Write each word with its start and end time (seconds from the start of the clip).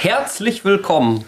Herzlich 0.00 0.64
willkommen. 0.64 1.24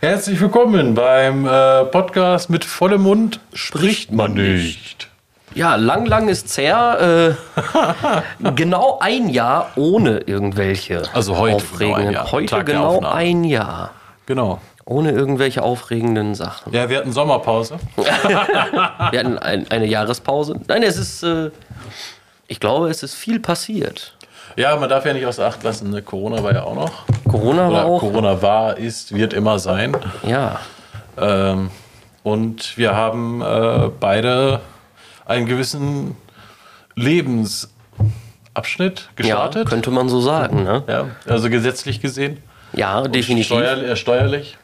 herzlich 0.00 0.38
willkommen 0.42 0.92
beim 0.94 1.46
äh, 1.46 1.84
Podcast 1.86 2.50
mit 2.50 2.66
vollem 2.66 3.00
Mund 3.02 3.40
spricht 3.54 4.12
man 4.12 4.34
nicht. 4.34 5.08
Ja, 5.54 5.76
lang, 5.76 6.04
lang 6.04 6.28
ist's 6.28 6.58
her. 6.58 7.34
Äh, 8.44 8.50
genau 8.56 8.98
ein 9.00 9.30
Jahr 9.30 9.70
ohne 9.76 10.18
irgendwelche 10.18 11.02
Also 11.14 11.38
heute 11.38 11.56
aufregenden. 11.56 12.08
genau 12.08 12.08
ein 12.08 12.12
Jahr, 12.12 12.32
Heute 12.32 12.46
Tag 12.46 12.66
genau 12.66 13.00
ein 13.00 13.44
Jahr. 13.44 13.90
Genau. 14.26 14.60
Ohne 14.84 15.12
irgendwelche 15.12 15.62
aufregenden 15.62 16.34
Sachen. 16.34 16.74
Ja, 16.74 16.90
wir 16.90 16.98
hatten 16.98 17.12
Sommerpause. 17.12 17.78
Wir 17.96 19.18
hatten 19.18 19.38
ein, 19.38 19.66
eine 19.70 19.86
Jahrespause. 19.86 20.60
Nein, 20.68 20.82
es 20.82 20.98
ist. 20.98 21.22
Äh, 21.22 21.50
ich 22.48 22.60
glaube, 22.60 22.90
es 22.90 23.02
ist 23.02 23.14
viel 23.14 23.40
passiert. 23.40 24.14
Ja, 24.56 24.74
man 24.76 24.88
darf 24.88 25.06
ja 25.06 25.12
nicht 25.12 25.24
außer 25.26 25.46
Acht 25.46 25.62
lassen, 25.62 25.90
ne? 25.90 26.02
Corona 26.02 26.42
war 26.42 26.52
ja 26.52 26.64
auch 26.64 26.74
noch. 26.74 26.90
Corona 27.30 27.70
war 27.70 27.84
auch. 27.84 28.00
Corona 28.00 28.42
war, 28.42 28.76
ist, 28.76 29.14
wird 29.14 29.32
immer 29.32 29.58
sein. 29.58 29.96
Ja. 30.22 30.60
Ähm, 31.16 31.70
und 32.22 32.76
wir 32.76 32.94
haben 32.94 33.40
äh, 33.40 33.90
beide 33.98 34.60
einen 35.26 35.46
gewissen 35.46 36.16
Lebensabschnitt 36.96 37.70
ja, 38.58 39.14
gestartet. 39.16 39.68
könnte 39.68 39.90
man 39.90 40.08
so 40.08 40.20
sagen. 40.20 40.64
Ne? 40.64 40.82
Ja, 40.86 41.06
also 41.26 41.48
gesetzlich 41.48 42.00
gesehen. 42.00 42.42
Ja, 42.72 43.02
definitiv. 43.02 43.46
Steuer, 43.46 43.76
äh, 43.78 43.96
steuerlich. 43.96 44.58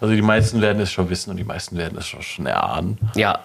Also 0.00 0.14
die 0.14 0.22
meisten 0.22 0.60
werden 0.60 0.80
es 0.80 0.92
schon 0.92 1.10
wissen 1.10 1.30
und 1.30 1.36
die 1.36 1.44
meisten 1.44 1.76
werden 1.76 1.98
es 1.98 2.06
schon, 2.06 2.22
schon 2.22 2.46
erahnen. 2.46 2.98
Ja. 3.16 3.40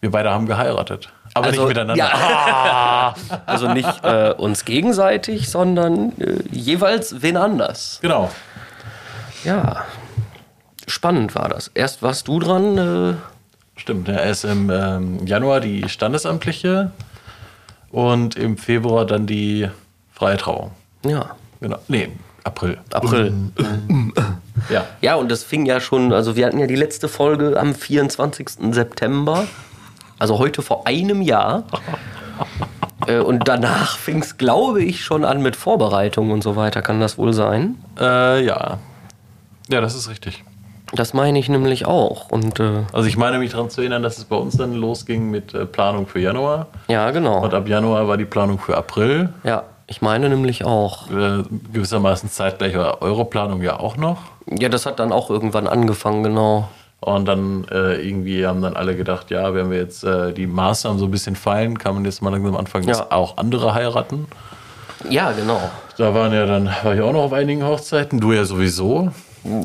Wir 0.00 0.10
beide 0.10 0.30
haben 0.30 0.46
geheiratet. 0.46 1.10
Aber 1.36 1.48
Also, 1.48 1.60
nicht 1.60 1.68
miteinander. 1.68 1.96
Ja. 2.02 3.14
also 3.46 3.68
nicht 3.72 4.04
äh, 4.04 4.32
uns 4.36 4.64
gegenseitig, 4.64 5.50
sondern 5.50 6.12
äh, 6.18 6.38
jeweils 6.50 7.20
wen 7.20 7.36
anders. 7.36 7.98
Genau. 8.00 8.30
Ja. 9.44 9.84
Spannend 10.86 11.34
war 11.34 11.50
das. 11.50 11.70
Erst 11.74 12.02
warst 12.02 12.26
du 12.28 12.38
dran. 12.38 12.78
Äh, 12.78 13.14
Stimmt. 13.78 14.08
Ja, 14.08 14.14
erst 14.14 14.46
im 14.46 14.70
ähm, 14.70 15.26
Januar 15.26 15.60
die 15.60 15.86
standesamtliche 15.90 16.90
und 17.90 18.36
im 18.36 18.56
Februar 18.56 19.04
dann 19.04 19.26
die 19.26 19.68
freie 20.12 20.38
Trauung. 20.38 20.70
ja. 21.04 21.36
Genau. 21.58 21.78
Nee, 21.88 22.10
April. 22.44 22.76
April. 22.92 23.32
Ja. 24.68 24.84
Ja, 25.00 25.14
und 25.14 25.30
das 25.30 25.42
fing 25.42 25.64
ja 25.64 25.80
schon, 25.80 26.12
also 26.12 26.36
wir 26.36 26.44
hatten 26.46 26.58
ja 26.58 26.66
die 26.66 26.76
letzte 26.76 27.08
Folge 27.08 27.58
am 27.58 27.74
24. 27.74 28.48
September, 28.72 29.46
also 30.18 30.38
heute 30.38 30.62
vor 30.62 30.86
einem 30.86 31.22
Jahr. 31.22 31.64
Äh, 33.06 33.18
und 33.18 33.46
danach 33.46 33.98
fing 33.98 34.20
es, 34.22 34.38
glaube 34.38 34.82
ich, 34.82 35.04
schon 35.04 35.24
an 35.24 35.42
mit 35.42 35.54
Vorbereitungen 35.54 36.32
und 36.32 36.42
so 36.42 36.56
weiter. 36.56 36.80
Kann 36.82 36.98
das 36.98 37.18
wohl 37.18 37.32
sein? 37.34 37.76
Äh, 38.00 38.44
ja. 38.44 38.78
Ja, 39.68 39.80
das 39.80 39.94
ist 39.94 40.08
richtig. 40.08 40.42
Das 40.92 41.12
meine 41.14 41.38
ich 41.38 41.48
nämlich 41.48 41.86
auch. 41.86 42.30
Und 42.30 42.58
äh, 42.58 42.84
Also 42.92 43.06
ich 43.08 43.16
meine 43.16 43.38
mich 43.38 43.50
daran 43.52 43.70
zu 43.70 43.82
erinnern, 43.82 44.02
dass 44.02 44.18
es 44.18 44.24
bei 44.24 44.36
uns 44.36 44.56
dann 44.56 44.74
losging 44.74 45.30
mit 45.30 45.52
äh, 45.52 45.66
Planung 45.66 46.06
für 46.06 46.20
Januar. 46.20 46.68
ja, 46.88 47.10
genau. 47.10 47.42
Und 47.44 47.52
ab 47.54 47.68
Januar 47.68 48.08
war 48.08 48.16
die 48.16 48.24
Planung 48.24 48.58
für 48.58 48.76
April. 48.76 49.28
Ja, 49.44 49.64
ich 49.86 50.00
meine 50.00 50.28
nämlich 50.28 50.64
auch. 50.64 51.10
Äh, 51.10 51.42
gewissermaßen 51.72 52.30
zeitgleich 52.30 52.76
war 52.76 53.02
Europlanung 53.02 53.62
ja 53.62 53.78
auch 53.78 53.96
noch. 53.96 54.18
Ja, 54.46 54.68
das 54.68 54.86
hat 54.86 54.98
dann 55.00 55.12
auch 55.12 55.28
irgendwann 55.28 55.66
angefangen, 55.66 56.22
genau. 56.22 56.68
Und 57.00 57.26
dann 57.26 57.66
äh, 57.70 58.00
irgendwie 58.00 58.46
haben 58.46 58.62
dann 58.62 58.74
alle 58.74 58.96
gedacht, 58.96 59.30
ja, 59.30 59.52
wenn 59.54 59.70
wir 59.70 59.78
jetzt 59.78 60.02
äh, 60.02 60.32
die 60.32 60.46
Maßnahmen 60.46 60.98
so 60.98 61.04
ein 61.04 61.10
bisschen 61.10 61.36
feilen, 61.36 61.78
kann 61.78 61.94
man 61.94 62.04
jetzt 62.04 62.22
mal 62.22 62.30
langsam 62.30 62.56
anfangen, 62.56 62.86
dass 62.86 62.98
Ja. 62.98 63.06
auch 63.10 63.36
andere 63.36 63.74
heiraten. 63.74 64.26
Ja, 65.10 65.32
genau. 65.32 65.60
Da 65.98 66.14
waren 66.14 66.32
ja 66.32 66.46
dann, 66.46 66.66
war 66.82 66.94
ich 66.94 67.00
auch 67.02 67.12
noch 67.12 67.22
auf 67.24 67.32
einigen 67.32 67.64
Hochzeiten, 67.64 68.18
du 68.18 68.32
ja 68.32 68.44
sowieso. 68.44 69.10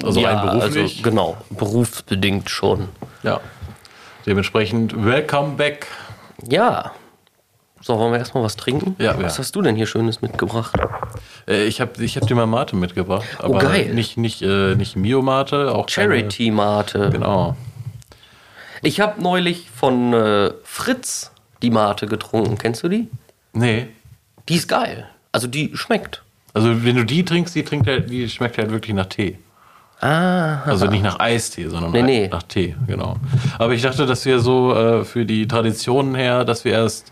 Also 0.03 0.19
ja, 0.19 0.33
rein 0.39 0.45
beruflich. 0.59 0.97
Also, 0.99 1.09
genau, 1.09 1.37
berufsbedingt 1.49 2.49
schon. 2.49 2.89
ja. 3.23 3.39
Dementsprechend, 4.27 5.03
welcome 5.03 5.55
back. 5.55 5.87
Ja. 6.47 6.91
So, 7.81 7.97
wollen 7.97 8.11
wir 8.11 8.19
erstmal 8.19 8.43
was 8.43 8.55
trinken? 8.55 8.95
Ja, 8.99 9.15
Was 9.21 9.33
ja. 9.37 9.39
hast 9.39 9.55
du 9.55 9.61
denn 9.61 9.75
hier 9.75 9.87
Schönes 9.87 10.21
mitgebracht? 10.21 10.73
Äh, 11.47 11.65
ich 11.65 11.81
habe 11.81 12.03
ich 12.03 12.15
hab 12.17 12.27
dir 12.27 12.35
mal 12.35 12.45
Mate 12.45 12.75
mitgebracht. 12.75 13.25
Aber 13.39 13.55
Oh, 13.55 13.57
geil. 13.57 13.91
Nicht, 13.93 14.17
nicht, 14.17 14.41
äh, 14.43 14.75
nicht 14.75 14.95
Mio-Mate, 14.95 15.71
auch 15.73 15.87
keine- 15.87 16.13
Charity 16.15 16.51
Mate. 16.51 17.09
Genau. 17.11 17.55
Ich 18.83 18.99
habe 18.99 19.21
neulich 19.21 19.69
von 19.75 20.13
äh, 20.13 20.51
Fritz 20.63 21.31
die 21.61 21.69
Mate 21.71 22.05
getrunken. 22.07 22.57
Kennst 22.57 22.83
du 22.83 22.89
die? 22.89 23.07
Nee. 23.53 23.87
Die 24.49 24.55
ist 24.55 24.67
geil. 24.67 25.07
Also 25.31 25.47
die 25.47 25.71
schmeckt. 25.75 26.21
Also 26.53 26.83
wenn 26.83 26.95
du 26.95 27.05
die 27.05 27.23
trinkst, 27.23 27.55
die, 27.55 27.63
trinkt 27.63 27.87
halt, 27.87 28.09
die 28.09 28.27
schmeckt 28.29 28.57
halt 28.57 28.71
wirklich 28.71 28.95
nach 28.95 29.05
Tee. 29.05 29.37
Ah. 30.01 30.63
Also 30.65 30.87
nicht 30.87 31.03
nach 31.03 31.19
Eistee, 31.19 31.67
sondern 31.67 31.91
Nee, 31.91 32.01
nach, 32.01 32.07
nee. 32.07 32.27
nach 32.27 32.43
Tee, 32.43 32.75
genau. 32.87 33.17
Aber 33.59 33.73
ich 33.73 33.83
dachte, 33.83 34.05
dass 34.07 34.25
wir 34.25 34.39
so 34.39 34.73
äh, 34.75 35.05
für 35.05 35.25
die 35.25 35.47
Traditionen 35.47 36.15
her, 36.15 36.43
dass 36.43 36.65
wir 36.65 36.73
erst 36.73 37.11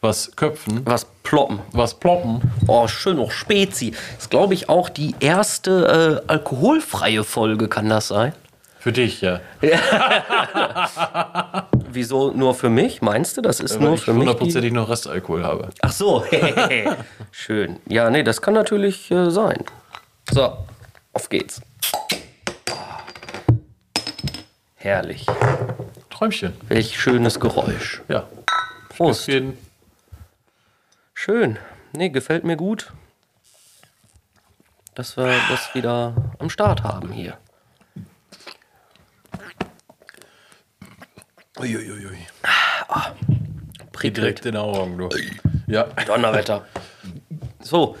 was 0.00 0.34
köpfen, 0.36 0.82
Was 0.86 1.06
ploppen. 1.22 1.60
was 1.72 1.94
ploppen. 1.94 2.40
Oh, 2.66 2.86
schön 2.86 3.16
noch 3.16 3.32
Spezi. 3.32 3.92
Ist, 4.16 4.30
glaube 4.30 4.54
ich, 4.54 4.68
auch 4.68 4.88
die 4.88 5.14
erste 5.20 6.22
äh, 6.26 6.30
alkoholfreie 6.30 7.24
Folge, 7.24 7.68
kann 7.68 7.88
das 7.88 8.08
sein? 8.08 8.32
Für 8.78 8.92
dich, 8.92 9.20
ja. 9.22 9.40
Wieso 11.92 12.30
nur 12.30 12.54
für 12.54 12.70
mich? 12.70 13.02
Meinst 13.02 13.36
du, 13.36 13.40
das 13.42 13.58
ist 13.58 13.74
Weil 13.80 13.86
nur 13.86 13.94
ich 13.94 14.02
für 14.02 14.12
mich? 14.12 14.22
Die... 14.22 14.28
hundertprozentig 14.28 14.72
noch 14.72 14.88
Restalkohol 14.88 15.42
habe. 15.42 15.68
Ach 15.82 15.92
so. 15.92 16.24
Schön. 17.32 17.80
Ja, 17.88 18.08
nee, 18.08 18.22
das 18.22 18.40
kann 18.40 18.54
natürlich 18.54 19.10
äh, 19.10 19.30
sein. 19.30 19.64
So, 20.30 20.58
auf 21.12 21.28
geht's. 21.28 21.60
Herrlich. 24.76 25.26
Träumchen. 26.10 26.52
Welch 26.68 27.00
schönes 27.00 27.40
Geräusch. 27.40 28.00
Ja. 28.08 28.28
Prost. 28.90 29.26
Jeden. 29.26 29.58
Schön. 31.22 31.58
Nee, 31.92 32.10
gefällt 32.10 32.44
mir 32.44 32.54
gut, 32.56 32.92
dass 34.94 35.16
wir 35.16 35.34
das 35.50 35.74
wieder 35.74 36.14
am 36.38 36.48
Start 36.48 36.84
haben 36.84 37.10
hier. 37.10 37.36
Uiuiui. 41.58 42.18
Prickelt. 43.90 44.16
Direkt 44.18 44.46
in 44.46 44.52
den 44.52 44.60
Augen, 44.60 44.96
du. 44.96 45.08
Ja. 45.66 45.88
Donnerwetter. 46.06 46.64
So, 47.60 47.96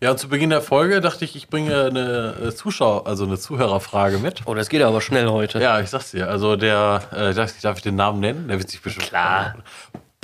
Ja, 0.00 0.12
und 0.12 0.18
zu 0.18 0.30
Beginn 0.30 0.48
der 0.48 0.62
Folge 0.62 1.02
dachte 1.02 1.26
ich, 1.26 1.36
ich 1.36 1.48
bringe 1.48 1.84
eine 1.84 2.34
äh, 2.46 2.54
Zuschauer, 2.54 3.06
also 3.06 3.24
eine 3.24 3.36
Zuhörerfrage 3.38 4.16
mit. 4.18 4.46
oh, 4.46 4.54
das 4.54 4.70
geht 4.70 4.80
aber 4.80 5.02
schnell 5.02 5.28
heute. 5.28 5.60
Ja, 5.60 5.80
ich 5.80 5.90
sag's 5.90 6.12
dir. 6.12 6.30
Also 6.30 6.56
der, 6.56 7.02
äh, 7.12 7.34
darf, 7.34 7.54
ich- 7.54 7.60
darf 7.60 7.76
ich 7.76 7.82
den 7.82 7.96
Namen 7.96 8.20
nennen? 8.20 8.48
Der 8.48 8.56
wird 8.58 8.70
sich 8.70 8.80
bestimmt. 8.80 9.08
Klar. 9.08 9.56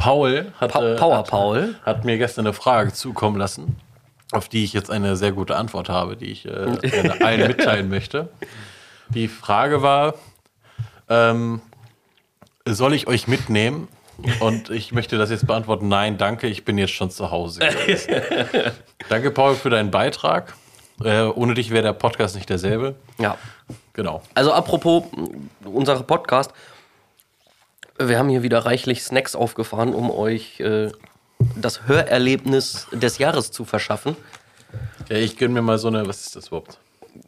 Paul 0.05 0.53
hat, 0.61 0.73
Pa 0.73 0.83
äh, 0.83 0.97
Power 0.97 1.19
hat, 1.19 1.31
Paul. 1.31 1.75
hat 1.83 2.05
mir 2.05 2.19
gestern 2.19 2.47
eine 2.47 2.53
Frage 2.53 2.93
zukommen 2.93 3.39
lassen, 3.39 3.77
auf 4.33 4.49
die 4.51 4.63
ich 4.63 4.75
jetzt 4.75 4.91
eine 4.91 5.17
sehr 5.17 5.33
gute 5.33 5.57
Antwort 5.57 5.89
habe, 5.89 6.17
die 6.17 6.27
ich 6.27 6.47
äh, 6.47 6.51
allen 7.25 7.47
mitteilen 7.49 7.89
möchte. 7.89 8.29
Die 9.09 9.29
Frage 9.29 9.81
war, 9.81 10.15
ähm, 11.09 11.63
soll 12.67 12.93
ich 12.93 13.07
euch 13.07 13.29
mitnehmen? 13.29 13.89
Und 14.41 14.71
ich 14.71 14.93
möchte 14.93 15.19
das 15.19 15.31
jetzt 15.31 15.47
beantworten. 15.47 15.89
Nein, 15.89 16.19
danke, 16.19 16.47
ich 16.47 16.65
bin 16.65 16.79
jetzt 16.79 16.93
schon 16.93 17.11
zu 17.11 17.31
Hause. 17.31 17.61
danke, 19.09 19.31
Paul, 19.31 19.57
für 19.57 19.71
deinen 19.71 19.91
Beitrag. 19.91 20.55
Äh, 21.03 21.23
ohne 21.23 21.55
dich 21.55 21.71
wäre 21.71 21.83
der 21.83 21.93
Podcast 21.95 22.37
nicht 22.37 22.49
derselbe. 22.49 22.95
Ja. 23.19 23.37
Genau. 23.95 24.23
Also 24.35 24.53
apropos 24.53 25.05
unser 25.65 26.01
Podcast. 26.03 26.53
Wir 27.99 28.19
haben 28.19 28.29
hier 28.29 28.43
wieder 28.43 28.61
reichlich 28.67 29.03
Snacks 29.05 29.37
aufgefahren, 29.37 29.95
um 29.95 30.11
euch 30.11 30.59
äh, 30.61 30.91
das 31.57 31.87
Hörerlebnis 31.87 32.87
des 32.93 33.19
Jahres 33.19 33.51
zu 33.53 33.65
verschaffen. 33.65 34.17
Ja, 35.09 35.17
ich 35.17 35.37
gönne 35.37 35.55
mir 35.55 35.63
mal 35.63 35.79
so 35.79 35.89
eine, 35.89 36.07
was 36.09 36.23
ist 36.27 36.37
das 36.37 36.49
überhaupt? 36.49 36.79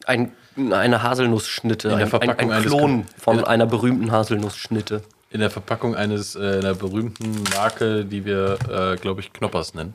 Ein, 0.06 0.32
eine 0.72 1.02
Haselnussschnitte, 1.02 1.88
der 1.88 1.98
ein, 2.20 2.30
ein, 2.40 2.50
ein 2.50 2.62
Klon 2.62 3.06
von 3.18 3.38
in- 3.40 3.44
einer 3.44 3.66
berühmten 3.66 4.10
Haselnussschnitte. 4.10 5.02
In 5.30 5.40
der 5.40 5.50
Verpackung 5.50 5.94
eines 5.94 6.34
äh, 6.34 6.58
einer 6.58 6.74
berühmten 6.74 7.44
Marke, 7.54 8.04
die 8.04 8.24
wir, 8.24 8.58
äh, 8.68 8.96
glaube 8.96 9.20
ich, 9.20 9.32
Knoppers 9.32 9.74
nennen. 9.74 9.94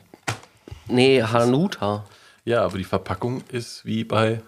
Nee, 0.86 1.22
Hanuta. 1.22 2.04
Ja, 2.44 2.64
aber 2.64 2.78
die 2.78 2.84
Verpackung 2.84 3.42
ist 3.50 3.84
wie 3.84 4.04
bei. 4.04 4.40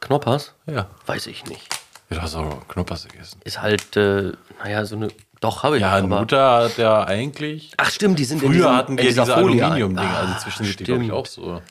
Knoppers? 0.00 0.52
Ja. 0.66 0.86
Weiß 1.06 1.26
ich 1.28 1.44
nicht. 1.46 1.68
Ja, 2.10 2.16
du 2.16 2.22
hast 2.22 2.34
auch 2.34 2.66
Knoppers 2.68 3.06
gegessen. 3.08 3.40
Ist 3.44 3.62
halt, 3.62 3.96
äh, 3.96 4.32
naja, 4.62 4.84
so 4.84 4.96
eine. 4.96 5.08
Doch, 5.46 5.62
habe 5.62 5.76
ich. 5.76 5.82
Ja, 5.82 5.92
aber- 5.92 6.18
Mutter 6.20 6.64
hat 6.64 6.76
ja 6.76 7.04
eigentlich. 7.04 7.70
Ach, 7.76 7.88
stimmt, 7.90 8.18
die 8.18 8.24
sind 8.24 8.42
in 8.42 8.48
Früher 8.48 8.56
diesem- 8.56 8.76
hatten 8.76 8.92
in 8.92 8.98
wir 8.98 9.04
dieser 9.04 9.24
diese. 9.24 9.98
Ah, 9.98 10.20
also 10.20 10.34
zwischen 10.42 10.64
sind 10.64 10.80
die, 10.80 10.84
glaube 10.84 11.04
ich, 11.04 11.12
auch 11.12 11.26
so. 11.26 11.62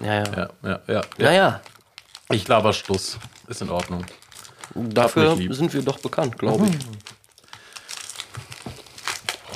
Ja, 0.00 0.14
ja. 0.14 0.22
Ja, 0.24 0.48
ja, 0.62 0.80
ja. 0.86 0.94
ja. 0.94 1.00
Naja, 1.18 1.60
Ich 2.30 2.46
laber 2.46 2.72
Schluss. 2.72 3.18
Ist 3.48 3.62
in 3.62 3.70
Ordnung. 3.70 4.04
dafür 4.74 5.36
sind 5.54 5.72
wir 5.74 5.82
doch 5.82 5.98
bekannt, 5.98 6.38
glaube 6.38 6.66
ich. 6.66 6.74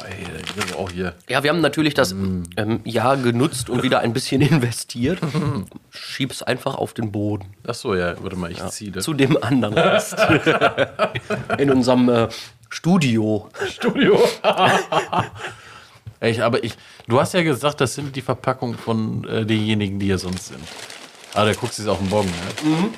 ey, 0.08 0.25
das 0.56 0.64
ist 0.64 0.76
auch 0.76 0.90
hier. 0.90 1.14
Ja, 1.28 1.43
wir 1.43 1.50
haben 1.50 1.61
natürlich 1.61 1.94
das 1.94 2.12
ähm, 2.12 2.44
Jahr 2.84 3.17
genutzt 3.17 3.70
und 3.70 3.82
wieder 3.82 4.00
ein 4.00 4.12
bisschen 4.12 4.40
investiert. 4.55 5.20
Schieb's 5.90 6.43
einfach 6.43 6.75
auf 6.75 6.93
den 6.94 7.12
Boden. 7.12 7.55
Ach 7.67 7.75
so, 7.75 7.94
ja, 7.94 8.14
warte 8.22 8.37
mal, 8.37 8.50
ich 8.50 8.64
ziehe 8.69 8.90
das. 8.90 9.05
Zu 9.05 9.14
dem 9.14 9.40
anderen 9.43 9.75
Rest. 9.75 10.17
In 11.58 11.70
unserem 11.70 12.08
äh, 12.08 12.28
Studio. 12.70 13.50
Studio. 13.69 14.19
Echt, 16.20 16.40
aber 16.40 16.62
ich, 16.62 16.75
du 17.08 17.20
hast 17.20 17.34
ja 17.34 17.43
gesagt, 17.43 17.81
das 17.81 17.94
sind 17.94 18.14
die 18.14 18.22
Verpackungen 18.22 18.78
von 18.78 19.25
äh, 19.25 19.44
denjenigen, 19.44 19.99
die 19.99 20.06
hier 20.06 20.19
sonst 20.19 20.49
sind. 20.49 20.62
Ah, 21.34 21.44
da 21.44 21.52
guckst 21.52 21.78
du 21.78 21.82
es 21.82 21.88
auf 21.88 21.99
den 21.99 22.08
Bon, 22.08 22.26
ne? 22.26 22.90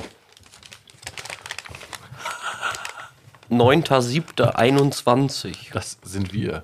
9.7.21. 3.51 5.73
Das 5.73 5.99
sind 6.03 6.33
wir. 6.33 6.63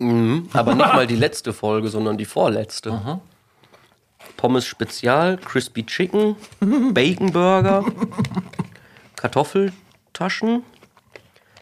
Aber 0.00 0.74
nicht 0.74 0.94
mal 0.94 1.06
die 1.06 1.16
letzte 1.16 1.52
Folge, 1.52 1.88
sondern 1.88 2.16
die 2.18 2.24
vorletzte. 2.24 3.20
Pommes 4.36 4.66
Spezial, 4.66 5.38
Crispy 5.38 5.84
Chicken, 5.84 6.36
Bacon 6.94 7.32
Burger, 7.32 7.84
Kartoffeltaschen 9.16 10.62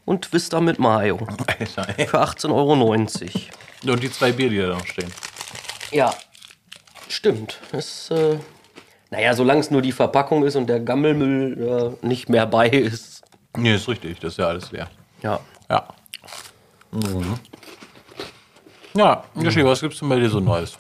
und 0.07 0.23
Twister 0.23 0.63
mit 0.63 0.79
Mayo. 0.79 1.19
Alter, 1.59 1.87
ey. 1.99 2.07
Für 2.07 2.23
18,90 2.23 2.51
Euro. 2.51 3.93
Und 3.93 4.03
die 4.03 4.11
zwei 4.11 4.33
Bier, 4.33 4.49
die 4.49 4.59
da 4.59 4.69
noch 4.69 4.87
stehen. 4.87 5.13
Ja, 5.91 6.15
stimmt. 7.09 7.61
Das, 7.73 8.11
äh, 8.11 8.39
naja, 9.11 9.35
solange 9.35 9.61
es 9.61 9.71
nur 9.71 9.83
die 9.83 9.93
Verpackung 9.93 10.45
ist 10.45 10.57
und 10.57 10.67
der 10.69 10.81
Gammelmüll 10.81 11.97
äh, 12.03 12.07
nicht 12.07 12.31
mehr 12.31 12.47
bei 12.47 12.69
ist. 12.69 13.23
Nee, 13.57 13.75
ist 13.75 13.89
richtig, 13.89 14.19
das 14.21 14.33
ist 14.33 14.39
ja 14.39 14.49
alles 14.49 14.73
leer. 14.73 14.89
Ja. 15.23 15.41
Ja. 15.69 15.87
Mhm. 16.91 17.39
Ja, 18.95 19.25
Yoshi, 19.35 19.65
was 19.65 19.81
gibt's 19.81 19.99
denn 19.99 20.09
bei 20.09 20.19
dir 20.19 20.31
so 20.31 20.41
Neues? 20.41 20.79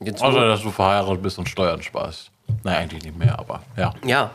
Jetzt 0.00 0.22
Außer, 0.22 0.46
dass 0.46 0.62
du 0.62 0.70
verheiratet 0.70 1.22
bist 1.22 1.38
und 1.38 1.48
Steuern 1.48 1.82
sparst. 1.82 2.30
Nein, 2.62 2.76
eigentlich 2.76 3.02
nicht 3.02 3.18
mehr, 3.18 3.38
aber 3.38 3.62
ja. 3.76 3.92
ja, 4.04 4.30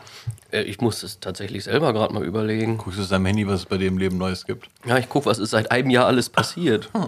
ich 0.50 0.80
muss 0.80 1.02
es 1.02 1.20
tatsächlich 1.20 1.64
selber 1.64 1.92
gerade 1.92 2.14
mal 2.14 2.24
überlegen. 2.24 2.78
Guckst 2.78 2.98
du 2.98 3.02
auf 3.02 3.08
deinem 3.08 3.26
Handy, 3.26 3.46
was 3.46 3.60
es 3.60 3.66
bei 3.66 3.76
dir 3.76 3.88
im 3.88 3.98
Leben 3.98 4.16
Neues 4.18 4.46
gibt? 4.46 4.68
Ja, 4.86 4.98
ich 4.98 5.08
gucke, 5.08 5.26
was 5.26 5.38
ist 5.38 5.50
seit 5.50 5.70
einem 5.70 5.90
Jahr 5.90 6.06
alles 6.06 6.28
passiert. 6.28 6.90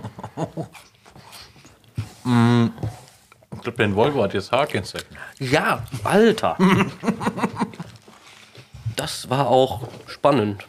Ich 3.53 3.63
glaube, 3.63 3.79
dein 3.79 3.97
Volvo 3.97 4.23
hat 4.23 4.33
jetzt 4.33 4.53
Haarkennzeichen. 4.53 5.17
Ja, 5.39 5.83
Alter. 6.05 6.57
Das 8.97 9.31
war 9.31 9.49
auch 9.49 9.89
spannend. 10.07 10.67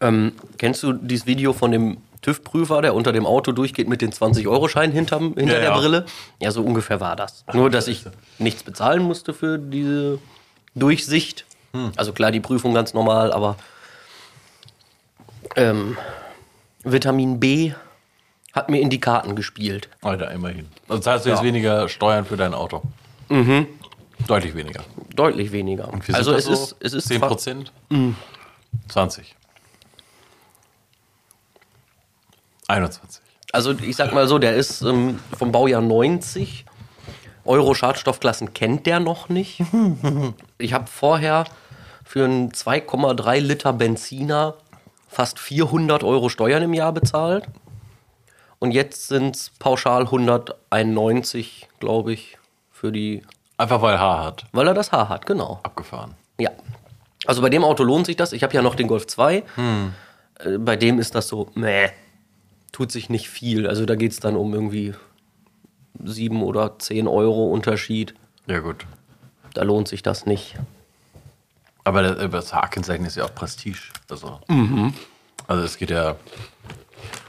Ähm, 0.00 0.32
kennst 0.58 0.82
du 0.82 0.92
dieses 0.92 1.24
Video 1.26 1.52
von 1.52 1.70
dem 1.70 1.98
TÜV-Prüfer, 2.22 2.82
der 2.82 2.94
unter 2.94 3.12
dem 3.12 3.24
Auto 3.26 3.52
durchgeht 3.52 3.88
mit 3.88 4.02
den 4.02 4.12
20-Euro-Scheinen 4.12 4.92
hinterm, 4.94 5.34
hinter 5.36 5.54
Ja, 5.54 5.60
der 5.60 5.70
ja. 5.70 5.76
Brille? 5.78 6.06
Ja, 6.40 6.50
so 6.50 6.62
ungefähr 6.62 7.00
war 7.00 7.16
das. 7.16 7.44
Nur, 7.52 7.70
dass 7.70 7.88
ich 7.88 8.04
nichts 8.38 8.62
bezahlen 8.62 9.02
musste 9.02 9.32
für 9.34 9.58
diese 9.58 10.18
Durchsicht. 10.74 11.44
Also 11.96 12.12
klar, 12.12 12.30
die 12.32 12.40
Prüfung 12.40 12.74
ganz 12.74 12.94
normal, 12.94 13.32
aber 13.32 13.56
ähm, 15.56 15.96
Vitamin 16.84 17.40
B 17.40 17.72
hat 18.52 18.68
mir 18.68 18.80
in 18.80 18.90
die 18.90 19.00
Karten 19.00 19.36
gespielt. 19.36 19.88
Alter, 20.02 20.30
immerhin. 20.32 20.68
Also 20.88 21.00
zahlst 21.02 21.24
du 21.26 21.30
jetzt 21.30 21.38
Ja. 21.40 21.44
weniger 21.44 21.88
Steuern 21.88 22.24
für 22.24 22.36
dein 22.36 22.54
Auto. 22.54 22.82
Deutlich 24.26 24.54
weniger. 24.56 24.82
Deutlich 25.14 25.52
weniger. 25.52 25.88
Also 26.12 26.32
es 26.34 26.46
so? 26.46 26.52
ist, 26.52 26.76
es 26.80 26.92
ist 26.92 27.06
10 27.08 27.18
zwar- 27.18 27.28
Prozent? 27.28 27.72
20. 28.88 29.36
21. 32.70 33.22
Also 33.52 33.72
ich 33.72 33.96
sag 33.96 34.12
mal 34.12 34.26
so, 34.28 34.38
der 34.38 34.54
ist 34.54 34.82
ähm, 34.82 35.18
vom 35.36 35.52
Baujahr 35.52 35.82
90. 35.82 36.64
Euro 37.44 37.74
Schadstoffklassen 37.74 38.52
kennt 38.54 38.86
der 38.86 39.00
noch 39.00 39.28
nicht. 39.28 39.62
Ich 40.58 40.74
habe 40.74 40.86
vorher 40.88 41.44
für 42.04 42.24
einen 42.24 42.50
2,3 42.52 43.38
Liter 43.40 43.72
Benziner 43.72 44.54
fast 45.08 45.38
400 45.38 46.04
Euro 46.04 46.28
Steuern 46.28 46.62
im 46.62 46.74
Jahr 46.74 46.92
bezahlt. 46.92 47.46
Und 48.58 48.72
jetzt 48.72 49.08
sind 49.08 49.36
es 49.36 49.50
pauschal 49.58 50.02
191, 50.02 51.68
glaube 51.80 52.12
ich, 52.12 52.36
für 52.70 52.92
die, 52.92 53.22
Einfach 53.56 53.80
weil 53.82 53.98
Haar 53.98 54.22
hat. 54.24 54.44
weil 54.52 54.68
er 54.68 54.74
das 54.74 54.92
Haar 54.92 55.08
hat, 55.08 55.24
genau. 55.26 55.60
Abgefahren. 55.62 56.14
Ja. 56.38 56.50
Also 57.26 57.40
bei 57.42 57.48
dem 57.50 57.64
Auto 57.64 57.82
lohnt 57.84 58.06
sich 58.06 58.16
das. 58.16 58.32
Ich 58.32 58.42
habe 58.42 58.54
ja 58.54 58.60
noch 58.62 58.74
den 58.74 58.86
Golf 58.86 59.06
2. 59.06 59.36
Äh, 59.36 60.58
bei 60.58 60.76
dem 60.76 60.98
ist 60.98 61.14
das 61.14 61.28
so, 61.28 61.48
meh, 61.54 61.88
tut 62.72 62.92
sich 62.92 63.08
nicht 63.10 63.28
viel. 63.28 63.66
Also 63.66 63.84
da 63.86 63.94
geht 63.96 64.12
es 64.12 64.20
dann 64.20 64.36
um 64.36 64.54
irgendwie 64.54 64.94
7 66.02 66.42
oder 66.42 66.78
10 66.78 67.06
Euro 67.08 67.46
Unterschied. 67.52 68.14
Ja, 68.46 68.60
gut. 68.60 68.86
Da 69.54 69.62
lohnt 69.62 69.88
sich 69.88 70.02
das 70.02 70.26
nicht. 70.26 70.54
Aber 71.84 72.02
das, 72.02 72.30
das 72.30 72.54
Haarkennzeichen 72.54 73.04
ist 73.06 73.16
ja 73.16 73.24
auch 73.24 73.34
Prestige. 73.34 73.78
Also, 74.10 74.40
Mhm. 74.48 74.94
also 75.48 75.64
es 75.64 75.76
geht 75.76 75.90
ja 75.90 76.16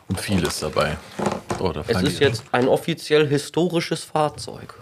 um 0.08 0.16
vieles 0.16 0.60
dabei. 0.60 0.98
Oh, 1.60 1.72
da 1.72 1.84
Es 1.88 2.02
ist 2.02 2.20
jetzt 2.20 2.44
ein 2.52 2.68
offiziell 2.68 3.28
historisches 3.28 4.04
Fahrzeug. 4.04 4.76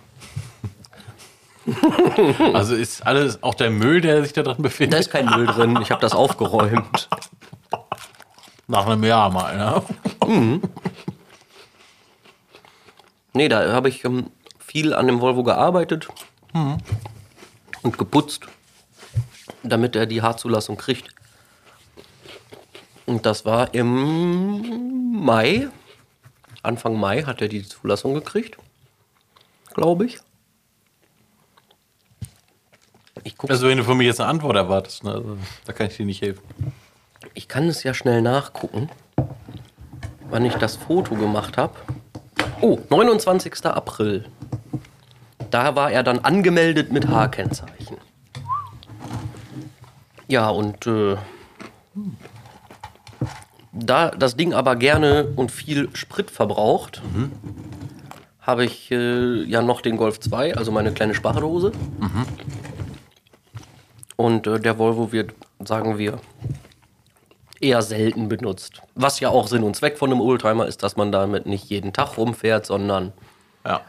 Also 2.54 2.74
ist 2.74 3.06
alles, 3.06 3.44
auch 3.44 3.54
der 3.54 3.70
Müll, 3.70 4.02
der 4.02 4.24
sich 4.24 4.34
da 4.34 4.42
drin 4.42 4.56
Da 4.58 4.64
befindet, 4.64 5.00
ist 5.00 5.12
kein 5.12 5.26
Müll 5.28 5.46
drin. 5.46 5.78
Ich 5.82 5.92
habe 5.92 6.02
das 6.02 6.14
aufgeräumt. 6.14 7.10
nach 8.70 8.86
einem 8.86 9.04
Jahr 9.04 9.30
mal, 9.32 9.58
ne? 9.58 9.84
Nee, 13.34 13.50
da 13.50 13.74
habe 13.74 13.90
ich 13.90 14.06
ähm, 14.06 14.32
viel 14.60 14.94
an 14.94 15.08
dem 15.08 15.20
Volvo 15.22 15.44
gearbeitet 15.44 16.08
und 17.82 17.98
geputzt, 17.98 18.46
damit 19.64 19.96
er 19.96 20.06
die 20.06 20.22
Haarzulassung 20.22 20.78
kriegt. 20.78 21.14
Und 23.06 23.26
das 23.26 23.44
war 23.44 23.74
im 23.74 25.24
Mai. 25.24 25.68
Anfang 26.62 27.00
Mai 27.00 27.24
hat 27.24 27.42
er 27.42 27.48
die 27.48 27.64
Zulassung 27.64 28.14
gekriegt. 28.14 28.58
Glaube 29.74 30.06
ich. 30.06 30.20
Ich, 33.24 33.36
guck, 33.36 33.50
Also 33.50 33.68
wenn 33.68 33.80
du 33.80 33.84
von 33.84 33.98
mir 33.98 34.06
jetzt 34.06 34.20
eine 34.20 34.30
Antwort 34.30 34.56
erwartest, 34.56 35.04
ne? 35.04 35.14
also, 35.14 35.38
da 35.66 35.74
kann 35.74 35.88
ich 35.88 35.98
dir 35.98 36.06
nicht 36.06 36.22
helfen. 36.22 36.44
Ich 37.34 37.48
kann 37.48 37.68
es 37.68 37.84
ja 37.84 37.94
schnell 37.94 38.22
nachgucken, 38.22 38.90
wann 40.30 40.46
ich 40.46 40.56
das 40.56 40.76
Foto 40.76 41.16
gemacht 41.16 41.58
habe. 41.58 41.74
Oh, 42.62 42.78
29. 42.90 43.66
April. 43.66 44.26
Da 45.50 45.76
war 45.76 45.92
er 45.92 46.04
dann 46.04 46.20
angemeldet 46.20 46.92
mit 46.92 47.08
H-Kennzeichen. 47.08 47.98
Ja, 50.28 50.50
und 50.50 50.86
äh, 50.86 51.18
da 53.72 54.10
das 54.12 54.36
Ding 54.36 54.54
aber 54.54 54.76
gerne 54.76 55.28
und 55.36 55.52
viel 55.52 55.90
Sprit 55.96 56.30
verbraucht, 56.30 57.02
habe 58.42 58.66
ich 58.66 58.92
äh, 58.92 59.44
ja 59.44 59.62
noch 59.62 59.82
den 59.82 59.98
Golf 59.98 60.20
2, 60.20 60.56
also 60.56 60.72
meine 60.72 60.92
kleine 60.92 61.16
Spardose. 61.16 61.72
Und 64.16 64.48
äh, 64.48 64.60
der 64.60 64.78
Volvo 64.78 65.12
wird, 65.12 65.34
sagen 65.64 65.98
wir, 65.98 66.20
eher 67.62 67.82
selten 67.82 68.30
benutzt. 68.30 68.82
Was 68.96 69.20
ja 69.20 69.30
auch 69.30 69.48
Sinn 69.48 69.64
und 69.64 69.76
Zweck 69.76 69.98
von 69.98 70.12
einem 70.12 70.22
Oldtimer 70.22 70.66
ist, 70.68 70.84
dass 70.84 70.96
man 70.98 71.12
damit 71.12 71.46
nicht 71.46 71.70
jeden 71.70 71.94
Tag 71.94 72.18
rumfährt, 72.18 72.66
sondern 72.66 73.14
Ja. 73.66 73.82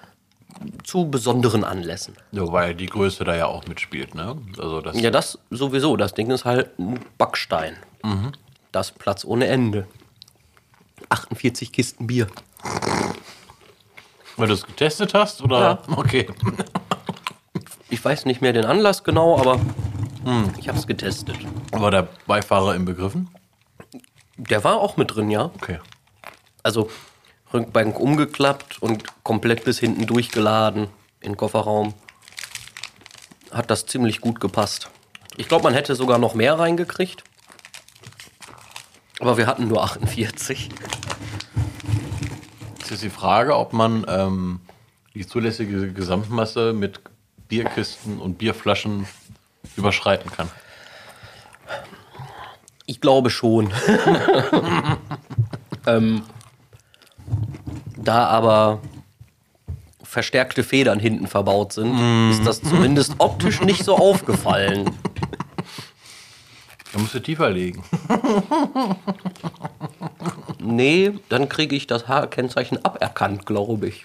zu 0.84 1.08
besonderen 1.10 1.64
Anlässen. 1.64 2.14
So, 2.32 2.52
weil 2.52 2.74
die 2.74 2.86
Größe 2.86 3.24
da 3.24 3.34
ja 3.36 3.46
auch 3.46 3.66
mitspielt, 3.66 4.14
ne? 4.14 4.36
Also 4.58 4.80
das 4.80 5.00
Ja, 5.00 5.10
das 5.10 5.38
sowieso. 5.50 5.96
Das 5.96 6.12
Ding 6.14 6.30
ist 6.30 6.44
halt 6.44 6.78
ein 6.78 6.98
Backstein. 7.18 7.76
Das 8.72 8.90
Platz 8.92 9.24
ohne 9.24 9.46
Ende. 9.46 9.86
48 11.08 11.72
Kisten 11.72 12.06
Bier. 12.06 12.26
weil 14.36 14.48
du 14.48 14.54
es 14.54 14.64
getestet 14.66 15.12
hast, 15.14 15.42
oder? 15.42 15.60
Ja. 15.60 15.78
Okay. 15.96 16.26
Ich 17.90 18.02
weiß 18.04 18.24
nicht 18.24 18.40
mehr 18.40 18.52
den 18.52 18.64
Anlass 18.64 19.02
genau, 19.04 19.38
aber 19.38 19.58
ich 20.58 20.68
habe 20.68 20.78
es 20.78 20.86
getestet. 20.86 21.36
War 21.72 21.90
der 21.90 22.08
Beifahrer 22.26 22.74
im 22.74 22.84
Begriffen? 22.84 23.28
Der 24.48 24.64
war 24.64 24.80
auch 24.80 24.96
mit 24.96 25.14
drin, 25.14 25.30
ja. 25.30 25.50
Okay. 25.54 25.78
Also 26.62 26.90
Rückbank 27.52 27.98
umgeklappt 27.98 28.82
und 28.82 29.04
komplett 29.22 29.64
bis 29.64 29.78
hinten 29.78 30.06
durchgeladen 30.06 30.88
in 31.20 31.32
den 31.32 31.36
Kofferraum. 31.36 31.94
Hat 33.50 33.70
das 33.70 33.86
ziemlich 33.86 34.20
gut 34.20 34.40
gepasst. 34.40 34.88
Ich 35.36 35.48
glaube, 35.48 35.64
man 35.64 35.74
hätte 35.74 35.94
sogar 35.94 36.18
noch 36.18 36.34
mehr 36.34 36.58
reingekriegt. 36.58 37.22
Aber 39.18 39.36
wir 39.36 39.46
hatten 39.46 39.68
nur 39.68 39.82
48. 39.82 40.70
Jetzt 42.78 42.90
ist 42.90 43.02
die 43.02 43.10
Frage, 43.10 43.56
ob 43.56 43.74
man 43.74 44.06
ähm, 44.08 44.60
die 45.14 45.26
zulässige 45.26 45.92
Gesamtmasse 45.92 46.72
mit 46.72 47.00
Bierkisten 47.48 48.18
und 48.18 48.38
Bierflaschen 48.38 49.06
überschreiten 49.76 50.30
kann. 50.30 50.50
Ich 52.90 53.00
glaube 53.00 53.30
schon. 53.30 53.72
ähm, 55.86 56.22
da 57.96 58.26
aber 58.26 58.80
verstärkte 60.02 60.64
Federn 60.64 60.98
hinten 60.98 61.28
verbaut 61.28 61.72
sind, 61.72 61.96
ist 62.32 62.44
das 62.44 62.60
zumindest 62.60 63.14
optisch 63.18 63.60
nicht 63.60 63.84
so 63.84 63.96
aufgefallen. 63.96 64.90
Da 66.92 66.98
musst 66.98 67.14
du 67.14 67.20
tiefer 67.20 67.48
legen. 67.48 67.84
Nee, 70.62 71.12
dann 71.30 71.48
kriege 71.48 71.74
ich 71.74 71.86
das 71.86 72.06
H-Kennzeichen 72.06 72.84
aberkannt, 72.84 73.46
glaube 73.46 73.88
ich. 73.88 74.04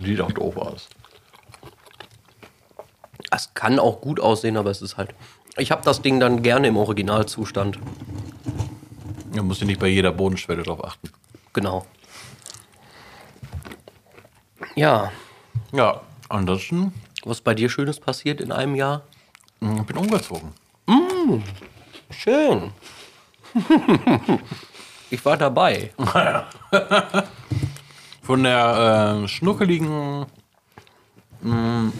Sieht 0.00 0.20
auch 0.22 0.32
doof 0.32 0.56
aus. 0.56 0.88
Es 3.30 3.52
kann 3.52 3.78
auch 3.78 4.00
gut 4.00 4.20
aussehen, 4.20 4.56
aber 4.56 4.70
es 4.70 4.80
ist 4.80 4.96
halt. 4.96 5.10
Ich 5.56 5.70
habe 5.70 5.82
das 5.84 6.00
Ding 6.02 6.20
dann 6.20 6.42
gerne 6.42 6.68
im 6.68 6.76
Originalzustand. 6.76 7.78
Da 9.32 9.42
musst 9.42 9.60
du 9.62 9.66
nicht 9.66 9.80
bei 9.80 9.88
jeder 9.88 10.12
Bodenschwelle 10.12 10.62
drauf 10.62 10.84
achten. 10.84 11.10
Genau. 11.52 11.86
Ja, 14.76 15.10
Ja, 15.72 16.00
ansonsten 16.28 16.92
was 17.24 17.40
bei 17.40 17.54
dir 17.54 17.68
Schönes 17.68 18.00
passiert 18.00 18.40
in 18.40 18.50
einem 18.50 18.74
Jahr? 18.74 19.02
ich 19.60 19.82
bin 19.82 19.96
umgezogen. 19.98 20.52
Schön. 22.10 22.72
ich 25.10 25.22
war 25.24 25.36
dabei. 25.36 25.92
Von 28.22 28.42
der 28.42 29.22
äh, 29.24 29.28
schnuckeligen 29.28 30.24
mh, 31.42 31.92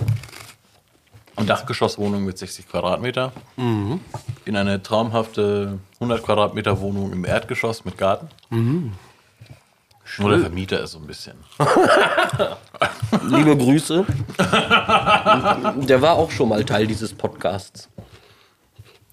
Dachgeschosswohnung 1.36 2.24
mit 2.24 2.36
60 2.38 2.68
Quadratmeter 2.68 3.32
in 3.56 4.56
eine 4.56 4.82
traumhafte 4.82 5.78
100 5.94 6.22
Quadratmeter 6.22 6.80
Wohnung 6.80 7.12
im 7.12 7.24
Erdgeschoss 7.24 7.84
mit 7.84 7.96
Garten. 7.98 8.28
Nur 8.50 10.30
der 10.30 10.40
Vermieter 10.40 10.80
ist 10.80 10.92
so 10.92 10.98
ein 10.98 11.06
bisschen. 11.06 11.36
Liebe 13.28 13.56
Grüße. 13.56 14.04
Der 14.38 16.02
war 16.02 16.14
auch 16.14 16.30
schon 16.30 16.48
mal 16.48 16.64
Teil 16.64 16.86
dieses 16.86 17.14
Podcasts. 17.14 17.88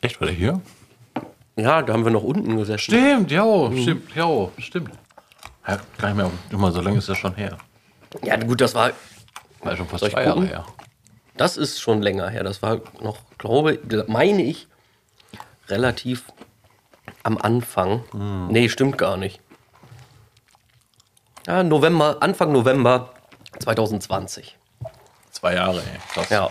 Echt, 0.02 0.20
war 0.20 0.28
der 0.28 0.36
hier? 0.36 0.62
Ja, 1.56 1.82
da 1.82 1.94
haben 1.94 2.04
wir 2.04 2.12
noch 2.12 2.24
unten 2.24 2.56
gesessen. 2.58 2.82
Stimmt, 2.82 3.32
ja, 3.32 3.72
stimmt, 3.72 4.16
ja, 4.16 4.48
stimmt. 4.60 4.92
Ja, 5.68 5.80
gar 5.98 6.08
nicht 6.10 6.18
mehr, 6.18 6.32
immer 6.52 6.72
so 6.72 6.82
lange 6.82 6.98
ist 7.00 7.10
das 7.10 7.18
schon 7.18 7.36
her. 7.36 7.58
Ja, 8.24 8.36
gut, 8.38 8.62
das 8.62 8.74
war. 8.76 8.92
War 9.62 9.76
schon 9.76 9.88
fast 9.88 10.06
zwei 10.06 10.24
Jahre 10.24 10.46
her. 10.46 10.66
Das 11.38 11.58
ist 11.58 11.80
schon 11.80 12.02
länger 12.02 12.30
her. 12.30 12.44
Das 12.44 12.62
war 12.62 12.82
noch, 13.02 13.18
glaube, 13.38 13.80
meine 14.08 14.44
ich, 14.44 14.68
relativ 15.70 16.24
am 17.24 17.38
Anfang. 17.38 18.04
Nee, 18.50 18.70
stimmt 18.70 18.98
gar 18.98 19.18
nicht. 19.18 19.40
Ja, 21.46 21.64
November, 21.64 22.18
Anfang 22.20 22.52
November 22.52 23.14
2020. 23.60 24.58
Zwei 25.32 25.54
Jahre, 25.56 25.78
ey. 25.80 26.00
Krass. 26.14 26.30
Ja. 26.30 26.50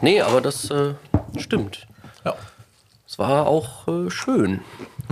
Nee, 0.00 0.20
aber 0.22 0.40
das 0.40 0.70
äh, 0.70 0.94
stimmt. 1.36 1.86
ja. 2.24 2.34
Es 3.06 3.18
war 3.18 3.46
auch 3.46 3.86
äh, 3.88 4.08
schön, 4.10 4.62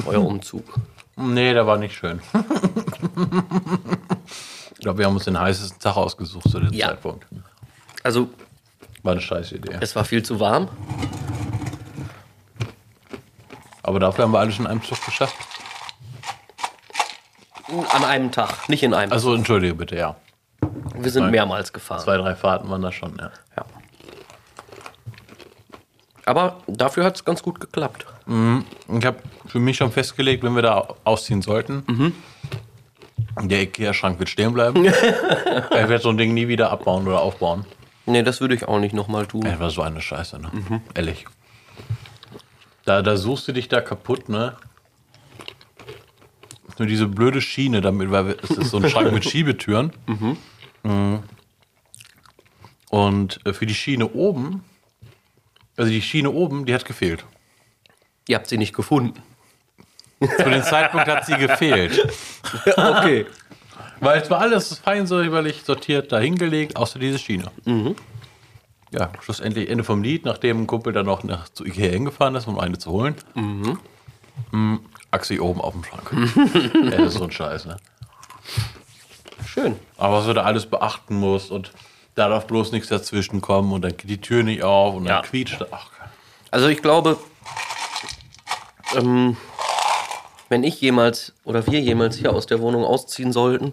euer 0.07 0.25
Umzug. 0.25 0.65
Nee, 1.17 1.53
der 1.53 1.67
war 1.67 1.77
nicht 1.79 1.95
schön. 1.97 2.23
ich 4.79 4.83
glaube, 4.83 4.99
wir 5.01 5.07
haben 5.07 5.15
uns 5.15 5.25
den 5.25 5.39
heißesten 5.39 5.81
Tag 5.81 5.97
ausgesucht 5.97 6.49
zu 6.49 6.61
dem 6.61 6.73
Ja. 6.73 6.89
Zeitpunkt. 6.89 7.27
Also, 8.05 8.31
War 9.03 9.13
eine 9.13 9.21
scheiß 9.21 9.53
Idee. 9.53 9.77
es 9.81 9.95
war 9.97 10.05
viel 10.05 10.23
zu 10.23 10.39
warm. 10.39 10.69
Aber 13.83 13.99
dafür 14.01 14.25
haben 14.25 14.33
wir 14.33 14.39
alles 14.39 14.59
in 14.59 14.67
einem 14.67 14.83
Zug 14.83 15.05
geschafft. 15.05 15.35
An 17.91 18.05
einem 18.05 18.31
Tag, 18.33 18.69
nicht 18.69 18.83
in 18.83 18.95
einem. 18.95 19.13
Also 19.13 19.35
entschuldige 19.35 19.75
bitte, 19.75 19.97
ja. 19.97 20.17
wir 20.95 21.11
sind 21.11 21.25
zwei- 21.25 21.31
mehrmals 21.31 21.73
gefahren. 21.73 22.01
Zwei, 22.01 22.17
drei 22.17 22.35
Fahrten 22.35 22.69
waren 22.71 22.81
das 22.83 22.95
schon, 22.95 23.17
ja. 23.19 23.31
Ja. 23.57 23.65
Aber 26.25 26.59
dafür 26.67 27.05
hat 27.05 27.17
es 27.17 27.25
ganz 27.25 27.43
gut 27.43 27.59
geklappt. 27.61 28.07
Ich 28.27 29.05
habe 29.07 29.19
für 29.47 29.59
mich 29.61 29.79
schon 29.79 29.91
festgelegt, 29.91 30.45
wenn 30.45 30.55
wir 30.55 30.61
da 30.63 30.89
ausziehen 31.05 31.41
sollten, 31.43 32.13
der 33.43 33.63
Ikea-Schrank 33.63 34.19
wird 34.19 34.29
stehen 34.29 34.53
bleiben. 34.53 34.85
ich 34.85 34.93
werde 34.93 35.99
so 35.99 36.11
ein 36.11 36.19
Ding 36.19 36.35
nie 36.35 36.49
wieder 36.49 36.71
abbauen 36.71 37.07
oder 37.07 37.21
aufbauen. 37.21 37.65
Nee, 38.07 38.23
das 38.23 38.41
würde 38.41 38.55
ich 38.55 38.67
auch 38.67 38.81
nicht 38.81 38.95
nochmal 38.95 39.27
tun. 39.27 39.45
Ey, 39.45 39.61
war 39.61 39.71
so 39.71 39.83
eine 39.83 40.01
Scheiße, 40.01 40.39
ne? 40.39 40.51
Ehrlich. 40.95 41.27
Da, 42.85 43.03
da 43.03 43.17
suchst 43.17 43.47
du 43.49 43.53
dich 43.53 43.69
da 43.69 43.83
kaputt, 43.83 44.29
ne? 44.29 44.57
Nur 46.79 46.87
diese 46.87 47.07
blöde 47.07 47.41
Schiene 47.41 47.81
damit, 47.81 48.11
weil 48.11 48.37
es 48.43 48.51
ist 48.51 48.71
so 48.71 48.79
ein 48.79 48.89
Schrank 48.89 49.13
mit 49.13 49.25
Schiebetüren. 49.29 49.93
Mhm. 50.07 51.23
Und 52.89 53.41
äh, 53.45 53.53
für 53.53 53.67
die 53.67 53.75
Schiene 53.75 54.09
oben, 54.09 54.65
also 55.77 55.91
die 55.91 56.01
Schiene 56.01 56.31
oben, 56.31 56.67
die 56.67 56.75
hat 56.75 56.85
gefehlt. 56.85 57.25
Ihr 58.27 58.37
habt 58.37 58.47
sie 58.47 58.59
nicht 58.59 58.75
gefunden. 58.75 59.21
Zu 60.21 60.51
dem 60.51 60.63
Zeitpunkt 60.63 61.07
hat 61.09 61.27
sie 61.27 61.37
gefehlt. 61.37 62.13
okay. 62.77 63.27
Weil 64.01 64.21
es 64.21 64.31
war 64.31 64.41
alles 64.41 64.79
fein 64.79 65.07
säuberlich 65.07 65.63
sortiert, 65.65 66.13
da 66.13 66.19
hingelegt, 66.19 66.77
außer 66.77 66.99
diese 66.99 67.19
Schiene. 67.19 67.51
Ja, 68.91 69.11
schlussendlich 69.21 69.69
Ende 69.71 69.85
vom 69.85 70.03
Lied, 70.03 70.25
nachdem 70.25 70.63
ein 70.63 70.67
Kumpel 70.67 70.93
dann 70.93 71.07
noch 71.07 71.23
nach, 71.25 71.49
zu 71.49 71.65
Ikea 71.65 71.91
hingefahren 71.91 72.35
ist, 72.35 72.47
um 72.49 72.59
eine 72.59 72.79
zu 72.79 72.91
holen. 72.91 73.15
Mhm. 73.35 74.81
Axi 75.11 75.41
oben 75.41 75.61
auf 75.61 75.73
dem 75.75 75.85
Schrank. 75.85 76.11
Ey, 76.75 76.91
das 76.91 77.15
ist 77.15 77.19
so 77.19 77.25
ein 77.25 77.31
Scheiß, 77.31 77.67
ne? 77.67 77.77
Schön. 79.47 79.77
Aber 79.97 80.19
was 80.19 80.27
du 80.27 80.33
da 80.35 80.43
alles 80.43 80.67
beachten 80.67 81.17
musst 81.17 81.51
und 81.51 81.73
da 82.15 82.29
darf 82.29 82.47
bloß 82.47 82.73
nichts 82.73 82.89
dazwischen 82.89 83.41
kommen 83.41 83.73
und 83.73 83.83
dann 83.83 83.97
geht 83.97 84.11
die 84.11 84.21
Tür 84.21 84.43
nicht 84.43 84.63
auf 84.63 84.95
und 84.95 85.05
dann 85.05 85.17
Ja. 85.17 85.23
quietscht. 85.23 85.65
Ach, 85.71 85.91
Also 86.51 86.69
ich 86.69 86.83
glaube, 86.83 87.19
ähm, 88.97 89.37
wenn 90.49 90.63
ich 90.65 90.81
jemals 90.81 91.35
oder 91.45 91.67
wir 91.67 91.81
jemals 91.81 92.17
hier 92.17 92.33
aus 92.33 92.47
der 92.47 92.61
Wohnung 92.61 92.85
ausziehen 92.85 93.33
sollten, 93.33 93.73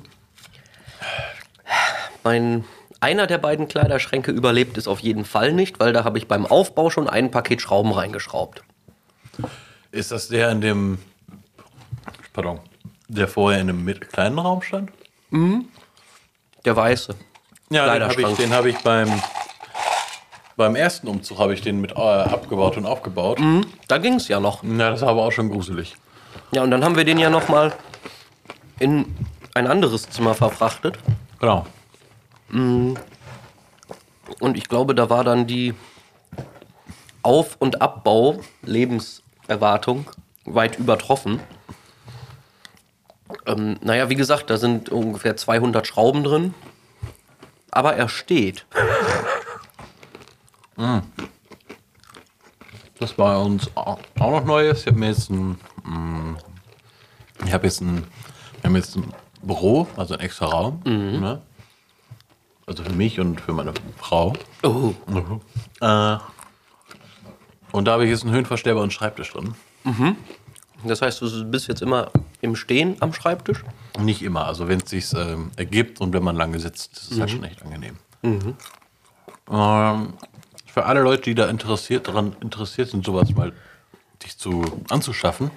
mein 2.24 2.66
einer 3.00 3.28
der 3.28 3.38
beiden 3.38 3.68
Kleiderschränke 3.68 4.32
überlebt 4.32 4.78
es 4.78 4.88
auf 4.88 5.00
jeden 5.00 5.26
Fall 5.26 5.54
nicht, 5.54 5.80
weil 5.80 5.94
da 5.94 6.04
habe 6.04 6.18
ich 6.18 6.28
beim 6.28 6.46
Aufbau 6.46 6.90
schon 6.90 7.08
ein 7.08 7.30
Paket 7.30 7.62
Schrauben 7.62 7.92
reingeschraubt. 7.92 8.64
ist 9.92 10.12
das 10.12 10.30
der 10.30 10.50
in 10.50 10.62
dem, 10.62 10.98
pardon, 12.34 12.60
der 13.08 13.28
vorher 13.28 13.62
in 13.62 13.70
einem 13.70 14.00
kleinen 14.00 14.40
Raum 14.40 14.62
stand? 14.62 14.92
Der 16.64 16.76
weiße. 16.76 17.16
Ja, 17.70 17.94
den 17.94 18.04
habe 18.04 18.22
ich, 18.22 18.38
den 18.38 18.54
hab 18.54 18.66
ich 18.66 18.78
beim, 18.80 19.22
beim 20.56 20.76
ersten 20.76 21.08
Umzug 21.08 21.38
habe 21.38 21.54
ich 21.54 21.62
den 21.62 21.82
mit 21.82 21.92
äh, 21.92 21.96
abgebaut 21.96 22.78
und 22.78 22.86
aufgebaut. 22.86 23.40
Da 23.88 23.98
ging 23.98 24.16
es 24.16 24.28
ja 24.28 24.40
noch. 24.40 24.64
Ja, 24.64 24.90
das 24.90 25.02
war 25.02 25.10
aber 25.10 25.26
auch 25.26 25.32
schon 25.32 25.50
gruselig. 25.50 25.96
Ja, 26.52 26.64
und 26.64 26.72
dann 26.72 26.84
haben 26.84 26.96
wir 26.96 27.06
den 27.06 27.18
ja 27.18 27.30
noch 27.30 27.50
mal 27.50 27.74
in 28.80 29.06
ein 29.54 29.68
anderes 29.68 30.10
Zimmer 30.10 30.34
verfrachtet. 30.34 30.98
Genau. 31.40 31.66
Und 32.50 32.98
ich 34.58 34.68
glaube, 34.68 34.96
da 34.96 35.10
war 35.10 35.24
dann 35.24 35.48
die 35.48 35.74
Auf- 37.24 37.56
und 37.60 37.82
Abbau 37.82 38.40
Lebenserwartung 38.64 40.10
weit 40.46 40.78
übertroffen. 40.78 41.40
Ähm, 43.46 43.78
naja, 43.82 44.10
wie 44.10 44.16
gesagt, 44.16 44.50
da 44.50 44.58
sind 44.58 44.90
ungefähr 44.90 45.36
200 45.36 45.86
Schrauben 45.88 46.24
drin. 46.24 46.54
Aber 47.72 47.96
er 47.96 48.10
steht. 48.10 48.66
Das 53.00 53.14
bei 53.14 53.36
uns 53.36 53.70
auch 53.76 54.00
noch 54.16 54.46
Neues. 54.46 54.82
Ich 54.82 54.88
habe 54.88 54.98
mir 54.98 55.10
jetzt 55.10 55.30
ein, 55.30 55.60
mm, 55.86 56.36
ich 57.46 57.54
habe 57.54 57.66
jetzt 57.66 57.82
ein, 57.82 57.98
wir 58.62 58.70
haben 58.70 58.76
jetzt 58.76 58.96
ein 58.96 59.14
Büro, 59.42 59.88
also 59.98 60.14
ein 60.16 60.20
extra 60.20 60.46
Raum. 60.48 60.82
Ne? 61.20 61.42
Also 62.68 62.84
für 62.84 62.94
mich 62.94 63.20
und 63.20 63.40
für 63.40 63.54
meine 63.54 63.74
Frau. 63.98 64.34
Oh. 64.64 64.94
Äh, 65.82 66.18
und 67.72 67.86
da 67.86 67.92
habe 67.92 68.06
ich 68.06 68.10
jetzt 68.10 68.24
einen 68.24 68.34
höhenverstellbaren 68.34 68.90
Schreibtisch 68.90 69.32
drin. 69.34 69.54
Das 70.84 71.02
heißt, 71.02 71.22
du 71.22 71.46
bist 71.46 71.68
jetzt 71.68 71.82
immer 71.82 72.12
im 72.42 72.56
Stehen 72.56 72.98
am 73.02 73.14
Schreibtisch? 73.14 73.64
Nicht 74.00 74.22
immer, 74.22 74.46
also 74.46 74.68
wenn 74.68 74.80
es 74.80 74.90
sich 74.90 75.14
ähm, 75.14 75.52
ergibt 75.56 76.02
und 76.02 76.14
wenn 76.14 76.24
man 76.24 76.36
lange 76.36 76.60
sitzt, 76.60 76.94
ist 76.98 77.12
es 77.12 77.20
halt 77.20 77.32
schon 77.32 77.44
echt 77.44 77.62
angenehm. 77.64 77.98
Ähm, 79.52 80.14
für 80.66 80.86
alle 80.86 81.02
Leute, 81.02 81.24
die 81.24 81.36
da 81.36 81.48
interessiert, 81.48 82.08
daran 82.08 82.36
interessiert 82.42 82.90
sind, 82.90 83.06
sowas 83.06 83.34
mal 83.36 83.54
sich 84.22 84.38
zu 84.38 84.64
anzuschaffen, 84.90 85.52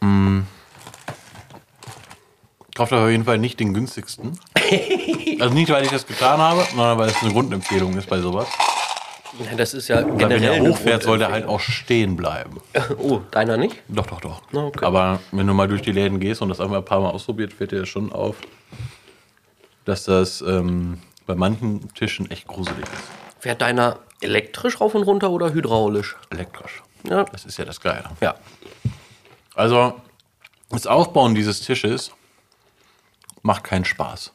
mh, 0.00 0.44
kauft 2.74 2.92
euch 2.92 3.00
auf 3.02 3.10
jeden 3.10 3.24
Fall 3.24 3.38
nicht 3.38 3.60
den 3.60 3.74
günstigsten. 3.74 4.38
also 5.40 5.54
nicht, 5.54 5.70
weil 5.70 5.84
ich 5.84 5.90
das 5.90 6.06
getan 6.06 6.38
habe, 6.38 6.64
sondern 6.70 6.98
weil 6.98 7.08
es 7.08 7.22
eine 7.22 7.32
Grundempfehlung 7.32 7.96
ist 7.96 8.08
bei 8.08 8.20
sowas. 8.20 8.48
Ja, 9.38 9.56
das 9.56 9.74
ist 9.74 9.88
ja 9.88 9.96
Weil 9.96 10.08
wenn 10.08 10.18
generell 10.18 10.60
der 10.60 10.70
hochfährt, 10.70 11.02
soll 11.02 11.18
der 11.18 11.30
halt 11.30 11.46
auch 11.46 11.60
stehen 11.60 12.16
bleiben. 12.16 12.60
Oh, 12.98 13.20
deiner 13.30 13.56
nicht? 13.56 13.76
Doch, 13.88 14.06
doch, 14.06 14.20
doch. 14.20 14.42
Okay. 14.52 14.84
Aber 14.84 15.20
wenn 15.32 15.46
du 15.46 15.54
mal 15.54 15.68
durch 15.68 15.82
die 15.82 15.92
Läden 15.92 16.18
gehst 16.18 16.42
und 16.42 16.48
das 16.48 16.60
einmal 16.60 16.78
ein 16.78 16.84
paar 16.84 17.00
Mal 17.00 17.10
ausprobiert, 17.10 17.52
fällt 17.52 17.72
dir 17.72 17.86
schon 17.86 18.12
auf, 18.12 18.36
dass 19.84 20.04
das 20.04 20.40
ähm, 20.40 20.98
bei 21.26 21.34
manchen 21.34 21.92
Tischen 21.94 22.30
echt 22.30 22.46
gruselig 22.46 22.82
ist. 22.82 23.02
Fährt 23.40 23.60
deiner 23.60 23.98
elektrisch 24.20 24.80
rauf 24.80 24.94
und 24.94 25.02
runter 25.02 25.30
oder 25.30 25.52
hydraulisch? 25.52 26.16
Elektrisch. 26.30 26.82
Ja. 27.08 27.24
Das 27.24 27.44
ist 27.44 27.58
ja 27.58 27.64
das 27.64 27.80
Geile. 27.80 28.04
Ja. 28.20 28.34
Also, 29.58 30.00
das 30.70 30.86
Aufbauen 30.86 31.34
dieses 31.34 31.60
Tisches 31.62 32.12
macht 33.42 33.64
keinen 33.64 33.84
Spaß. 33.84 34.32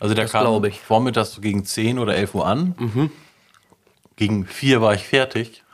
Also 0.00 0.14
der 0.14 0.24
Das 0.24 0.32
kam 0.32 0.62
vormittags 0.80 1.32
so 1.32 1.40
gegen 1.40 1.64
10 1.64 1.98
oder 1.98 2.14
11 2.14 2.34
Uhr 2.34 2.46
an. 2.46 2.74
Gegen 4.16 4.44
4 4.46 4.82
war 4.82 4.92
ich 4.92 5.02
fertig. 5.04 5.64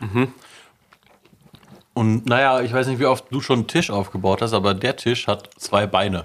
Und 1.94 2.26
naja, 2.26 2.60
ich 2.60 2.72
weiß 2.72 2.86
nicht, 2.86 3.00
wie 3.00 3.06
oft 3.06 3.24
du 3.30 3.40
schon 3.40 3.60
einen 3.60 3.66
Tisch 3.66 3.90
aufgebaut 3.90 4.40
hast, 4.40 4.52
aber 4.52 4.72
der 4.72 4.96
Tisch 4.96 5.26
hat 5.26 5.50
zwei 5.56 5.88
Beine. 5.88 6.24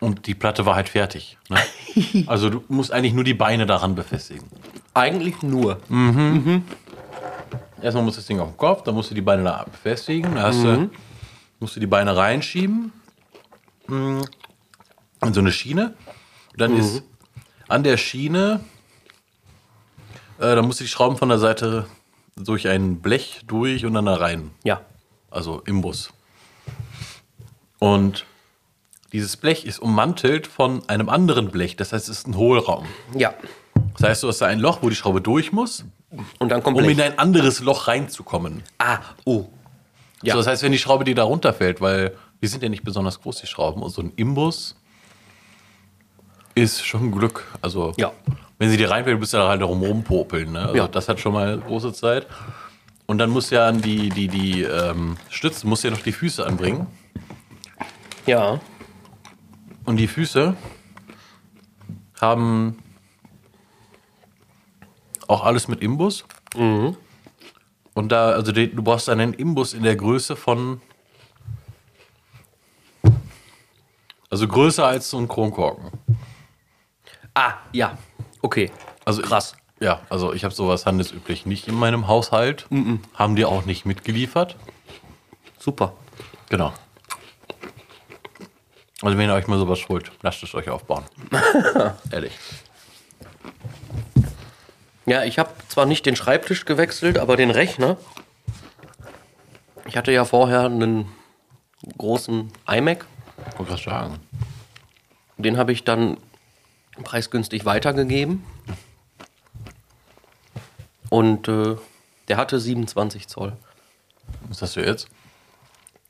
Und 0.00 0.26
die 0.26 0.34
Platte 0.34 0.66
war 0.66 0.74
halt 0.74 0.90
fertig. 0.90 1.38
Ne? 1.48 1.58
Also 2.26 2.50
du 2.50 2.64
musst 2.68 2.92
eigentlich 2.92 3.14
nur 3.14 3.24
die 3.24 3.34
Beine 3.34 3.64
daran 3.64 3.94
befestigen. 3.94 4.46
Eigentlich 4.92 5.42
nur. 5.42 5.78
Erstmal 7.80 8.04
muss 8.04 8.16
das 8.16 8.26
Ding 8.26 8.38
auf 8.38 8.48
den 8.48 8.56
Kopf, 8.58 8.82
dann 8.82 8.94
musst 8.94 9.10
du 9.10 9.14
die 9.14 9.22
Beine 9.22 9.44
da 9.44 9.64
befestigen, 9.64 10.34
dann 10.34 10.44
hast 10.44 10.62
du, 10.62 10.90
musst 11.62 11.76
du 11.76 11.80
die 11.80 11.86
Beine 11.86 12.16
reinschieben 12.16 12.92
mm, 13.86 14.20
in 15.24 15.32
so 15.32 15.40
eine 15.40 15.52
Schiene. 15.52 15.94
Und 16.50 16.60
dann 16.60 16.76
ist 16.76 17.02
an 17.68 17.82
der 17.84 17.96
Schiene, 17.96 18.60
äh, 20.38 20.54
da 20.54 20.60
musst 20.60 20.80
du 20.80 20.84
die 20.84 20.90
Schrauben 20.90 21.16
von 21.16 21.30
der 21.30 21.38
Seite 21.38 21.86
durch 22.36 22.68
ein 22.68 23.00
Blech 23.00 23.42
durch 23.46 23.86
und 23.86 23.94
dann 23.94 24.06
da 24.06 24.14
rein. 24.16 24.50
Ja. 24.64 24.82
Also 25.30 25.62
im 25.64 25.80
Bus. 25.80 26.12
Und 27.78 28.26
dieses 29.12 29.36
Blech 29.36 29.64
ist 29.64 29.78
ummantelt 29.78 30.46
von 30.46 30.86
einem 30.88 31.08
anderen 31.08 31.50
Blech, 31.50 31.76
das 31.76 31.92
heißt, 31.92 32.08
es 32.08 32.18
ist 32.18 32.26
ein 32.26 32.36
Hohlraum. 32.36 32.86
Ja. 33.14 33.34
Das 33.94 34.08
heißt, 34.08 34.22
du 34.22 34.28
hast 34.28 34.40
da 34.40 34.46
ein 34.46 34.58
Loch, 34.58 34.82
wo 34.82 34.88
die 34.88 34.96
Schraube 34.96 35.20
durch 35.20 35.52
muss, 35.52 35.84
Und 36.38 36.48
dann 36.50 36.62
kommt 36.62 36.76
um 36.76 36.84
in 36.84 36.96
Blech. 36.96 37.06
ein 37.06 37.18
anderes 37.18 37.60
Loch 37.60 37.88
reinzukommen. 37.88 38.62
Ah, 38.78 38.98
oh. 39.24 39.48
Ja. 40.22 40.34
So, 40.34 40.38
das 40.40 40.46
heißt, 40.46 40.62
wenn 40.62 40.72
die 40.72 40.78
Schraube 40.78 41.04
dir 41.04 41.14
da 41.14 41.24
runterfällt, 41.24 41.80
weil 41.80 42.16
die 42.42 42.46
sind 42.46 42.62
ja 42.62 42.68
nicht 42.68 42.84
besonders 42.84 43.20
groß, 43.20 43.40
die 43.40 43.46
Schrauben, 43.46 43.82
und 43.82 43.90
so 43.90 44.02
ein 44.02 44.12
Imbus 44.16 44.76
ist 46.54 46.84
schon 46.84 47.10
Glück. 47.12 47.44
Also, 47.60 47.94
Ja. 47.96 48.12
wenn 48.58 48.70
sie 48.70 48.76
dir 48.76 48.90
reinfällt, 48.90 49.18
bist 49.18 49.32
du 49.32 49.38
da 49.38 49.48
halt 49.48 49.62
rum 49.62 49.82
rumpopeln. 49.82 50.52
Ne? 50.52 50.60
Also, 50.60 50.76
Ja. 50.76 50.88
das 50.88 51.08
hat 51.08 51.18
schon 51.20 51.32
mal 51.32 51.58
große 51.58 51.92
Zeit. 51.92 52.26
Und 53.06 53.18
dann 53.18 53.30
musst 53.30 53.50
du 53.50 53.56
ja 53.56 53.66
an 53.68 53.80
die, 53.82 54.08
die, 54.10 54.28
die 54.28 54.62
ähm, 54.62 55.16
Stützen, 55.28 55.68
musst 55.68 55.82
du 55.84 55.88
ja 55.88 55.94
noch 55.94 56.02
die 56.02 56.12
Füße 56.12 56.44
anbringen. 56.46 56.86
Ja. 58.26 58.60
Und 59.84 59.96
die 59.96 60.06
Füße 60.06 60.54
haben 62.20 62.78
auch 65.26 65.44
alles 65.44 65.68
mit 65.68 65.80
Imbus. 65.82 66.24
Mhm. 66.56 66.96
Und 67.94 68.10
da, 68.10 68.30
also 68.30 68.52
die, 68.52 68.74
du 68.74 68.82
brauchst 68.82 69.08
einen 69.08 69.34
Imbus 69.34 69.74
in 69.74 69.82
der 69.82 69.96
Größe 69.96 70.36
von. 70.36 70.80
Also 74.30 74.48
größer 74.48 74.86
als 74.86 75.10
so 75.10 75.18
ein 75.18 75.28
Kronkorken. 75.28 75.90
Ah, 77.34 77.54
ja. 77.72 77.98
Okay. 78.40 78.70
Also 79.04 79.22
Krass. 79.22 79.54
Ja, 79.80 80.00
also 80.08 80.32
ich 80.32 80.44
habe 80.44 80.54
sowas 80.54 80.86
handelsüblich 80.86 81.44
nicht 81.44 81.66
in 81.66 81.74
meinem 81.74 82.06
Haushalt. 82.06 82.66
Haben 83.14 83.36
die 83.36 83.44
auch 83.44 83.64
nicht 83.64 83.84
mitgeliefert. 83.84 84.56
Super. 85.58 85.92
Genau. 86.48 86.72
Also 89.02 89.18
wenn 89.18 89.28
ihr 89.28 89.34
euch 89.34 89.48
mal 89.48 89.58
sowas 89.58 89.80
holt, 89.88 90.12
lasst 90.22 90.42
es 90.44 90.54
euch 90.54 90.70
aufbauen. 90.70 91.02
Ehrlich. 92.12 92.32
Ja, 95.06 95.24
ich 95.24 95.38
habe 95.38 95.50
zwar 95.68 95.86
nicht 95.86 96.06
den 96.06 96.16
Schreibtisch 96.16 96.64
gewechselt, 96.64 97.18
aber 97.18 97.36
den 97.36 97.50
Rechner. 97.50 97.96
Ich 99.86 99.96
hatte 99.96 100.12
ja 100.12 100.24
vorher 100.24 100.66
einen 100.66 101.10
großen 101.98 102.52
iMac. 102.68 103.06
Wollte 103.56 103.72
gerade 103.72 103.82
sagen. 103.82 104.20
Den 105.38 105.56
habe 105.56 105.72
ich 105.72 105.82
dann 105.82 106.18
preisgünstig 107.02 107.64
weitergegeben. 107.64 108.44
Und 111.10 111.48
äh, 111.48 111.76
der 112.28 112.36
hatte 112.36 112.60
27 112.60 113.28
Zoll. 113.28 113.56
Was 114.48 114.62
hast 114.62 114.76
du 114.76 114.80
jetzt? 114.80 115.08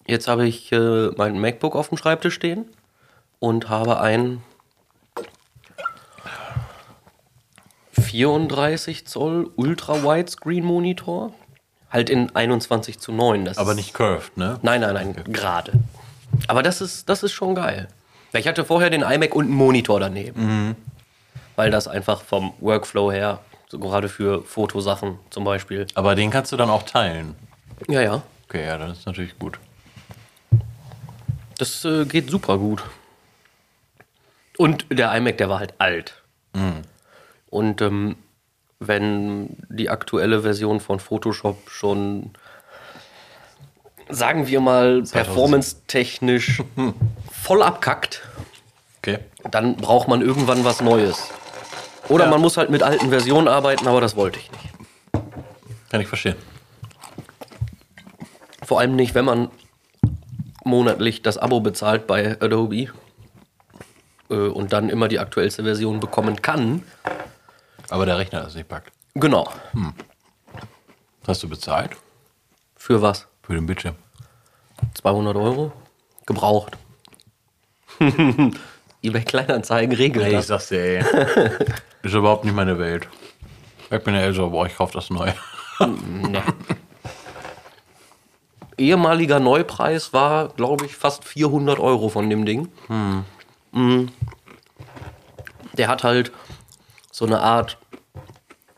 Jetzt 0.07 0.29
habe 0.29 0.47
ich 0.47 0.71
äh, 0.73 1.09
mein 1.17 1.41
MacBook 1.41 1.75
auf 1.77 1.89
dem 1.89 1.97
Schreibtisch 1.99 2.35
stehen 2.35 2.67
und 3.39 3.69
habe 3.69 4.01
einen 4.01 4.43
34 8.13 9.07
Zoll 9.07 9.51
Ultra 9.57 10.03
Widescreen 10.03 10.63
Monitor. 10.65 11.33
Halt 11.91 12.11
in 12.11 12.35
21 12.37 12.99
zu 12.99 13.11
9. 13.11 13.47
Das 13.47 13.57
Aber 13.57 13.75
nicht 13.75 13.95
curved, 13.95 14.37
ne? 14.37 14.59
Nein, 14.61 14.83
nein, 14.83 14.93
nein, 14.93 15.17
gerade. 15.29 15.73
Aber 16.47 16.63
das 16.63 16.83
ist, 16.83 17.09
das 17.09 17.23
ist 17.23 17.33
schon 17.33 17.55
geil. 17.55 17.89
Ich 18.35 18.47
hatte 18.47 18.67
vorher 18.67 18.91
den 18.91 19.01
iMac 19.01 19.35
und 19.35 19.47
einen 19.47 19.55
Monitor 19.55 19.99
daneben. 19.99 20.77
Weil 21.57 21.71
das 21.71 21.89
einfach 21.89 22.21
vom 22.21 22.53
Workflow 22.61 23.11
her, 23.11 23.41
so 23.71 23.79
gerade 23.79 24.11
für 24.11 24.43
Fotosachen 24.43 25.19
zum 25.31 25.45
Beispiel. 25.45 25.87
Aber 25.95 26.15
den 26.15 26.31
kannst 26.31 26.53
du 26.53 26.59
dann 26.59 26.69
auch 26.69 26.83
teilen. 26.83 27.35
Ja, 27.89 28.03
ja. 28.03 28.23
Okay, 28.47 28.67
ja, 28.67 28.77
das 28.77 28.99
ist 28.99 29.07
natürlich 29.07 29.39
gut. 29.39 29.59
Das 31.57 31.83
äh, 31.87 32.05
geht 32.05 32.29
super 32.29 32.59
gut. 32.59 32.83
Und 34.59 34.85
der 34.91 35.15
iMac, 35.15 35.39
der 35.39 35.49
war 35.49 35.61
halt 35.61 35.73
alt. 35.79 36.23
Und 37.53 37.83
ähm, 37.83 38.17
wenn 38.81 39.59
die 39.69 39.91
aktuelle 39.91 40.41
Version 40.41 40.81
von 40.81 41.01
Photoshop 41.01 41.69
schon, 41.69 42.31
sagen 44.09 44.47
wir 44.47 44.59
mal, 44.61 45.03
performance-technisch 45.03 46.63
voll 47.31 47.63
abkackt, 47.63 48.23
Okay. 49.05 49.19
dann 49.51 49.77
braucht 49.77 50.09
man 50.09 50.23
irgendwann 50.23 50.65
was 50.65 50.81
Neues. 50.81 51.29
Oder 52.09 52.25
Ja. 52.25 52.31
man 52.31 52.41
muss 52.41 52.57
halt 52.57 52.71
mit 52.71 52.83
alten 52.83 53.11
Versionen 53.11 53.49
arbeiten, 53.49 53.87
aber 53.87 54.01
das 54.01 54.17
wollte 54.17 54.39
ich 54.39 54.51
nicht. 54.51 54.69
Kann 55.91 56.01
ich 56.01 56.07
verstehen. 56.09 56.37
Vor 58.65 58.81
allem 58.81 58.97
nicht, 58.97 59.15
wenn 59.15 59.25
man 59.27 59.51
monatlich 60.65 61.21
das 61.21 61.37
Abo 61.37 61.61
bezahlt 61.61 62.07
bei 62.07 62.41
Adobe 62.41 62.89
äh, 64.31 64.35
und 64.35 64.73
dann 64.73 64.89
immer 64.89 65.09
die 65.09 65.19
aktuellste 65.19 65.65
Version 65.65 66.01
bekommen 66.01 66.41
kann. 66.41 66.83
Aber 67.93 68.07
der 68.07 68.17
Rechner 68.17 68.41
das 68.41 68.55
nicht 68.55 68.71
packt. 68.71 68.91
Genau. 69.17 69.53
Hast 71.27 71.43
du 71.43 71.49
bezahlt? 71.51 71.91
Für 72.75 73.03
was? 73.03 73.27
Für 73.43 73.53
den 73.53 73.67
Bildschirm. 73.67 73.97
200 74.95 75.37
Euro? 75.37 75.73
Gebraucht. 76.25 76.79
eBay 79.03 79.25
Kleinanzeigen 79.25 79.95
regelt 79.95 80.25
Ey, 80.25 80.39
ich 80.39 80.47
sag's 80.47 80.69
dir, 80.69 80.81
ey. 80.81 81.05
ist 82.03 82.15
überhaupt 82.15 82.47
nicht 82.47 82.55
meine 82.55 82.79
Welt. 82.79 83.09
Ich 83.91 84.03
bin 84.03 84.15
ja 84.15 84.21
älter, 84.23 84.49
boah, 84.49 84.65
ich 84.65 84.75
kauf 84.75 84.93
das 84.93 85.11
neu. 85.11 85.31
Nee. 85.79 86.41
Ehemaliger 88.79 89.39
Neupreis 89.39 90.15
war, 90.15 90.49
glaube 90.49 90.87
ich, 90.87 90.97
fast 90.97 91.25
400 91.25 91.79
Euro 91.79 92.09
von 92.09 92.31
dem 92.31 92.47
Ding. 92.47 92.69
Mhm. 92.89 94.09
Der 95.75 95.89
hat 95.89 96.05
halt 96.05 96.33
so 97.11 97.27
eine 97.27 97.41
Art 97.41 97.77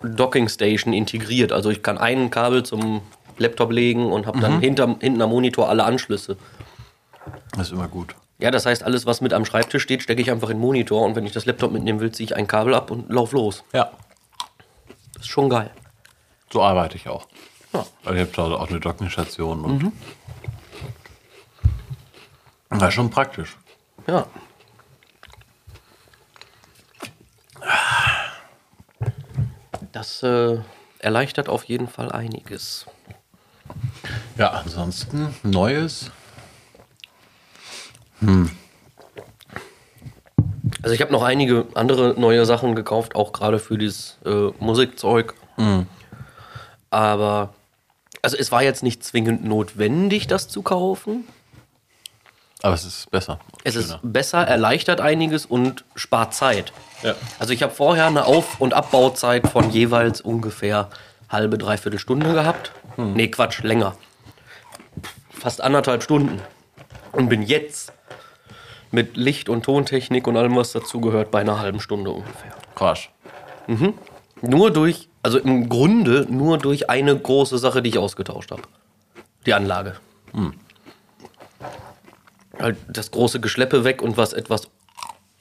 Docking 0.05 0.49
Station 0.49 0.93
integriert. 0.93 1.53
Also 1.53 1.71
ich 1.71 1.83
kann 1.83 1.99
ein 1.99 2.31
Kabel 2.31 2.63
zum 2.63 3.01
Laptop 3.39 3.73
legen 3.73 4.13
und 4.13 4.27
habe 4.27 4.41
dann 4.41 4.61
hinter, 4.61 4.97
hinten 5.01 5.21
am 5.23 5.31
Monitor 5.31 5.69
alle 5.69 5.85
Anschlüsse. 5.85 6.37
Das 7.57 7.69
ist 7.69 7.73
immer 7.73 7.89
gut. 7.89 8.15
Ja, 8.39 8.51
das 8.51 8.67
heißt, 8.67 8.83
alles, 8.83 9.07
was 9.07 9.21
mit 9.21 9.33
am 9.33 9.45
Schreibtisch 9.45 9.83
steht, 9.83 10.03
stecke 10.03 10.21
ich 10.21 10.31
einfach 10.31 10.51
in 10.51 10.57
den 10.59 10.61
Monitor 10.61 11.03
und 11.03 11.15
wenn 11.17 11.25
ich 11.25 11.33
das 11.33 11.47
Laptop 11.47 11.73
mitnehmen 11.73 12.01
will, 12.01 12.11
ziehe 12.13 12.27
ich 12.27 12.37
ein 12.37 12.47
Kabel 12.47 12.75
ab 12.75 12.91
und 12.91 13.09
lauf 13.11 13.33
los. 13.33 13.65
Ja, 13.73 13.91
Das 15.15 15.23
ist 15.23 15.29
schon 15.29 15.49
geil. 15.49 15.71
so 16.53 16.63
arbeite 16.63 16.97
ich 16.97 17.09
auch. 17.09 17.27
Ja. 17.73 17.85
Also 18.05 18.15
ich 18.21 18.29
habe 18.29 18.37
Hause 18.43 18.55
auch 18.61 18.69
eine 18.69 18.81
Dockingstation 18.81 19.65
und. 19.65 19.93
Das 22.71 22.89
ist 22.89 22.95
schon 22.95 23.11
praktisch. 23.11 23.57
Ja. 24.07 24.27
Das 29.95 30.25
äh, 30.25 30.59
erleichtert 30.99 31.49
auf 31.49 31.63
jeden 31.65 31.87
Fall 31.87 32.11
einiges. 32.11 32.87
Ja, 34.37 34.51
ansonsten 34.51 35.33
Neues. 35.45 36.11
Also 40.83 40.95
ich 40.95 41.01
habe 41.01 41.13
noch 41.13 41.23
einige 41.23 41.67
andere 41.75 42.19
neue 42.19 42.45
Sachen 42.45 42.75
gekauft, 42.75 43.15
auch 43.15 43.33
gerade 43.33 43.61
für 43.61 43.79
dieses 43.79 44.19
äh, 44.27 44.51
Musikzeug. 44.59 45.35
Aber, 46.91 47.55
also 48.21 48.37
es 48.37 48.51
war 48.51 48.65
jetzt 48.65 48.83
nicht 48.83 49.05
zwingend 49.05 49.45
notwendig, 49.45 50.27
das 50.27 50.49
zu 50.49 50.63
kaufen. 50.63 51.25
Aber 52.65 52.73
es 52.73 52.87
ist 52.87 53.11
besser. 53.11 53.41
Es 53.63 53.77
ist 53.77 53.89
Schöner. 53.89 54.01
besser, 54.03 54.39
erleichtert 54.39 55.03
einiges 55.03 55.45
und 55.45 55.85
spart 55.97 56.33
Zeit. 56.33 56.73
Ja. 57.03 57.15
Also 57.39 57.53
ich 57.53 57.63
habe 57.63 57.75
vorher 57.75 58.07
eine 58.07 58.25
Auf- 58.25 58.59
und 58.59 58.73
Abbauzeit 58.73 59.47
von 59.49 59.69
jeweils 59.69 60.23
ungefähr 60.23 60.89
halbe, 61.29 61.59
dreiviertel 61.59 61.99
Stunde 61.99 62.33
gehabt. 62.33 62.73
Nee, 62.97 63.29
Quatsch, 63.29 63.63
länger. 63.63 63.97
Fast 65.29 65.61
anderthalb 65.61 66.03
Stunden. 66.03 66.41
Und 67.13 67.29
bin 67.29 67.43
jetzt 67.43 67.93
mit 68.91 69.19
Licht- 69.19 69.51
und 69.51 69.67
Tontechnik 69.67 70.27
und 70.27 70.39
allem, 70.39 70.57
was 70.57 70.73
dazugehört, 70.73 71.31
bei 71.31 71.43
einer 71.43 71.59
halben 71.59 71.81
Stunde 71.81 72.13
ungefähr. 72.13 72.55
Krass. 72.75 73.11
Nur 74.41 74.71
durch, 74.71 75.11
also 75.23 75.39
im 75.39 75.69
Grunde 75.69 76.27
nur 76.31 76.57
durch 76.57 76.89
eine 76.89 77.15
große 77.15 77.59
Sache, 77.59 77.83
die 77.83 77.91
ich 77.91 77.99
ausgetauscht 77.99 78.53
habe. 78.53 78.63
Die 79.45 79.53
Anlage. 79.53 79.97
Halt 82.59 82.77
das 82.89 83.11
große 83.11 83.41
Geschleppe 83.41 83.85
weg 83.85 84.03
und 84.03 84.17
was 84.17 84.33
etwas 84.33 84.69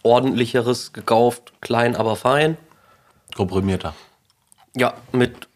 ordentlicheres 0.03 0.93
gekauft, 0.93 1.53
klein, 1.61 1.95
aber 1.95 2.15
fein. 2.15 2.57
Komprimierter. 3.35 3.93
Ja, 4.75 4.93
mit 5.11 5.47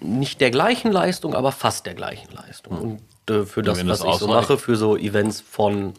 nicht 0.00 0.40
der 0.40 0.50
gleichen 0.50 0.92
Leistung, 0.92 1.34
aber 1.34 1.52
fast 1.52 1.86
der 1.86 1.94
gleichen 1.94 2.32
Leistung. 2.32 2.78
Und 2.78 3.34
äh, 3.34 3.44
für 3.44 3.62
das, 3.62 3.84
was 3.86 4.00
das 4.00 4.14
ich 4.14 4.20
so 4.20 4.28
mache, 4.28 4.58
für 4.58 4.76
so 4.76 4.96
Events 4.96 5.40
von, 5.40 5.94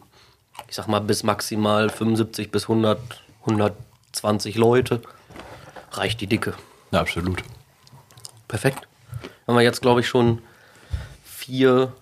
ich 0.68 0.76
sag 0.76 0.88
mal, 0.88 1.00
bis 1.00 1.22
maximal 1.22 1.90
75 1.90 2.50
bis 2.50 2.64
100, 2.64 2.98
120 3.40 4.56
Leute, 4.56 5.02
reicht 5.92 6.20
die 6.20 6.26
Dicke. 6.26 6.54
Ja, 6.92 7.00
absolut. 7.00 7.42
Perfekt. 8.48 8.88
Haben 9.46 9.56
wir 9.56 9.62
jetzt, 9.62 9.82
glaube 9.82 10.00
ich, 10.00 10.08
schon 10.08 10.40
vier 11.24 11.92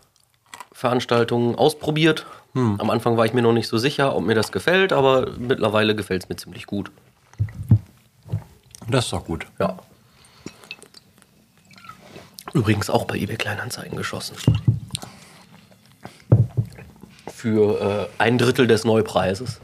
Veranstaltungen 0.73 1.55
ausprobiert. 1.55 2.27
Am 2.55 2.89
Anfang 2.89 3.17
war 3.17 3.27
ich 3.27 3.33
mir 3.33 3.43
noch 3.43 3.53
nicht 3.53 3.67
so 3.67 3.79
sicher, 3.79 4.15
ob 4.15 4.25
mir 4.25 4.37
das 4.37 4.53
gefällt, 4.53 4.93
aber 4.93 5.31
mittlerweile 5.39 5.97
gefällt 5.97 6.23
es 6.23 6.29
mir 6.29 6.37
ziemlich 6.37 6.67
gut. 6.67 6.93
Das 8.89 9.07
ist 9.07 9.13
doch 9.13 9.25
gut. 9.25 9.47
Ja. 9.59 9.77
Übrigens 12.53 12.91
auch 12.91 13.07
bei 13.07 13.17
eBay 13.17 13.37
Kleinanzeigen 13.37 13.97
geschossen. 13.97 14.37
Für 17.27 18.09
äh, 18.19 18.23
ein 18.23 18.39
Drittel 18.39 18.69
des 18.69 18.85
Neupreises. 18.85 19.61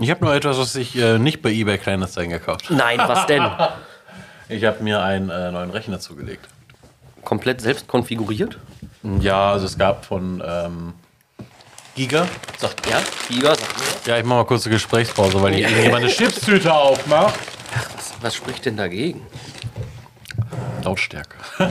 Ich 0.00 0.10
habe 0.10 0.24
nur 0.24 0.34
etwas, 0.34 0.58
was 0.58 0.74
ich 0.74 0.96
äh, 0.96 1.18
nicht 1.18 1.42
bei 1.42 1.50
eBay 1.52 1.78
Kleinanzeigen 1.78 2.32
gekauft 2.32 2.64
habe. 2.64 2.74
Nein, 2.76 2.98
was 2.98 3.26
denn? 3.26 3.44
Ich 4.50 4.64
habe 4.64 4.82
mir 4.82 5.02
einen 5.02 5.28
äh, 5.28 5.52
neuen 5.52 5.68
Rechner 5.68 6.00
zugelegt. 6.00 6.48
Komplett 7.22 7.60
selbst 7.60 7.86
konfiguriert? 7.86 8.56
Ja, 9.20 9.52
also 9.52 9.66
es 9.66 9.78
gab 9.78 10.04
von 10.04 10.42
ähm, 10.46 10.94
Giga. 11.94 12.28
Sagt 12.58 12.86
er. 12.88 13.02
Giga, 13.28 13.54
sagt 13.54 14.06
er. 14.06 14.12
Ja, 14.14 14.18
ich 14.18 14.24
mache 14.24 14.38
mal 14.38 14.44
kurz 14.44 14.66
eine 14.66 14.74
Gesprächspause, 14.74 15.40
weil 15.42 15.54
hier 15.54 15.68
irgendjemand 15.68 16.04
eine 16.04 16.12
Chipstüte 16.12 16.72
aufmacht. 16.72 17.38
Was, 17.96 18.12
was 18.20 18.34
spricht 18.34 18.66
denn 18.66 18.76
dagegen? 18.76 19.26
Lautstärke. 20.84 21.36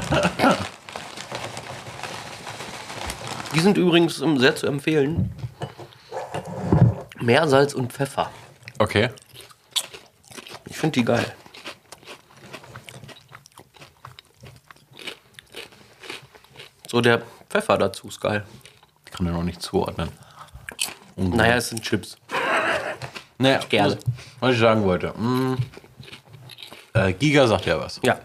Die 3.55 3.59
sind 3.59 3.77
übrigens 3.77 4.17
sehr 4.17 4.55
zu 4.55 4.67
empfehlen. 4.67 5.31
Meersalz 7.19 7.73
und 7.73 7.91
Pfeffer. 7.91 8.29
Okay. 8.77 9.09
Ich 10.65 10.77
finde 10.77 10.99
die 10.99 11.05
geil. 11.05 11.25
So 16.87 17.01
der 17.01 17.21
Pfeffer 17.49 17.77
dazu 17.77 18.07
ist 18.07 18.19
geil. 18.21 18.45
Ich 19.05 19.11
kann 19.11 19.25
den 19.25 19.35
noch 19.35 19.43
nicht 19.43 19.61
zuordnen. 19.61 20.09
Naja, 21.15 21.55
es 21.55 21.69
sind 21.69 21.81
Chips. 21.81 22.17
Naja, 23.37 23.59
Gerne. 23.69 23.97
Was, 24.39 24.53
ich 24.53 24.59
sagen 24.59 24.83
wollte. 24.83 25.09
Mm, 25.17 25.55
äh, 26.93 27.13
Giga 27.13 27.47
sagt 27.47 27.65
ja 27.65 27.79
was. 27.79 27.99
Ja. 28.03 28.19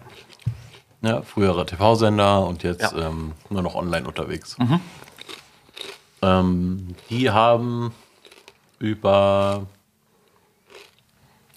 Ja, 1.03 1.23
früherer 1.23 1.67
TV-Sender 1.67 2.47
und 2.47 2.63
jetzt 2.63 2.93
Ja. 2.93 3.09
ähm, 3.09 3.33
nur 3.51 3.63
noch 3.63 3.75
online 3.75 4.07
unterwegs. 4.07 4.57
Ähm, 6.23 6.95
die 7.11 7.29
haben 7.31 7.93
über. 8.79 9.67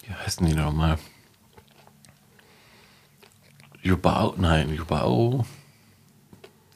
Wie 0.02 0.12
heißen 0.12 0.44
die 0.46 0.54
nochmal? 0.54 0.98
Jubao? 3.82 4.34
Nein, 4.36 4.74
Jubao. 4.74 5.44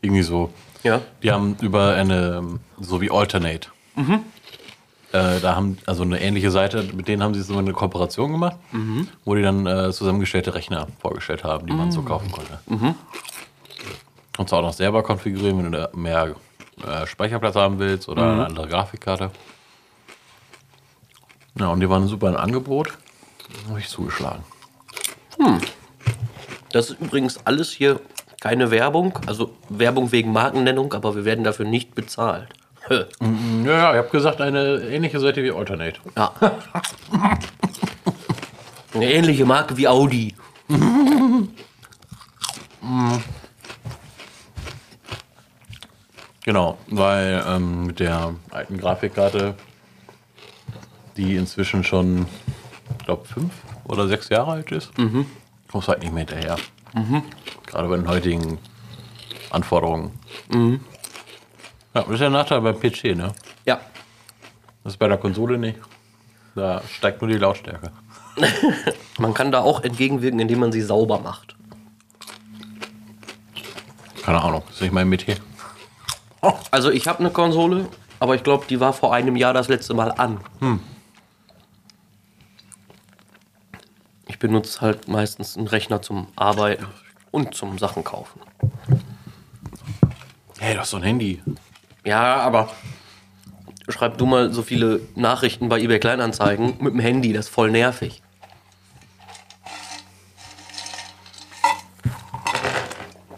Irgendwie 0.02 0.22
so. 0.22 0.52
Ja. 0.82 1.00
Die 1.22 1.30
haben 1.30 1.56
über 1.60 1.94
eine, 1.94 2.58
so 2.80 3.00
wie 3.00 3.10
Alternate. 3.10 3.68
Äh, 5.12 5.40
da 5.40 5.56
haben, 5.56 5.76
also 5.86 6.02
eine 6.04 6.20
ähnliche 6.20 6.50
Seite, 6.50 6.84
mit 6.94 7.08
denen 7.08 7.22
haben 7.22 7.34
sie 7.34 7.42
so 7.42 7.58
eine 7.58 7.72
Kooperation 7.72 8.32
gemacht, 8.32 8.56
wo 9.24 9.34
die 9.34 9.42
dann 9.42 9.66
äh, 9.66 9.92
zusammengestellte 9.92 10.54
Rechner 10.54 10.86
vorgestellt 11.00 11.44
haben, 11.44 11.66
die 11.66 11.72
man 11.72 11.90
so 11.92 12.02
kaufen 12.02 12.30
konnte. 12.30 12.60
Und 14.38 14.48
zwar 14.48 14.60
auch 14.60 14.64
noch 14.64 14.72
selber 14.72 15.02
konfigurieren, 15.02 15.58
wenn 15.58 15.72
du 15.72 15.78
da 15.78 15.90
mehr 15.94 16.34
äh, 16.86 17.06
Speicherplatz 17.06 17.56
haben 17.56 17.78
willst 17.78 18.08
oder 18.08 18.22
eine 18.32 18.46
andere 18.46 18.68
Grafikkarte. 18.68 19.30
Ja, 21.58 21.66
und 21.68 21.80
die 21.80 21.90
waren 21.90 22.06
super 22.06 22.28
im 22.28 22.36
Angebot. 22.36 22.96
Habe 23.68 23.80
ich 23.80 23.88
zugeschlagen. 23.88 24.44
Das 26.72 26.88
ist 26.90 27.00
übrigens 27.00 27.44
alles 27.44 27.70
hier 27.70 28.00
keine 28.40 28.70
Werbung, 28.70 29.18
also 29.26 29.54
Werbung 29.68 30.10
wegen 30.12 30.32
Markennennung, 30.32 30.92
aber 30.94 31.14
wir 31.14 31.24
werden 31.24 31.44
dafür 31.44 31.66
nicht 31.66 31.94
bezahlt. 31.94 32.48
Hö. 32.88 33.04
Ja, 33.64 33.72
ja, 33.72 33.90
ich 33.92 33.98
habe 33.98 34.08
gesagt, 34.08 34.40
eine 34.40 34.80
ähnliche 34.80 35.20
Seite 35.20 35.42
wie 35.42 35.52
Alternate. 35.52 36.00
Ja. 36.16 36.32
Eine 38.94 39.12
ähnliche 39.12 39.44
Marke 39.44 39.76
wie 39.76 39.86
Audi. 39.86 40.34
Genau, 46.42 46.78
weil 46.88 47.44
ähm, 47.46 47.86
mit 47.86 48.00
der 48.00 48.34
alten 48.50 48.78
Grafikkarte, 48.78 49.54
die 51.16 51.36
inzwischen 51.36 51.84
schon, 51.84 52.26
ich 52.98 53.04
glaube, 53.04 53.28
fünf 53.28 53.52
oder 53.84 54.08
sechs 54.08 54.30
Jahre 54.30 54.52
alt 54.52 54.72
ist, 54.72 54.90
kommst 55.70 55.86
du 55.86 55.92
halt 55.92 56.02
nicht 56.02 56.12
mehr 56.12 56.24
hinterher. 56.26 56.56
Gerade 57.66 57.88
bei 57.88 57.96
den 57.96 58.08
heutigen 58.08 58.58
Anforderungen. 59.50 60.18
Ja, 61.94 62.02
das 62.02 62.10
ist 62.10 62.20
der 62.20 62.30
Nachteil 62.30 62.60
beim 62.60 62.78
PC, 62.78 63.16
ne? 63.16 63.32
Ja. 63.66 63.80
Das 64.84 64.94
ist 64.94 64.98
bei 64.98 65.08
der 65.08 65.18
Konsole 65.18 65.58
nicht. 65.58 65.78
Da 66.54 66.82
steigt 66.88 67.20
nur 67.20 67.30
die 67.30 67.36
Lautstärke. 67.38 67.92
Man 69.18 69.34
kann 69.34 69.52
da 69.52 69.60
auch 69.60 69.82
entgegenwirken, 69.82 70.40
indem 70.40 70.60
man 70.60 70.72
sie 70.72 70.80
sauber 70.80 71.20
macht. 71.20 71.56
Keine 74.22 74.40
Ahnung, 74.42 74.62
das 74.66 74.76
ist 74.76 74.82
nicht 74.82 74.92
mein 74.92 75.08
Metier. 75.08 75.36
Also 76.70 76.90
ich 76.90 77.06
habe 77.06 77.18
eine 77.18 77.30
Konsole, 77.30 77.88
aber 78.18 78.34
ich 78.34 78.42
glaube, 78.42 78.64
die 78.68 78.80
war 78.80 78.92
vor 78.92 79.12
einem 79.12 79.36
Jahr 79.36 79.52
das 79.52 79.68
letzte 79.68 79.94
Mal 79.94 80.12
an. 80.12 80.38
Ich 80.60 80.99
benutze 84.40 84.80
halt 84.80 85.06
meistens 85.06 85.56
einen 85.56 85.68
Rechner 85.68 86.02
zum 86.02 86.26
Arbeiten 86.34 86.86
und 87.30 87.54
zum 87.54 87.78
Sachen 87.78 88.02
kaufen. 88.02 88.40
Hey, 90.58 90.74
du 90.74 90.80
hast 90.80 90.90
so 90.90 90.96
ein 90.96 91.04
Handy. 91.04 91.40
Ja, 92.04 92.36
aber 92.36 92.70
schreib 93.88 94.18
du 94.18 94.26
mal 94.26 94.52
so 94.52 94.62
viele 94.62 95.00
Nachrichten 95.14 95.68
bei 95.68 95.78
eBay 95.80 96.00
Kleinanzeigen 96.00 96.76
mit 96.80 96.92
dem 96.92 97.00
Handy, 97.00 97.32
das 97.32 97.46
ist 97.46 97.54
voll 97.54 97.70
nervig. 97.70 98.22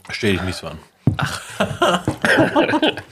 Stell 0.09 0.33
dich 0.33 0.43
nicht 0.43 0.57
so 0.57 0.69
an. 0.69 0.79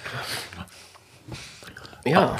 Ja. 2.04 2.36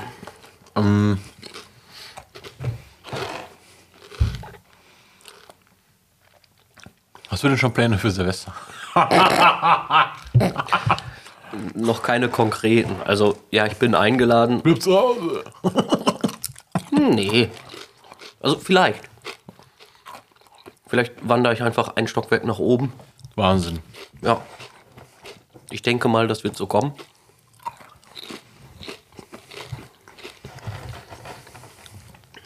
Hast 7.41 7.45
du 7.45 7.49
denn 7.49 7.57
schon 7.57 7.73
Pläne 7.73 7.97
für 7.97 8.11
Silvester? 8.11 8.53
Noch 11.75 12.03
keine 12.03 12.29
konkreten. 12.29 12.97
Also, 13.07 13.39
ja, 13.51 13.65
ich 13.65 13.79
bin 13.79 13.95
eingeladen. 13.95 14.61
Bleib 14.61 14.83
zu 14.83 14.95
Hause. 14.95 15.45
Hm, 16.91 17.11
nee. 17.15 17.49
Also, 18.41 18.59
vielleicht. 18.59 19.09
Vielleicht 20.87 21.15
wandere 21.27 21.55
ich 21.55 21.63
einfach 21.63 21.97
ein 21.97 22.07
Stockwerk 22.09 22.45
nach 22.45 22.59
oben. 22.59 22.93
Wahnsinn. 23.37 23.79
Ja. 24.21 24.43
Ich 25.71 25.81
denke 25.81 26.09
mal, 26.09 26.29
das 26.29 26.45
wird 26.45 26.59
so 26.59 26.67
kommen. 26.67 26.93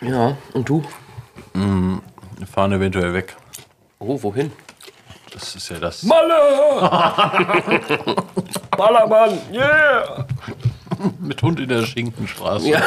Ja, 0.01 0.37
und 0.53 0.69
du? 0.69 0.85
Wir 1.53 2.47
fahren 2.47 2.71
eventuell 2.71 3.13
weg. 3.13 3.37
Oh, 3.99 4.23
wohin? 4.23 4.53
Das 5.35 5.57
ist 5.57 5.69
ja 5.69 5.79
das. 5.81 6.05
Malle! 6.05 6.35
Ballermann! 8.77 9.39
Yeah! 9.53 10.27
Mit 11.19 11.43
Hund 11.43 11.59
in 11.59 11.69
der 11.69 11.85
Schinkenstraße. 11.85 12.69
Ja. 12.69 12.81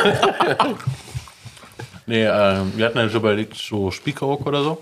Nee, 2.05 2.23
ähm, 2.23 2.71
wir 2.77 2.85
hatten 2.85 2.97
ja 2.97 3.09
schon 3.09 3.19
überlegt, 3.19 3.57
so 3.57 3.91
Spiekeroog 3.91 4.45
oder 4.45 4.63
so. 4.63 4.81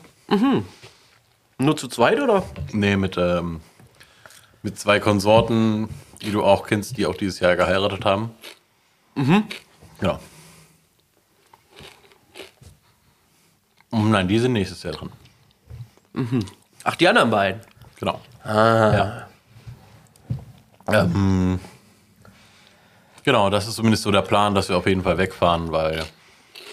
Nur 1.57 1.75
zu 1.75 1.87
zweit, 1.87 2.19
oder? 2.19 2.43
Nee, 2.71 2.95
mit, 2.97 3.17
ähm, 3.17 3.61
mit 4.61 4.77
zwei 4.77 4.99
Konsorten, 4.99 5.89
die 6.21 6.31
du 6.31 6.43
auch 6.43 6.67
kennst, 6.67 6.97
die 6.97 7.07
auch 7.07 7.15
dieses 7.15 7.39
Jahr 7.39 7.55
geheiratet 7.55 8.05
haben. 8.05 8.29
Mhm. 9.15 9.43
Ja. 10.01 10.19
Und 13.89 14.11
nein, 14.11 14.27
die 14.27 14.37
sind 14.37 14.53
nächstes 14.53 14.83
Jahr 14.83 14.93
dran. 14.93 15.11
Ach, 16.85 16.95
die 16.95 17.07
anderen 17.07 17.29
beiden. 17.31 17.61
Genau. 17.99 18.21
Ja. 18.45 19.27
Ähm, 20.87 21.59
genau, 23.23 23.49
das 23.49 23.67
ist 23.67 23.75
zumindest 23.75 24.03
so 24.03 24.11
der 24.11 24.21
Plan, 24.21 24.53
dass 24.53 24.69
wir 24.69 24.77
auf 24.77 24.85
jeden 24.85 25.01
Fall 25.01 25.17
wegfahren, 25.17 25.71
weil 25.71 26.05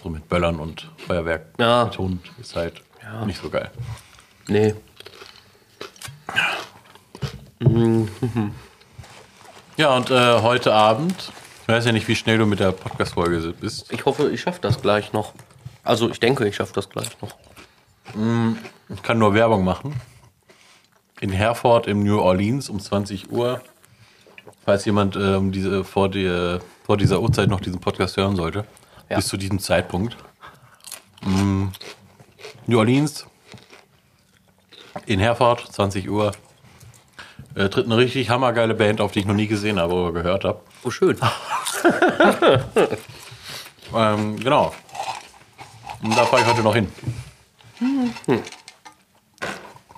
so 0.03 0.11
mit 0.11 0.29
Böllern 0.29 0.61
und 0.61 0.89
Feuerwerk 1.07 1.47
Ja. 1.59 1.87
mit 1.87 1.97
Hund 1.99 2.21
ist 2.39 2.55
halt 2.55 2.83
nicht 3.27 3.41
so 3.41 3.49
geil. 3.51 3.71
Nee. 4.49 4.75
Ja, 9.79 9.97
und 9.97 10.11
äh, 10.11 10.41
heute 10.43 10.75
Abend, 10.75 11.33
ich 11.63 11.69
weiß 11.69 11.87
ja 11.87 11.93
nicht, 11.93 12.07
wie 12.07 12.15
schnell 12.15 12.37
du 12.37 12.45
mit 12.45 12.61
der 12.61 12.73
Podcast-Folge 12.73 13.55
bist. 13.59 13.91
Ich 13.91 14.05
hoffe, 14.05 14.29
ich 14.31 14.43
schaffe 14.43 14.61
das 14.61 14.83
gleich 14.83 15.15
noch. 15.15 15.33
Also, 15.83 16.11
ich 16.11 16.21
denke, 16.21 16.47
ich 16.47 16.57
schaffe 16.57 16.75
das 16.75 16.91
gleich 16.91 17.09
noch. 17.23 17.31
Ich 18.89 19.03
kann 19.03 19.19
nur 19.19 19.35
Werbung 19.35 19.65
machen. 19.65 19.95
In 21.21 21.31
Herford 21.31 21.87
im 21.87 22.03
New 22.03 22.19
Orleans 22.19 22.69
um 22.69 22.81
20 22.81 23.31
Uhr. 23.31 23.61
Falls 24.65 24.85
jemand 24.85 25.17
äh, 25.17 25.35
um 25.35 25.53
diese, 25.53 25.85
vor, 25.85 26.09
die, 26.09 26.59
vor 26.85 26.97
dieser 26.97 27.21
Uhrzeit 27.21 27.49
noch 27.49 27.61
diesen 27.61 27.81
Podcast 27.81 28.17
hören 28.17 28.37
sollte. 28.37 28.65
Ja. 29.09 29.17
Bis 29.17 29.29
zu 29.29 29.37
diesem 29.37 29.59
Zeitpunkt. 29.59 30.17
Mm, 31.25 31.69
New 32.67 32.79
Orleans. 32.79 33.27
In 35.07 35.21
Herford, 35.21 35.73
20 35.73 36.11
Uhr. 36.11 36.33
Äh, 37.55 37.69
tritt 37.69 37.87
eine 37.87 37.97
richtig 37.97 38.31
hammergeile 38.31 38.75
Band 38.75 39.01
auf, 39.01 39.13
die 39.13 39.21
ich 39.21 39.27
noch 39.27 39.35
nie 39.35 39.47
gesehen 39.47 39.79
habe 39.79 39.95
oder 39.95 40.13
gehört 40.13 40.45
habe. 40.45 40.61
Oh, 40.85 40.91
schön. 40.91 41.19
Ähm, 43.95 44.39
genau. 44.39 44.73
Und 46.03 46.17
da 46.17 46.25
fahre 46.25 46.43
ich 46.43 46.49
heute 46.49 46.63
noch 46.63 46.75
hin. 46.75 46.91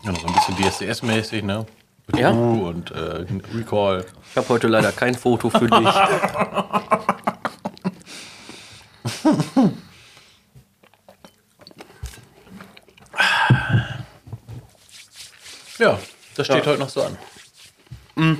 Ja, 0.03 0.13
noch 0.13 0.21
so 0.21 0.27
ein 0.27 0.35
bisschen 0.35 0.57
DSDS-mäßig, 0.57 1.43
ne? 1.43 1.67
Mit 2.07 2.21
Ja? 2.21 2.33
U 2.33 2.69
und 2.69 2.91
äh, 2.91 3.25
Recall. 3.55 4.05
Ich 4.31 4.37
habe 4.37 4.49
heute 4.51 4.69
leider 4.69 4.93
kein 4.93 5.15
Foto 5.15 5.49
für 5.51 5.67
dich. 5.67 5.89
Ja, 15.79 15.99
das 16.37 16.47
steht 16.47 16.65
Ja. 16.65 16.71
heute 16.73 16.81
noch 16.81 16.89
so 16.89 17.03
an. 17.03 18.39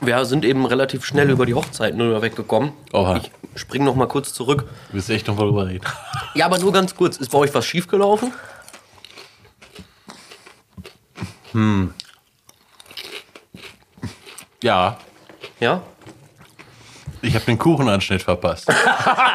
Wir 0.00 0.24
sind 0.24 0.44
eben 0.44 0.66
relativ 0.66 1.04
schnell 1.04 1.30
über 1.30 1.46
die 1.46 1.54
Hochzeiten 1.54 1.98
nur 1.98 2.20
weggekommen. 2.22 2.72
Oha. 2.92 3.16
Ich 3.18 3.30
spring 3.56 3.84
noch 3.84 3.94
mal 3.96 4.06
kurz 4.06 4.32
zurück. 4.32 4.64
Du 4.88 4.94
willst 4.94 5.10
echt 5.10 5.26
noch 5.26 5.36
mal 5.36 5.44
drüber 5.44 5.66
reden. 5.66 5.84
Ja, 6.34 6.46
aber 6.46 6.58
nur 6.58 6.72
ganz 6.72 6.94
kurz. 6.94 7.16
Ist 7.16 7.30
bei 7.30 7.38
euch 7.38 7.52
was 7.54 7.64
schiefgelaufen? 7.66 8.32
Ja, 14.62 14.96
Ja? 15.60 15.82
ich 17.22 17.34
habe 17.34 17.44
den 17.46 17.58
Kuchenanschnitt 17.58 18.22
verpasst. 18.22 18.70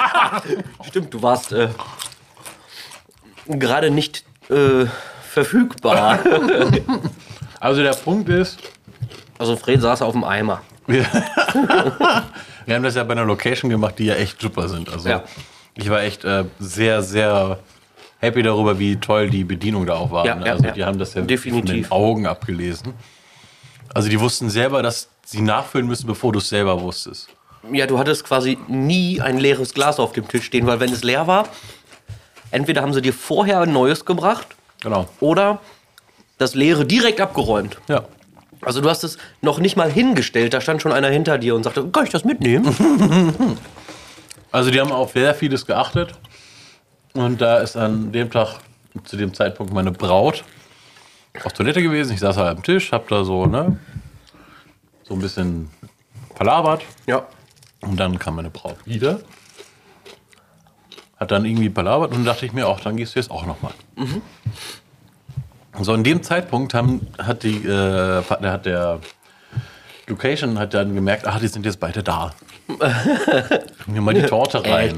Stimmt, 0.87 1.13
du 1.13 1.21
warst 1.21 1.51
äh, 1.51 1.69
gerade 3.47 3.91
nicht 3.91 4.23
äh, 4.49 4.85
verfügbar. 5.29 6.19
Also 7.59 7.83
der 7.83 7.93
Punkt 7.93 8.27
ist, 8.27 8.57
Also 9.37 9.55
Fred 9.55 9.79
saß 9.81 10.01
auf 10.01 10.13
dem 10.13 10.23
Eimer. 10.23 10.61
wir, 12.65 12.75
haben 12.75 12.83
das 12.83 12.95
ja 12.95 13.03
bei 13.03 13.13
einer 13.13 13.25
Location 13.25 13.69
gemacht, 13.69 13.95
die 13.99 14.05
ja 14.05 14.15
echt 14.15 14.41
super 14.41 14.67
sind. 14.69 14.89
Also 14.89 15.09
Ja. 15.09 15.23
ich 15.75 15.89
war 15.89 16.01
echt 16.03 16.23
äh, 16.25 16.45
sehr, 16.59 17.01
sehr 17.03 17.59
happy 18.19 18.43
darüber, 18.43 18.77
wie 18.79 18.97
toll 18.97 19.29
die 19.29 19.43
Bedienung 19.43 19.85
da 19.85 19.95
auch 19.95 20.11
war. 20.11 20.25
Ja, 20.25 20.35
ne? 20.35 20.51
also 20.51 20.63
ja. 20.65 20.71
die 20.71 20.83
haben 20.83 20.99
das 20.99 21.13
ja 21.13 21.21
Definitiv. 21.21 21.69
von 21.69 21.75
den 21.75 21.91
Augen 21.91 22.27
abgelesen. 22.27 22.93
Also 23.93 24.09
die 24.09 24.19
wussten 24.19 24.49
selber, 24.49 24.81
dass 24.83 25.09
sie 25.25 25.41
nachfüllen 25.41 25.87
müssen, 25.87 26.07
bevor 26.07 26.31
du 26.31 26.39
es 26.39 26.49
selber 26.49 26.79
wusstest. 26.81 27.29
Ja, 27.71 27.85
du 27.87 27.99
hattest 27.99 28.23
quasi 28.23 28.57
nie 28.67 29.21
ein 29.21 29.37
leeres 29.37 29.73
Glas 29.73 29.99
auf 29.99 30.13
dem 30.13 30.27
Tisch 30.27 30.45
stehen, 30.45 30.65
weil 30.65 30.79
wenn 30.79 30.91
es 30.91 31.03
leer 31.03 31.27
war, 31.27 31.47
entweder 32.51 32.81
haben 32.81 32.93
sie 32.93 33.01
dir 33.01 33.13
vorher 33.13 33.59
ein 33.61 33.73
neues 33.73 34.05
gebracht 34.05 34.47
Genau. 34.81 35.07
oder 35.19 35.59
das 36.37 36.55
leere 36.55 36.85
direkt 36.85 37.21
abgeräumt. 37.21 37.77
Ja. 37.87 38.03
Also 38.61 38.81
du 38.81 38.89
hast 38.89 39.03
es 39.03 39.17
noch 39.41 39.59
nicht 39.59 39.75
mal 39.75 39.91
hingestellt, 39.91 40.53
da 40.53 40.61
stand 40.61 40.81
schon 40.81 40.91
einer 40.91 41.09
hinter 41.09 41.37
dir 41.37 41.55
und 41.55 41.63
sagte, 41.63 41.87
kann 41.89 42.05
ich 42.05 42.11
das 42.11 42.23
mitnehmen? 42.23 43.57
Also 44.53 44.69
die 44.69 44.81
haben 44.81 44.91
auf 44.91 45.13
sehr 45.13 45.33
vieles 45.33 45.65
geachtet. 45.65 46.11
Und 47.13 47.39
da 47.39 47.59
ist 47.59 47.77
an 47.77 48.11
dem 48.11 48.29
Tag, 48.29 48.59
zu 49.05 49.15
dem 49.15 49.33
Zeitpunkt, 49.33 49.71
meine 49.71 49.93
Braut 49.93 50.43
auf 51.45 51.53
Toilette 51.53 51.81
gewesen. 51.81 52.13
Ich 52.13 52.19
saß 52.19 52.35
halt 52.35 52.57
am 52.57 52.61
Tisch, 52.61 52.91
hab 52.91 53.07
da 53.07 53.23
so, 53.23 53.45
ne, 53.45 53.79
so 55.03 55.13
ein 55.13 55.21
bisschen 55.21 55.69
verlabert. 56.35 56.83
ja. 57.07 57.25
Und 57.79 57.97
dann 57.97 58.19
kam 58.19 58.35
meine 58.35 58.49
Braut 58.49 58.75
wieder. 58.85 59.21
Hat 61.17 61.31
dann 61.31 61.45
irgendwie 61.45 61.69
palabert 61.69 62.11
und 62.11 62.17
dann 62.17 62.25
dachte 62.25 62.45
ich 62.45 62.53
mir 62.53 62.67
auch, 62.67 62.79
dann 62.81 62.97
gehst 62.97 63.15
du 63.15 63.19
jetzt 63.19 63.31
auch 63.31 63.45
nochmal. 63.45 63.73
So, 65.79 65.93
in 65.93 66.03
dem 66.03 66.21
Zeitpunkt 66.21 66.73
haben, 66.73 67.07
hat, 67.17 67.43
die, 67.43 67.65
äh, 67.65 68.23
hat 68.23 68.65
der 68.65 68.99
Location 70.07 70.59
hat 70.59 70.73
dann 70.73 70.93
gemerkt, 70.93 71.25
ach, 71.27 71.39
die 71.39 71.47
sind 71.47 71.65
jetzt 71.65 71.79
beide 71.79 72.03
da. 72.03 72.33
Mir 73.87 74.01
mal 74.01 74.13
die 74.13 74.23
Torte 74.23 74.63
rein. 74.65 74.97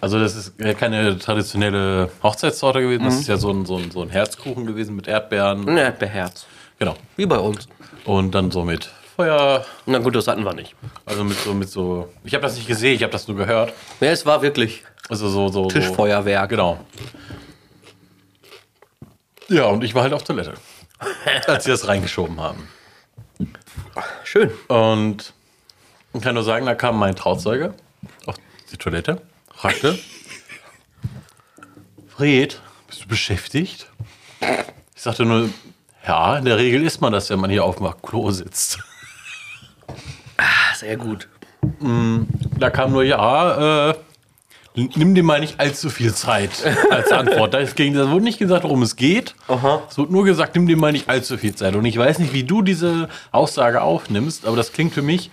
Also 0.00 0.20
das 0.20 0.34
ist 0.36 0.54
ja 0.60 0.74
keine 0.74 1.18
traditionelle 1.18 2.10
Hochzeitstorte 2.22 2.80
gewesen, 2.80 3.04
das 3.04 3.16
ist 3.16 3.28
ja 3.28 3.36
so 3.36 3.50
ein, 3.50 3.66
so, 3.66 3.76
ein, 3.78 3.90
so 3.90 4.02
ein 4.02 4.10
Herzkuchen 4.10 4.66
gewesen 4.66 4.94
mit 4.94 5.08
Erdbeeren. 5.08 5.68
Ein 5.68 5.76
Erdbeerherz. 5.76 6.46
Genau. 6.78 6.94
Wie 7.16 7.26
bei 7.26 7.38
uns. 7.38 7.68
Und 8.04 8.32
dann 8.34 8.50
so 8.52 8.62
mit 8.64 8.90
Feuer, 9.16 9.64
Na 9.86 9.98
gut, 9.98 10.14
das 10.14 10.28
hatten 10.28 10.44
wir 10.44 10.54
nicht. 10.54 10.76
also 11.04 11.24
mit 11.24 11.36
so, 11.38 11.52
mit 11.52 11.68
so. 11.68 12.08
Ich 12.22 12.34
habe 12.34 12.42
das 12.42 12.54
nicht 12.54 12.68
gesehen, 12.68 12.94
ich 12.94 13.02
habe 13.02 13.12
das 13.12 13.26
nur 13.26 13.36
gehört. 13.36 13.72
Ja, 14.00 14.10
es 14.10 14.24
war 14.24 14.42
wirklich 14.42 14.84
Also 15.08 15.28
so, 15.28 15.48
so. 15.48 15.66
Tischfeuerwerk. 15.66 16.48
So, 16.50 16.56
genau. 16.56 16.78
Ja, 19.48 19.64
und 19.66 19.82
ich 19.84 19.94
war 19.94 20.02
halt 20.02 20.12
auf 20.12 20.24
Toilette. 20.24 20.54
als 21.46 21.64
sie 21.64 21.70
das 21.70 21.86
reingeschoben 21.88 22.40
haben. 22.40 22.68
Schön. 24.24 24.50
Und 24.68 25.32
ich 26.12 26.20
kann 26.20 26.34
nur 26.34 26.44
sagen, 26.44 26.66
da 26.66 26.74
kam 26.74 26.98
mein 26.98 27.14
Trauzeuge 27.16 27.74
auf 28.26 28.34
die 28.72 28.76
Toilette, 28.76 29.20
fragte: 29.54 29.98
Fred, 32.08 32.60
bist 32.88 33.04
du 33.04 33.08
beschäftigt? 33.08 33.86
Ich 34.94 35.02
sagte 35.02 35.24
nur: 35.24 35.48
Ja, 36.06 36.36
in 36.38 36.44
der 36.44 36.58
Regel 36.58 36.82
ist 36.84 37.00
man 37.00 37.12
das, 37.12 37.30
wenn 37.30 37.38
man 37.40 37.50
hier 37.50 37.64
auf 37.64 37.76
dem 37.76 37.88
Klo 38.02 38.30
sitzt. 38.30 38.78
Ah, 40.36 40.74
Sehr 40.76 40.96
gut. 40.96 41.28
Da 42.58 42.70
kam 42.70 42.92
nur: 42.92 43.04
Ja, 43.04 43.90
äh, 43.90 43.94
nimm 44.74 45.14
dir 45.14 45.22
mal 45.22 45.40
nicht 45.40 45.60
allzu 45.60 45.90
viel 45.90 46.12
Zeit 46.14 46.50
als 46.90 47.12
Antwort. 47.12 47.54
Da, 47.54 47.58
ist 47.58 47.76
gegen, 47.76 47.94
da 47.94 48.10
wurde 48.10 48.24
nicht 48.24 48.38
gesagt, 48.38 48.64
worum 48.64 48.82
es 48.82 48.96
geht. 48.96 49.34
Aha. 49.48 49.82
Es 49.90 49.96
wurde 49.98 50.12
nur 50.12 50.24
gesagt, 50.24 50.54
nimm 50.54 50.66
dir 50.66 50.76
mal 50.76 50.92
nicht 50.92 51.08
allzu 51.08 51.38
viel 51.38 51.54
Zeit. 51.54 51.74
Und 51.74 51.84
ich 51.84 51.96
weiß 51.98 52.18
nicht, 52.18 52.32
wie 52.32 52.44
du 52.44 52.62
diese 52.62 53.08
Aussage 53.32 53.82
aufnimmst, 53.82 54.46
aber 54.46 54.56
das 54.56 54.72
klingt 54.72 54.92
für 54.92 55.02
mich, 55.02 55.30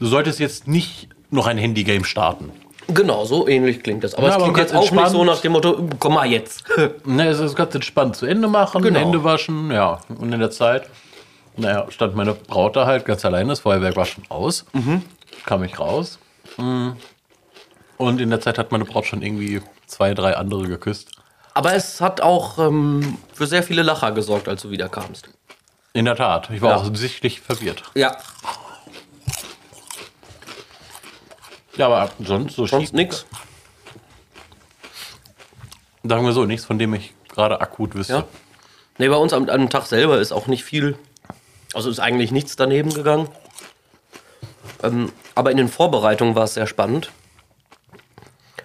du 0.00 0.06
solltest 0.06 0.40
jetzt 0.40 0.66
nicht 0.66 1.08
noch 1.30 1.46
ein 1.46 1.58
Handygame 1.58 2.04
starten. 2.04 2.50
Genau, 2.88 3.24
so 3.24 3.46
ähnlich 3.46 3.82
klingt 3.82 4.02
das. 4.04 4.14
Aber 4.14 4.24
Ja, 4.24 4.30
es 4.30 4.34
aber 4.36 4.44
klingt 4.44 4.56
ganz 4.58 4.70
jetzt 4.70 4.76
auch 4.76 4.80
nicht 4.82 4.90
so 4.90 4.96
entspannt. 5.20 5.26
nach 5.26 5.40
dem 5.40 5.52
Motto, 5.52 5.88
komm 5.98 6.14
mal 6.14 6.26
jetzt. 6.26 6.64
Ne, 7.04 7.28
es 7.28 7.38
ist 7.40 7.54
ganz 7.54 7.74
entspannt 7.74 8.16
zu 8.16 8.26
Ende 8.26 8.48
machen, 8.48 8.82
Genau. 8.82 8.98
Hände 8.98 9.22
waschen, 9.24 9.70
ja. 9.70 10.00
Und 10.08 10.32
in 10.32 10.40
der 10.40 10.50
Zeit, 10.50 10.88
naja, 11.56 11.86
stand 11.90 12.16
meine 12.16 12.34
Braut 12.34 12.76
da 12.76 12.86
halt 12.86 13.04
ganz 13.04 13.24
allein, 13.24 13.48
das 13.48 13.60
Feuerwerk 13.60 13.96
war 13.96 14.04
schon 14.06 14.24
aus. 14.28 14.64
Kam 15.46 15.62
ich 15.64 15.78
raus. 15.78 16.18
Mm. 16.56 16.90
Und 17.98 18.20
in 18.20 18.30
der 18.30 18.40
Zeit 18.40 18.58
hat 18.58 18.72
meine 18.72 18.84
Braut 18.84 19.06
schon 19.06 19.22
irgendwie 19.22 19.60
zwei, 19.86 20.12
drei 20.14 20.36
andere 20.36 20.66
geküsst. 20.66 21.10
Aber 21.54 21.74
es 21.74 22.00
hat 22.00 22.20
auch 22.20 22.58
ähm, 22.58 23.18
für 23.34 23.46
sehr 23.46 23.62
viele 23.62 23.82
Lacher 23.82 24.12
gesorgt, 24.12 24.48
als 24.48 24.62
du 24.62 24.70
wiederkamst. 24.70 25.28
In 25.92 26.06
der 26.06 26.16
Tat, 26.16 26.48
ich 26.50 26.62
war 26.62 26.70
Ja. 26.70 26.76
auch 26.76 26.94
sichtlich 26.96 27.40
verwirrt. 27.40 27.82
Ja, 27.94 28.16
Ja, 31.76 31.86
aber 31.86 32.10
sonst 32.22 32.54
so 32.56 32.66
sonst 32.66 32.92
nix. 32.92 33.24
Sagen 36.04 36.24
wir 36.24 36.32
so, 36.32 36.44
nichts, 36.44 36.66
von 36.66 36.78
dem 36.78 36.92
ich 36.94 37.14
gerade 37.28 37.60
akut 37.60 37.94
wüsste. 37.94 38.12
Ja. 38.12 38.24
Nee, 38.98 39.08
bei 39.08 39.16
uns 39.16 39.32
am, 39.32 39.48
am 39.48 39.70
Tag 39.70 39.86
selber 39.86 40.18
ist 40.18 40.32
auch 40.32 40.46
nicht 40.48 40.64
viel, 40.64 40.98
also 41.72 41.88
ist 41.88 41.98
eigentlich 42.00 42.30
nichts 42.30 42.56
daneben 42.56 42.92
gegangen. 42.92 43.28
Ähm, 44.82 45.12
aber 45.34 45.50
in 45.50 45.56
den 45.56 45.68
Vorbereitungen 45.68 46.34
war 46.34 46.44
es 46.44 46.54
sehr 46.54 46.66
spannend. 46.66 47.10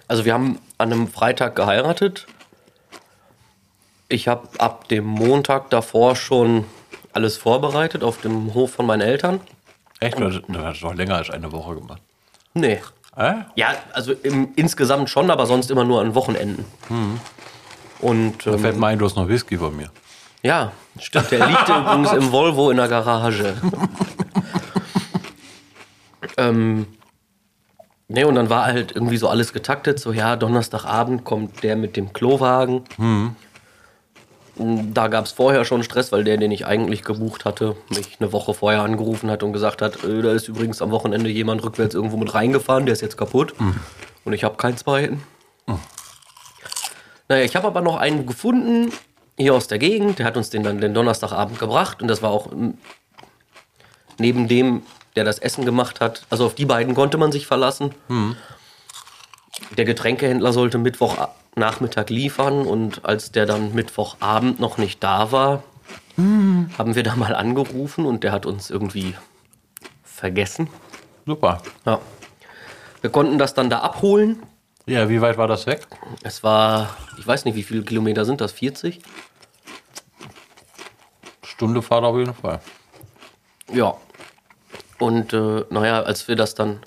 Also 0.06 0.24
wir 0.26 0.34
haben 0.34 0.58
an 0.76 0.92
einem 0.92 1.08
Freitag 1.08 1.56
geheiratet. 1.56 2.26
Ich 4.08 4.28
habe 4.28 4.48
ab 4.58 4.88
dem 4.88 5.04
Montag 5.04 5.70
davor 5.70 6.16
schon 6.16 6.64
alles 7.12 7.36
vorbereitet 7.36 8.02
auf 8.02 8.20
dem 8.20 8.54
Hof 8.54 8.72
von 8.72 8.86
meinen 8.86 9.02
Eltern. 9.02 9.40
Echt? 10.00 10.18
Du 10.18 10.24
hast- 10.26 10.42
du 10.48 10.58
hast 10.64 10.80
doch 10.82 10.94
länger 10.94 11.16
als 11.16 11.30
eine 11.30 11.50
Woche 11.52 11.74
gemacht. 11.74 12.00
Nee. 12.54 12.80
Äh? 13.16 13.34
Ja, 13.56 13.74
also 13.92 14.12
im, 14.12 14.50
insgesamt 14.56 15.10
schon, 15.10 15.30
aber 15.30 15.46
sonst 15.46 15.70
immer 15.70 15.84
nur 15.84 16.00
an 16.00 16.14
Wochenenden. 16.14 16.64
Und 18.00 18.46
Da 18.46 18.52
ähm, 18.52 18.58
fällt 18.60 18.78
mir 18.78 18.86
ein, 18.86 18.98
du 18.98 19.04
hast 19.04 19.16
noch 19.16 19.28
Whisky 19.28 19.58
von 19.58 19.76
mir. 19.76 19.90
ja, 20.42 20.72
stimmt. 21.00 21.30
Der 21.32 21.46
liegt 21.46 21.68
übrigens 21.68 22.12
im 22.12 22.30
Volvo 22.32 22.70
in 22.70 22.76
der 22.76 22.88
Garage. 22.88 23.56
ähm, 26.36 26.86
ne, 28.08 28.26
und 28.26 28.36
dann 28.36 28.48
war 28.48 28.64
halt 28.66 28.92
irgendwie 28.94 29.16
so 29.16 29.28
alles 29.28 29.52
getaktet. 29.52 29.98
So, 29.98 30.12
ja, 30.12 30.36
Donnerstagabend 30.36 31.24
kommt 31.24 31.62
der 31.64 31.74
mit 31.76 31.96
dem 31.96 32.12
Klowagen. 32.12 32.84
Da 34.58 35.08
gab 35.08 35.26
es 35.26 35.32
vorher 35.32 35.64
schon 35.64 35.82
Stress, 35.84 36.10
weil 36.10 36.24
der, 36.24 36.36
den 36.36 36.50
ich 36.50 36.66
eigentlich 36.66 37.02
gebucht 37.02 37.44
hatte, 37.44 37.76
mich 37.90 38.16
eine 38.18 38.32
Woche 38.32 38.54
vorher 38.54 38.82
angerufen 38.82 39.30
hat 39.30 39.42
und 39.42 39.52
gesagt 39.52 39.82
hat, 39.82 40.02
äh, 40.04 40.20
da 40.20 40.32
ist 40.32 40.48
übrigens 40.48 40.82
am 40.82 40.90
Wochenende 40.90 41.30
jemand 41.30 41.62
rückwärts 41.62 41.94
irgendwo 41.94 42.16
mit 42.16 42.34
reingefahren, 42.34 42.84
der 42.84 42.92
ist 42.92 43.02
jetzt 43.02 43.16
kaputt. 43.16 43.54
Und 44.24 44.32
ich 44.32 44.42
habe 44.44 44.56
keinen 44.56 44.76
zweiten. 44.76 45.22
Naja, 47.28 47.44
ich 47.44 47.54
habe 47.56 47.66
aber 47.66 47.82
noch 47.82 47.96
einen 47.96 48.26
gefunden, 48.26 48.92
hier 49.36 49.54
aus 49.54 49.68
der 49.68 49.78
Gegend. 49.78 50.18
Der 50.18 50.26
hat 50.26 50.36
uns 50.36 50.50
den 50.50 50.62
dann 50.62 50.80
den 50.80 50.94
Donnerstagabend 50.94 51.58
gebracht. 51.58 52.02
Und 52.02 52.08
das 52.08 52.22
war 52.22 52.30
auch 52.30 52.50
mm, 52.50 52.70
neben 54.18 54.48
dem, 54.48 54.82
der 55.14 55.24
das 55.24 55.38
Essen 55.38 55.64
gemacht 55.64 56.00
hat. 56.00 56.26
Also 56.30 56.46
auf 56.46 56.54
die 56.54 56.66
beiden 56.66 56.94
konnte 56.94 57.18
man 57.18 57.30
sich 57.30 57.46
verlassen. 57.46 57.94
Der 59.76 59.84
Getränkehändler 59.84 60.52
sollte 60.52 60.78
Mittwochnachmittag 61.58 62.08
liefern. 62.10 62.66
Und 62.66 63.04
als 63.04 63.32
der 63.32 63.46
dann 63.46 63.74
Mittwochabend 63.74 64.60
noch 64.60 64.78
nicht 64.78 65.02
da 65.02 65.32
war, 65.32 65.62
haben 66.16 66.94
wir 66.94 67.02
da 67.02 67.16
mal 67.16 67.34
angerufen. 67.34 68.06
Und 68.06 68.24
der 68.24 68.32
hat 68.32 68.46
uns 68.46 68.70
irgendwie 68.70 69.14
vergessen. 70.04 70.68
Super. 71.26 71.62
Ja. 71.84 72.00
Wir 73.00 73.10
konnten 73.10 73.38
das 73.38 73.54
dann 73.54 73.70
da 73.70 73.80
abholen. 73.80 74.42
Ja, 74.86 75.08
wie 75.08 75.20
weit 75.20 75.36
war 75.36 75.46
das 75.46 75.66
weg? 75.66 75.86
Es 76.22 76.42
war, 76.42 76.96
ich 77.18 77.26
weiß 77.26 77.44
nicht, 77.44 77.54
wie 77.54 77.62
viele 77.62 77.82
Kilometer 77.82 78.24
sind 78.24 78.40
das? 78.40 78.52
40? 78.52 79.00
Stunde 81.42 81.82
Fahrt 81.82 82.04
auf 82.04 82.16
jeden 82.16 82.34
Fall. 82.34 82.60
Ja. 83.72 83.94
Und 84.98 85.32
äh, 85.32 85.64
naja, 85.70 86.02
als 86.02 86.26
wir 86.26 86.36
das 86.36 86.54
dann, 86.54 86.80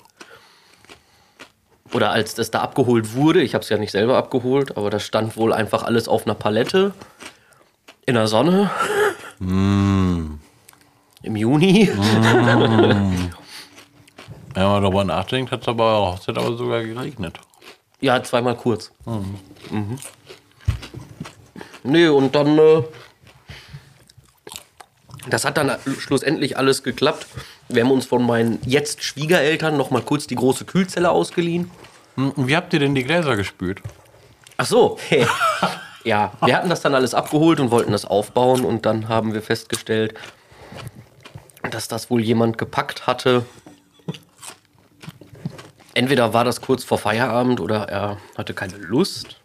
oder 1.92 2.10
als 2.10 2.34
das 2.34 2.50
da 2.50 2.60
abgeholt 2.60 3.14
wurde, 3.14 3.42
ich 3.42 3.54
habe 3.54 3.62
es 3.62 3.68
ja 3.68 3.78
nicht 3.78 3.92
selber 3.92 4.16
abgeholt, 4.16 4.76
aber 4.76 4.90
das 4.90 5.04
stand 5.04 5.36
wohl 5.36 5.52
einfach 5.52 5.82
alles 5.82 6.08
auf 6.08 6.26
einer 6.26 6.34
Palette 6.34 6.92
in 8.06 8.14
der 8.14 8.26
Sonne. 8.26 8.70
Im 9.40 10.40
Juni. 11.22 11.90
Wenn 14.54 14.64
man 14.64 14.82
darüber 14.82 15.04
nachdenkt, 15.04 15.52
hat 15.52 15.62
es 15.62 15.68
aber, 15.68 16.14
hat's 16.14 16.28
aber 16.28 16.56
sogar 16.56 16.82
geregnet. 16.82 17.38
Ja, 18.00 18.22
zweimal 18.22 18.56
kurz. 18.56 18.90
Mhm. 19.70 19.98
Nee, 21.84 22.08
und 22.08 22.34
dann. 22.34 22.58
Äh, 22.58 22.82
das 25.28 25.44
hat 25.44 25.56
dann 25.56 25.70
schlussendlich 25.98 26.56
alles 26.56 26.82
geklappt. 26.82 27.26
Wir 27.68 27.84
haben 27.84 27.90
uns 27.90 28.06
von 28.06 28.24
meinen 28.26 28.58
jetzt 28.66 29.02
Schwiegereltern 29.02 29.76
noch 29.76 29.90
mal 29.90 30.02
kurz 30.02 30.26
die 30.26 30.34
große 30.34 30.64
Kühlzelle 30.64 31.10
ausgeliehen. 31.10 31.70
Hm, 32.16 32.32
Wie 32.36 32.56
habt 32.56 32.72
ihr 32.72 32.80
denn 32.80 32.94
die 32.94 33.04
Gläser 33.04 33.36
gespült? 33.36 33.80
Ach 34.56 34.66
so. 34.66 34.98
ja, 36.04 36.32
wir 36.44 36.56
hatten 36.56 36.68
das 36.68 36.82
dann 36.82 36.94
alles 36.94 37.14
abgeholt 37.14 37.60
und 37.60 37.70
wollten 37.70 37.92
das 37.92 38.04
aufbauen. 38.04 38.64
Und 38.64 38.84
dann 38.86 39.08
haben 39.08 39.34
wir 39.34 39.42
festgestellt, 39.42 40.14
dass 41.70 41.88
das 41.88 42.10
wohl 42.10 42.20
jemand 42.20 42.58
gepackt 42.58 43.06
hatte. 43.06 43.44
Entweder 45.94 46.32
war 46.32 46.44
das 46.44 46.60
kurz 46.60 46.84
vor 46.84 46.98
Feierabend 46.98 47.60
oder 47.60 47.88
er 47.88 48.18
hatte 48.36 48.54
keine 48.54 48.76
Lust. 48.76 49.40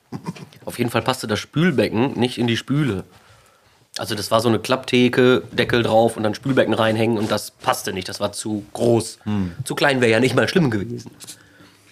Auf 0.66 0.78
jeden 0.78 0.90
Fall 0.90 1.02
passte 1.02 1.28
das 1.28 1.40
Spülbecken 1.40 2.18
nicht 2.18 2.38
in 2.38 2.48
die 2.48 2.58
Spüle. 2.58 3.04
Also 3.98 4.16
das 4.16 4.30
war 4.32 4.42
so 4.42 4.50
eine 4.50 4.60
Klapptheke, 4.60 5.44
Deckel 5.52 5.84
drauf 5.84 6.18
und 6.18 6.24
dann 6.24 6.36
Spülbecken 6.36 6.74
reinhängen 6.74 7.18
und 7.18 7.32
das 7.32 7.52
passte 7.52 7.94
nicht. 7.94 8.08
Das 8.08 8.20
war 8.20 8.32
zu 8.32 8.66
groß. 8.74 9.20
Zu 9.64 9.76
klein 9.76 10.02
wäre 10.02 10.12
ja 10.12 10.20
nicht 10.20 10.36
mal 10.36 10.48
schlimm 10.48 10.70
gewesen. 10.70 11.12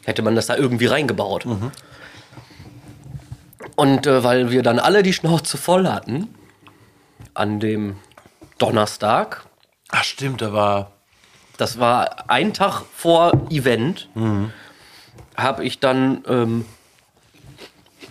Hätte 0.04 0.22
man 0.22 0.36
das 0.36 0.46
da 0.46 0.56
irgendwie 0.56 0.86
reingebaut. 0.86 1.46
Und 3.76 4.08
äh, 4.08 4.24
weil 4.24 4.52
wir 4.52 4.62
dann 4.62 4.80
alle 4.80 5.04
die 5.04 5.14
Schnauze 5.14 5.58
voll 5.58 5.88
hatten, 5.88 6.28
an 7.34 7.60
dem 7.60 7.98
Donnerstag, 8.58 9.46
Ach 9.90 10.04
stimmt, 10.04 10.42
da 10.42 10.54
war... 10.54 10.92
das 11.58 11.80
war 11.80 12.30
ein 12.30 12.54
Tag 12.54 12.84
vor 12.96 13.34
Event, 13.50 14.10
habe 15.36 15.66
ich 15.66 15.80
dann 15.80 16.24
ähm, 16.28 16.66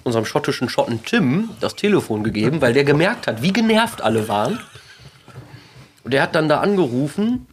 unserem 0.05 0.25
schottischen 0.25 0.69
Schotten 0.69 1.05
Tim 1.05 1.51
das 1.61 1.75
Telefon 1.75 2.23
gegeben, 2.23 2.61
weil 2.61 2.73
der 2.73 2.85
gemerkt 2.85 3.27
hat, 3.27 3.43
wie 3.43 3.53
genervt 3.53 4.03
alle 4.03 4.29
waren. 4.29 4.61
Und 6.05 6.13
der 6.13 6.23
hat 6.23 6.35
dann 6.35 6.49
da 6.49 6.61
angerufen. 6.61 7.47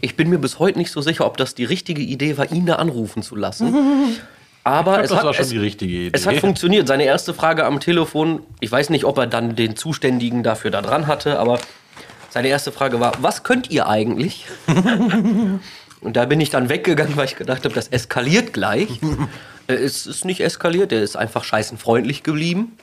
Ich 0.00 0.16
bin 0.16 0.30
mir 0.30 0.38
bis 0.38 0.58
heute 0.58 0.78
nicht 0.78 0.90
so 0.90 1.00
sicher, 1.00 1.26
ob 1.26 1.36
das 1.36 1.54
die 1.54 1.64
richtige 1.64 2.02
Idee 2.02 2.38
war, 2.38 2.50
ihn 2.50 2.66
da 2.66 2.76
anrufen 2.76 3.22
zu 3.22 3.36
lassen. 3.36 3.74
Aber 4.64 5.02
es 5.02 5.08
das 5.08 5.18
hat, 5.18 5.24
war 5.24 5.34
schon 5.34 5.44
es, 5.44 5.50
die 5.50 5.58
richtige 5.58 5.94
Idee. 5.94 6.10
es 6.12 6.26
hat 6.26 6.36
funktioniert. 6.36 6.88
Seine 6.88 7.04
erste 7.04 7.32
Frage 7.32 7.64
am 7.64 7.80
Telefon, 7.80 8.42
ich 8.60 8.70
weiß 8.70 8.90
nicht, 8.90 9.04
ob 9.04 9.16
er 9.16 9.26
dann 9.26 9.56
den 9.56 9.76
Zuständigen 9.76 10.42
dafür 10.42 10.70
da 10.70 10.82
dran 10.82 11.06
hatte, 11.06 11.38
aber 11.38 11.58
seine 12.28 12.48
erste 12.48 12.70
Frage 12.70 13.00
war, 13.00 13.12
was 13.20 13.44
könnt 13.44 13.70
ihr 13.70 13.88
eigentlich? 13.88 14.44
Und 16.00 16.16
da 16.16 16.26
bin 16.26 16.40
ich 16.40 16.50
dann 16.50 16.68
weggegangen, 16.68 17.16
weil 17.16 17.24
ich 17.24 17.36
gedacht 17.36 17.64
habe, 17.64 17.74
das 17.74 17.88
eskaliert 17.88 18.52
gleich. 18.52 18.88
Äh, 19.68 19.74
es 19.74 20.06
ist 20.06 20.24
nicht 20.24 20.40
eskaliert, 20.40 20.92
er 20.92 21.02
ist 21.02 21.16
einfach 21.16 21.44
scheißenfreundlich 21.44 22.24
geblieben. 22.24 22.76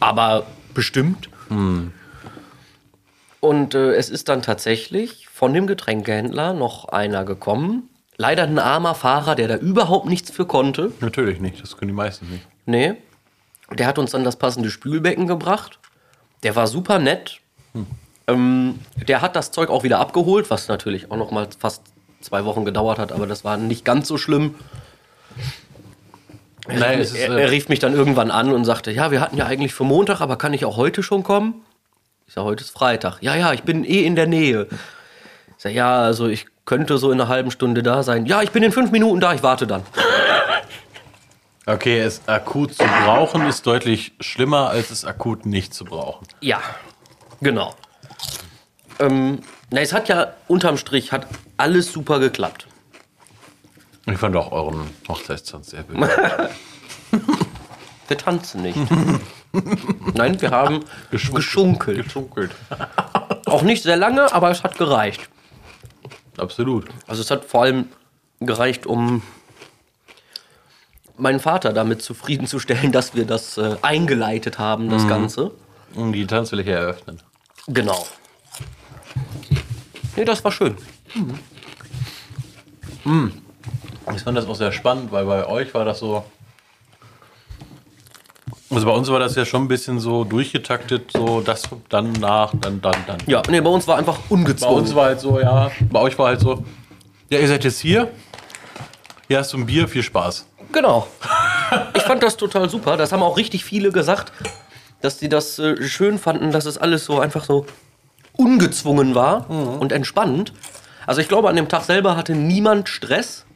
Aber 0.00 0.46
bestimmt. 0.74 1.28
Und 3.40 3.74
äh, 3.74 3.92
es 3.92 4.10
ist 4.10 4.28
dann 4.28 4.42
tatsächlich 4.42 5.28
von 5.28 5.54
dem 5.54 5.66
Getränkehändler 5.66 6.52
noch 6.52 6.86
einer 6.86 7.24
gekommen. 7.24 7.88
Leider 8.16 8.42
ein 8.42 8.58
armer 8.58 8.96
Fahrer, 8.96 9.36
der 9.36 9.46
da 9.46 9.56
überhaupt 9.56 10.06
nichts 10.06 10.32
für 10.32 10.46
konnte. 10.46 10.92
Natürlich 11.00 11.38
nicht, 11.38 11.62
das 11.62 11.76
können 11.76 11.90
die 11.90 11.94
meisten 11.94 12.28
nicht. 12.28 12.44
Nee. 12.66 12.94
Der 13.72 13.86
hat 13.86 13.98
uns 13.98 14.10
dann 14.10 14.24
das 14.24 14.36
passende 14.36 14.70
Spülbecken 14.70 15.28
gebracht. 15.28 15.78
Der 16.42 16.56
war 16.56 16.66
super 16.66 16.98
nett. 16.98 17.40
Ähm, 18.26 18.80
der 19.06 19.20
hat 19.22 19.36
das 19.36 19.52
Zeug 19.52 19.70
auch 19.70 19.84
wieder 19.84 20.00
abgeholt, 20.00 20.50
was 20.50 20.68
natürlich 20.68 21.10
auch 21.10 21.16
noch 21.16 21.30
mal 21.30 21.48
fast 21.58 21.82
zwei 22.20 22.44
Wochen 22.44 22.64
gedauert 22.64 22.98
hat, 22.98 23.12
aber 23.12 23.26
das 23.26 23.44
war 23.44 23.56
nicht 23.56 23.84
ganz 23.84 24.08
so 24.08 24.18
schlimm. 24.18 24.56
Nein, 26.68 27.00
es 27.00 27.12
ist, 27.12 27.18
er, 27.18 27.36
äh, 27.36 27.42
er 27.42 27.50
rief 27.50 27.68
mich 27.68 27.78
dann 27.78 27.94
irgendwann 27.94 28.30
an 28.30 28.52
und 28.52 28.64
sagte, 28.64 28.90
ja, 28.90 29.10
wir 29.10 29.20
hatten 29.20 29.36
ja 29.36 29.46
eigentlich 29.46 29.74
für 29.74 29.84
Montag, 29.84 30.20
aber 30.20 30.36
kann 30.36 30.52
ich 30.52 30.64
auch 30.64 30.76
heute 30.76 31.02
schon 31.02 31.22
kommen? 31.22 31.62
Ich 32.26 32.34
sage, 32.34 32.46
heute 32.46 32.62
ist 32.62 32.70
Freitag. 32.70 33.18
Ja, 33.22 33.34
ja, 33.34 33.52
ich 33.52 33.62
bin 33.62 33.84
eh 33.84 34.04
in 34.04 34.14
der 34.14 34.26
Nähe. 34.26 34.66
Ich 35.56 35.62
sage, 35.62 35.74
ja, 35.74 36.00
also 36.02 36.26
ich 36.26 36.46
könnte 36.66 36.98
so 36.98 37.10
in 37.10 37.20
einer 37.20 37.28
halben 37.28 37.50
Stunde 37.50 37.82
da 37.82 38.02
sein. 38.02 38.26
Ja, 38.26 38.42
ich 38.42 38.50
bin 38.50 38.62
in 38.62 38.72
fünf 38.72 38.90
Minuten 38.90 39.20
da, 39.20 39.32
ich 39.32 39.42
warte 39.42 39.66
dann. 39.66 39.82
Okay, 41.64 42.00
es 42.00 42.26
akut 42.26 42.74
zu 42.74 42.84
brauchen 42.84 43.46
ist 43.46 43.66
deutlich 43.66 44.12
schlimmer, 44.20 44.70
als 44.70 44.90
es 44.90 45.04
akut 45.04 45.44
nicht 45.44 45.74
zu 45.74 45.84
brauchen. 45.84 46.26
Ja, 46.40 46.62
genau. 47.42 47.74
Ähm, 48.98 49.40
na, 49.70 49.80
es 49.80 49.92
hat 49.92 50.08
ja 50.08 50.32
unterm 50.46 50.78
Strich 50.78 51.12
hat 51.12 51.26
alles 51.58 51.92
super 51.92 52.20
geklappt. 52.20 52.66
Ich 54.10 54.18
fand 54.18 54.36
auch 54.36 54.52
euren 54.52 54.88
Hochzeitstanz 55.08 55.70
sehr 55.70 55.88
wild. 55.88 56.08
Wir 58.08 58.16
tanzen 58.16 58.62
nicht. 58.62 58.78
Nein, 60.14 60.40
wir 60.40 60.50
haben 60.50 60.80
geschunkelt. 61.10 62.04
Geschunkelt. 62.04 62.52
Auch 63.46 63.62
nicht 63.62 63.82
sehr 63.82 63.96
lange, 63.96 64.32
aber 64.32 64.50
es 64.50 64.62
hat 64.62 64.78
gereicht. 64.78 65.28
Absolut. 66.38 66.88
Also 67.06 67.20
es 67.20 67.30
hat 67.30 67.44
vor 67.44 67.62
allem 67.64 67.88
gereicht, 68.40 68.86
um 68.86 69.22
meinen 71.18 71.40
Vater 71.40 71.72
damit 71.74 72.00
zufriedenzustellen, 72.00 72.92
dass 72.92 73.14
wir 73.14 73.26
das 73.26 73.58
äh, 73.58 73.76
eingeleitet 73.82 74.58
haben, 74.58 74.88
das 74.88 75.06
Ganze. 75.06 75.50
Um 75.94 76.12
die 76.12 76.26
Tanzfläche 76.26 76.72
eröffnen. 76.72 77.20
Genau. 77.66 78.06
Nee, 80.16 80.24
das 80.24 80.42
war 80.44 80.52
schön. 80.52 80.76
Ich 84.14 84.22
fand 84.22 84.36
das 84.36 84.46
auch 84.46 84.54
sehr 84.54 84.72
spannend, 84.72 85.12
weil 85.12 85.24
bei 85.24 85.46
euch 85.46 85.72
war 85.74 85.84
das 85.84 85.98
so. 85.98 86.24
Also 88.70 88.84
bei 88.86 88.92
uns 88.92 89.08
war 89.08 89.18
das 89.18 89.34
ja 89.34 89.44
schon 89.46 89.64
ein 89.64 89.68
bisschen 89.68 89.98
so 89.98 90.24
durchgetaktet, 90.24 91.10
so 91.12 91.40
das 91.40 91.62
dann 91.88 92.12
nach, 92.12 92.52
dann, 92.60 92.82
dann, 92.82 92.96
dann. 93.06 93.18
Ja, 93.26 93.42
nee, 93.48 93.60
bei 93.60 93.70
uns 93.70 93.86
war 93.88 93.96
einfach 93.96 94.18
Bei 94.18 94.34
ungezwungen. 94.34 94.80
uns 94.80 94.94
war 94.94 95.06
halt 95.06 95.20
so, 95.20 95.40
ja, 95.40 95.70
bei 95.90 96.00
euch 96.00 96.18
war 96.18 96.26
halt 96.28 96.40
so, 96.40 96.64
ja, 97.30 97.38
ihr 97.38 97.48
seid 97.48 97.64
jetzt 97.64 97.80
hier, 97.80 98.10
hier 99.26 99.38
hast 99.38 99.54
du 99.54 99.56
ein 99.56 99.64
Bier, 99.66 99.88
viel 99.88 100.02
Spaß. 100.02 100.46
Genau. 100.70 101.06
Ich 101.94 102.02
fand 102.02 102.22
das 102.22 102.36
total 102.36 102.68
super. 102.68 102.98
Das 102.98 103.10
haben 103.12 103.22
auch 103.22 103.38
richtig 103.38 103.64
viele 103.64 103.90
gesagt, 103.90 104.32
dass 105.00 105.16
die 105.16 105.30
das 105.30 105.58
äh, 105.58 105.82
schön 105.88 106.18
fanden, 106.18 106.50
dass 106.52 106.66
es 106.66 106.76
alles 106.76 107.06
so 107.06 107.20
einfach 107.20 107.44
so 107.44 107.64
ungezwungen 108.36 109.14
war 109.14 109.48
und 109.50 109.92
entspannt. 109.92 110.52
Also 111.06 111.20
ich 111.22 111.28
glaube, 111.28 111.48
an 111.48 111.56
dem 111.56 111.68
Tag 111.68 111.84
selber 111.84 112.16
hatte 112.16 112.34
niemand 112.34 112.88
Stress. 112.88 113.46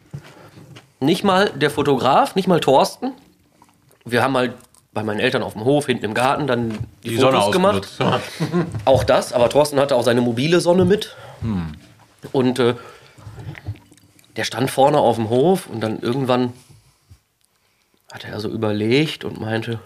Nicht 1.03 1.24
mal 1.24 1.50
der 1.50 1.70
Fotograf, 1.70 2.34
nicht 2.34 2.46
mal 2.46 2.61
Thorsten. 2.61 3.12
Wir 4.05 4.22
haben 4.22 4.36
halt 4.36 4.55
bei 4.92 5.03
meinen 5.03 5.20
Eltern 5.20 5.42
auf 5.42 5.55
dem 5.55 5.64
Hof, 5.64 5.86
hinten 5.86 6.05
im 6.05 6.14
Garten, 6.14 6.46
dann 6.46 6.78
die, 7.03 7.11
Die 7.11 7.16
Fotos 7.16 7.44
Sonne 7.44 7.53
gemacht. 7.53 7.88
Auch 8.84 9.05
das, 9.05 9.32
aber 9.32 9.48
Thorsten 9.48 9.80
hatte 9.80 9.96
auch 9.96 10.03
seine 10.05 10.20
mobile 10.20 10.61
Sonne 10.61 10.84
mit. 10.84 11.16
Und 12.30 12.59
äh, 12.59 12.74
der 14.36 14.44
stand 14.44 14.70
vorne 14.70 14.98
auf 14.98 15.16
dem 15.16 15.30
Hof 15.30 15.66
und 15.66 15.80
dann 15.80 15.98
irgendwann 15.98 16.53
hat 18.12 18.24
er 18.24 18.38
so 18.40 18.48
überlegt 18.48 19.24
und 19.24 19.40
meinte, 19.40 19.80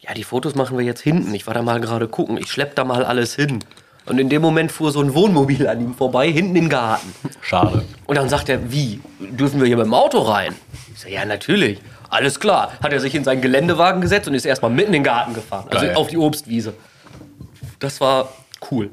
ja, 0.00 0.14
die 0.14 0.24
Fotos 0.24 0.54
machen 0.54 0.78
wir 0.78 0.84
jetzt 0.84 1.02
hinten. 1.02 1.34
Ich 1.34 1.46
war 1.46 1.54
da 1.54 1.62
mal 1.62 1.80
gerade 1.80 2.08
gucken, 2.08 2.38
ich 2.38 2.50
schlepp 2.50 2.74
da 2.74 2.84
mal 2.84 3.04
alles 3.04 3.34
hin. 3.34 3.60
Und 4.06 4.18
in 4.18 4.30
dem 4.30 4.40
Moment 4.40 4.72
fuhr 4.72 4.90
so 4.90 5.02
ein 5.02 5.14
Wohnmobil 5.14 5.68
an 5.68 5.80
ihm 5.80 5.94
vorbei, 5.94 6.30
hinten 6.30 6.56
im 6.56 6.68
Garten. 6.70 7.14
Schade. 7.42 7.84
Und 8.10 8.16
dann 8.16 8.28
sagt 8.28 8.48
er, 8.48 8.72
wie? 8.72 9.00
Dürfen 9.20 9.60
wir 9.60 9.68
hier 9.68 9.76
mit 9.76 9.86
dem 9.86 9.94
Auto 9.94 10.18
rein? 10.18 10.56
Ich 10.92 10.98
sag, 11.00 11.12
ja, 11.12 11.24
natürlich. 11.24 11.78
Alles 12.08 12.40
klar. 12.40 12.72
Hat 12.82 12.92
er 12.92 12.98
sich 12.98 13.14
in 13.14 13.22
seinen 13.22 13.40
Geländewagen 13.40 14.00
gesetzt 14.00 14.26
und 14.26 14.34
ist 14.34 14.44
erstmal 14.44 14.72
mitten 14.72 14.88
in 14.88 14.94
den 14.94 15.04
Garten 15.04 15.32
gefahren. 15.32 15.68
Also 15.70 15.86
Geil. 15.86 15.94
auf 15.94 16.08
die 16.08 16.16
Obstwiese. 16.16 16.74
Das 17.78 18.00
war 18.00 18.32
cool. 18.68 18.90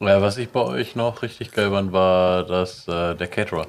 Ja, 0.00 0.20
was 0.20 0.36
ich 0.36 0.50
bei 0.50 0.60
euch 0.60 0.96
noch 0.96 1.22
richtig 1.22 1.50
geil 1.52 1.70
fand, 1.70 1.90
war 1.94 2.44
das, 2.44 2.86
äh, 2.88 3.14
der 3.14 3.26
Caterer. 3.26 3.66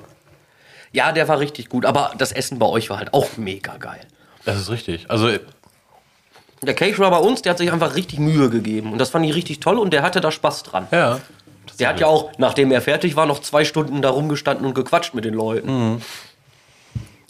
Ja, 0.92 1.14
der 1.14 1.30
war 1.30 1.40
richtig 1.40 1.70
gut, 1.70 1.86
aber 1.86 2.12
das 2.18 2.34
Essen 2.34 2.60
bei 2.60 2.66
euch 2.66 2.90
war 2.90 2.98
halt 2.98 3.14
auch 3.14 3.38
mega 3.38 3.78
geil. 3.78 4.02
Das 4.44 4.58
ist 4.60 4.70
richtig. 4.70 5.10
Also, 5.10 5.30
Der 6.62 6.74
Caterer 6.74 7.10
bei 7.10 7.20
uns, 7.20 7.42
der 7.42 7.52
hat 7.52 7.58
sich 7.58 7.72
einfach 7.72 7.96
richtig 7.96 8.20
Mühe 8.20 8.50
gegeben. 8.50 8.92
Und 8.92 8.98
das 8.98 9.12
fand 9.12 9.26
ich 9.26 9.34
richtig 9.34 9.62
toll 9.62 9.80
und 9.80 9.94
der 9.94 10.02
hatte 10.02 10.20
da 10.20 10.30
Spaß 10.30 10.64
dran. 10.64 10.88
ja. 10.92 11.20
Der 11.78 11.90
hat 11.90 12.00
ja 12.00 12.08
auch, 12.08 12.32
nachdem 12.38 12.72
er 12.72 12.82
fertig 12.82 13.16
war, 13.16 13.26
noch 13.26 13.40
zwei 13.40 13.66
Stunden 13.66 14.02
da 14.02 14.10
rumgestanden 14.10 14.66
und 14.66 14.74
gequatscht 14.74 15.14
mit 15.14 15.26
den 15.26 15.34
Leuten. 15.34 16.02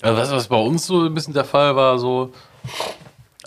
Also 0.01 0.17
was, 0.17 0.31
was 0.31 0.47
bei 0.47 0.55
uns 0.57 0.85
so 0.85 1.05
ein 1.05 1.13
bisschen 1.13 1.33
der 1.33 1.45
Fall 1.45 1.75
war, 1.75 1.99
so 1.99 2.31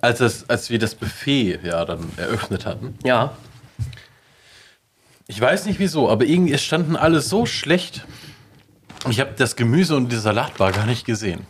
als, 0.00 0.18
das, 0.18 0.48
als 0.50 0.68
wir 0.68 0.78
das 0.78 0.94
Buffet 0.94 1.60
ja 1.62 1.84
dann 1.84 2.10
eröffnet 2.16 2.66
hatten. 2.66 2.98
Ja. 3.04 3.32
Ich 5.28 5.40
weiß 5.40 5.66
nicht 5.66 5.78
wieso, 5.78 6.10
aber 6.10 6.24
irgendwie 6.24 6.52
es 6.52 6.62
standen 6.62 6.96
alles 6.96 7.28
so 7.28 7.46
schlecht. 7.46 8.04
Ich 9.08 9.20
habe 9.20 9.32
das 9.36 9.56
Gemüse 9.56 9.96
und 9.96 10.10
die 10.10 10.16
Salatbar 10.16 10.72
gar 10.72 10.86
nicht 10.86 11.06
gesehen. 11.06 11.46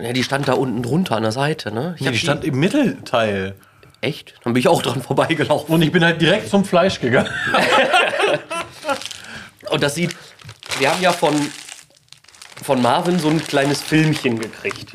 ja. 0.00 0.12
Die 0.12 0.22
stand 0.24 0.48
da 0.48 0.52
unten 0.54 0.82
drunter 0.82 1.16
an 1.16 1.22
der 1.22 1.32
Seite, 1.32 1.72
ne? 1.72 1.94
Ich 1.96 2.02
Ja, 2.02 2.08
hab 2.08 2.12
die 2.12 2.18
stand 2.18 2.44
im 2.44 2.58
Mittelteil. 2.58 3.54
Echt? 4.00 4.34
Dann 4.44 4.52
bin 4.52 4.60
ich 4.60 4.68
auch 4.68 4.82
dran 4.82 5.02
vorbeigelaufen. 5.02 5.74
Und 5.74 5.82
ich 5.82 5.90
bin 5.90 6.04
halt 6.04 6.20
direkt 6.20 6.48
zum 6.48 6.64
Fleisch 6.64 7.00
gegangen. 7.00 7.30
Und 9.70 9.82
das 9.82 9.94
sieht. 9.94 10.14
Wir 10.78 10.92
haben 10.92 11.02
ja 11.02 11.12
von, 11.12 11.34
von 12.62 12.80
Marvin 12.80 13.18
so 13.18 13.28
ein 13.28 13.44
kleines 13.44 13.82
Filmchen 13.82 14.38
gekriegt. 14.38 14.92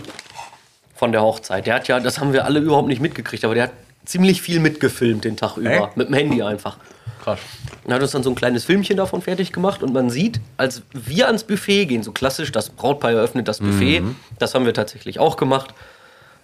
Von 0.95 1.11
der 1.11 1.21
Hochzeit. 1.21 1.67
Der 1.67 1.75
hat 1.75 1.87
ja, 1.87 1.99
das 1.99 2.19
haben 2.19 2.31
wir 2.31 2.45
alle 2.45 2.59
überhaupt 2.59 2.87
nicht 2.87 3.01
mitgekriegt, 3.01 3.43
aber 3.43 3.55
der 3.55 3.63
hat 3.63 3.73
ziemlich 4.05 4.41
viel 4.41 4.59
mitgefilmt 4.59 5.25
den 5.25 5.35
Tag 5.35 5.57
über. 5.57 5.91
Mit 5.95 6.07
dem 6.07 6.13
Handy 6.13 6.41
einfach. 6.41 6.77
Krass. 7.23 7.39
Und 7.83 7.93
hat 7.93 8.01
uns 8.01 8.11
dann 8.11 8.23
so 8.23 8.29
ein 8.29 8.35
kleines 8.35 8.65
Filmchen 8.65 8.97
davon 8.97 9.21
fertig 9.21 9.51
gemacht 9.51 9.81
und 9.81 9.93
man 9.93 10.09
sieht, 10.09 10.41
als 10.57 10.81
wir 10.93 11.27
ans 11.27 11.45
Buffet 11.45 11.85
gehen, 11.85 12.03
so 12.03 12.11
klassisch, 12.11 12.51
das 12.51 12.69
Brautpaar 12.69 13.11
eröffnet 13.11 13.47
das 13.47 13.59
Buffet, 13.59 14.03
das 14.39 14.55
haben 14.55 14.65
wir 14.65 14.73
tatsächlich 14.73 15.19
auch 15.19 15.37
gemacht. 15.37 15.73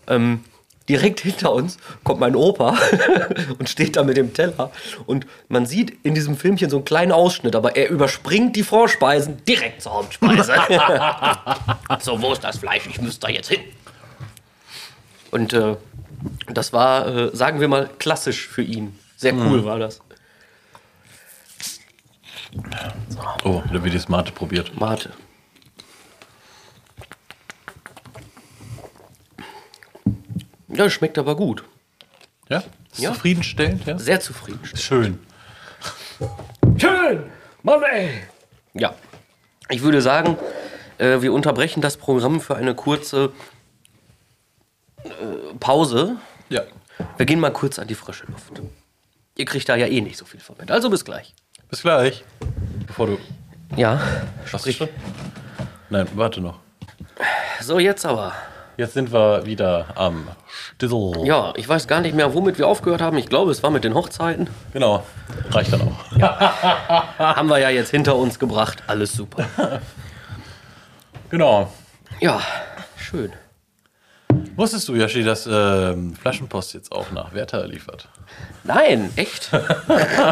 Ähm, 0.08 0.44
direkt 0.90 1.22
hinter 1.22 1.54
uns 1.54 1.78
kommt 2.04 2.20
mein 2.20 2.36
Opa 2.36 2.78
und 3.60 3.70
steht 3.70 3.96
da 3.96 4.04
mit 4.04 4.18
dem 4.18 4.34
Teller 4.34 4.72
und 5.06 5.28
man 5.48 5.66
sieht 5.66 6.04
in 6.04 6.16
diesem 6.16 6.36
Filmchen 6.36 6.70
so 6.70 6.78
einen 6.78 6.86
kleinen 6.86 7.12
Ausschnitt, 7.12 7.56
aber 7.56 7.76
er 7.76 7.90
überspringt 7.90 8.56
die 8.56 8.64
Vorspeisen 8.64 9.44
direkt 9.46 9.84
zur 9.84 9.94
Hauptspeise. 9.94 10.54
so, 12.00 12.22
wo 12.22 12.34
ist 12.34 12.44
das 12.44 12.58
Fleisch? 12.58 12.88
Ich 12.90 13.00
müsste 13.00 13.28
da 13.28 13.30
jetzt 13.30 13.50
hin. 13.50 13.62
Und 15.32 15.54
äh, 15.54 15.76
das 16.48 16.74
war, 16.74 17.08
äh, 17.08 17.36
sagen 17.36 17.60
wir 17.60 17.68
mal, 17.68 17.90
klassisch 18.00 18.48
für 18.48 18.64
ihn. 18.64 18.98
Sehr 19.16 19.34
cool 19.36 19.64
war 19.64 19.80
das. 19.80 20.02
Oh, 23.44 23.62
da 23.72 23.84
wird 23.84 23.94
die 23.94 24.00
Smarte 24.00 24.32
probiert. 24.32 24.80
Mate. 24.80 25.12
Ja, 30.70 30.90
schmeckt 30.90 31.18
aber 31.18 31.36
gut. 31.36 31.64
Ja? 32.50 32.64
Ist 32.92 33.00
Ja. 33.00 33.14
Zufriedenstellend, 33.14 33.86
ja? 33.86 33.98
Sehr 33.98 34.20
zufrieden. 34.20 34.60
Schön. 34.76 35.20
Schön! 36.78 37.24
Mann, 37.64 37.82
ey! 37.84 38.22
Ja. 38.74 38.94
Ich 39.70 39.82
würde 39.82 40.02
sagen, 40.02 40.38
äh, 40.98 41.22
wir 41.22 41.34
unterbrechen 41.34 41.82
das 41.82 41.98
Programm 41.98 42.42
für 42.42 42.56
eine 42.56 42.76
kurze 42.76 43.32
äh, 45.04 45.10
Pause. 45.60 46.18
Ja. 46.50 46.64
Wir 47.18 47.26
gehen 47.26 47.40
mal 47.40 47.52
kurz 47.54 47.80
an 47.80 47.88
die 47.88 47.96
frische 47.96 48.26
Luft. 48.28 48.62
Ihr 49.38 49.46
kriegt 49.46 49.70
da 49.70 49.76
ja 49.76 49.88
eh 49.88 50.02
nicht 50.02 50.18
so 50.18 50.26
viel 50.26 50.40
von 50.40 50.56
mit. 50.60 50.72
Also 50.72 50.90
bis 50.90 51.06
gleich. 51.06 51.34
Bis 51.70 51.82
gleich. 51.82 52.24
Bevor 52.88 53.08
du. 53.08 53.18
Ja, 53.76 54.02
Hast 54.52 54.66
du 54.66 54.72
schon? 54.74 54.90
Nein, 55.90 56.08
warte 56.16 56.42
noch. 56.42 56.60
So, 57.62 57.80
jetzt 57.80 58.06
aber. 58.06 58.34
Jetzt 58.78 58.94
sind 58.94 59.12
wir 59.14 59.46
wieder 59.46 59.88
am 59.96 60.28
Stissel. 60.80 61.26
Ja, 61.26 61.52
ich 61.58 61.68
weiß 61.68 61.90
gar 61.90 62.00
nicht 62.00 62.16
mehr, 62.16 62.34
womit 62.34 62.58
wir 62.58 62.66
aufgehört 62.66 63.02
haben. 63.02 63.18
Ich 63.18 63.28
glaube, 63.28 63.52
es 63.52 63.62
war 63.64 63.70
mit 63.70 63.84
den 63.84 63.96
Hochzeiten. 63.96 64.50
Genau. 64.72 65.04
Reicht 65.52 65.74
dann 65.74 65.82
auch. 65.82 66.12
Haben 67.20 67.50
wir 67.50 67.58
ja 67.60 67.70
jetzt 67.70 67.92
hinter 67.92 68.16
uns 68.16 68.40
gebracht. 68.40 68.84
Alles 68.88 69.14
super. 69.14 69.46
Genau. 71.32 71.72
Ja, 72.20 72.42
schön. 72.98 73.32
Wusstest 74.56 74.88
du, 74.88 74.96
Yoshi, 74.96 75.24
dass 75.24 75.46
ähm, 75.46 76.16
Flaschenpost 76.16 76.74
jetzt 76.74 76.92
auch 76.92 77.12
nach 77.12 77.36
Werther 77.36 77.68
liefert? 77.68 78.10
Nein, 78.64 79.12
echt? 79.16 79.52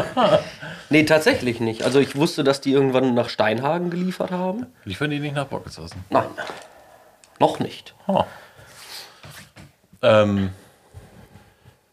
nee, 0.90 1.04
tatsächlich 1.04 1.60
nicht. 1.60 1.84
Also 1.84 2.00
ich 2.00 2.16
wusste, 2.16 2.42
dass 2.42 2.60
die 2.60 2.72
irgendwann 2.72 3.14
nach 3.14 3.28
Steinhagen 3.28 3.90
geliefert 3.90 4.32
haben. 4.32 4.66
Liefern 4.84 5.10
die 5.10 5.20
nicht 5.20 5.36
nach 5.36 5.46
Bockeshausen? 5.46 6.02
Nein, 6.10 6.26
noch 7.38 7.60
nicht. 7.60 7.94
Oh. 8.08 8.24
Ähm, 10.02 10.50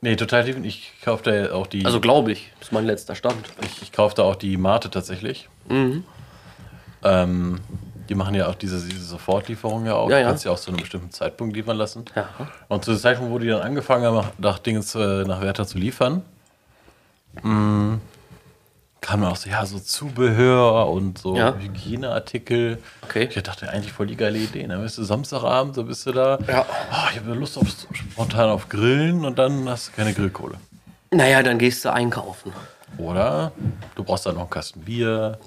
nee, 0.01 0.16
total 0.16 0.43
lieb. 0.45 0.64
Ich 0.64 0.93
kaufe 1.03 1.24
da 1.24 1.53
auch 1.53 1.68
die. 1.68 1.86
Also 1.86 1.99
glaube 1.99 2.32
ich, 2.32 2.51
ist 2.62 2.72
mein 2.72 2.86
letzter 2.86 3.16
Stand. 3.16 3.38
ich, 3.64 3.82
ich 3.82 3.91
kaufe 3.91 4.16
da 4.16 4.24
auch 4.24 4.36
die 4.36 4.58
Mate 4.58 4.89
tatsächlich. 4.89 5.49
Mhm. 5.70 6.03
Ähm, 7.03 7.60
die 8.10 8.16
machen 8.16 8.36
ja 8.36 8.47
auch 8.47 8.56
diese, 8.56 8.88
diese 8.88 9.03
Sofortlieferung 9.03 9.86
ja 9.86 9.95
auch. 9.95 10.10
Ja, 10.10 10.20
ja. 10.20 10.28
kannst 10.28 10.45
ja 10.45 10.51
auch 10.51 10.60
zu 10.60 10.70
einem 10.70 10.80
bestimmten 10.80 11.12
Zeitpunkt 11.12 11.56
liefern 11.56 11.78
lassen. 11.78 12.06
Ja. 12.16 12.30
Und 12.68 12.86
zu 12.86 12.91
dem 12.91 12.99
Zeitpunkt, 12.99 13.32
wo 13.32 13.39
die 13.39 13.47
dann 13.47 13.62
angefangen 13.62 14.06
haben, 14.06 14.28
nach 14.38 14.60
Dingens 14.60 14.93
äh, 14.95 15.24
nach 15.24 15.41
Werther 15.41 15.66
zu 15.66 15.78
liefern, 15.78 16.24
mh, 17.41 17.99
kam 19.06 19.22
dann 19.22 19.32
auch 19.32 19.36
so, 19.36 19.49
ja, 19.49 19.66
so 19.66 19.80
Zubehör 19.80 20.89
und 20.89 21.18
so 21.20 21.36
Ja. 21.38 21.53
Hygieneartikel. 21.56 22.80
Okay. 23.03 23.30
Ich 23.34 23.41
dachte 23.43 23.70
eigentlich 23.70 23.93
voll 23.93 24.08
die 24.08 24.16
geile 24.18 24.38
Idee. 24.39 24.66
Dann 24.68 24.82
bist 24.82 24.97
du 24.97 25.03
Samstagabend, 25.03 25.78
da 25.78 25.84
bist 25.84 26.06
du 26.06 26.12
da. 26.12 26.39
Ja. 26.47 26.66
Ah, 26.91 27.08
ich 27.12 27.20
habe 27.20 27.34
Lust 27.34 27.58
auf 27.58 27.68
spontan 27.93 28.49
auf 28.49 28.68
Grillen 28.70 29.24
und 29.26 29.38
dann 29.38 29.70
hast 29.70 29.89
du 29.89 29.91
keine 29.93 30.14
Grillkohle. 30.14 30.56
Naja, 31.12 31.43
dann 31.43 31.60
gehst 31.60 31.86
du 31.86 31.93
einkaufen. 31.93 32.51
Oder 32.97 33.51
du 33.95 34.03
brauchst 34.03 34.26
dann 34.26 34.36
noch 34.36 34.41
einen 34.41 34.49
Kasten 34.49 34.82
Bier. 34.82 35.38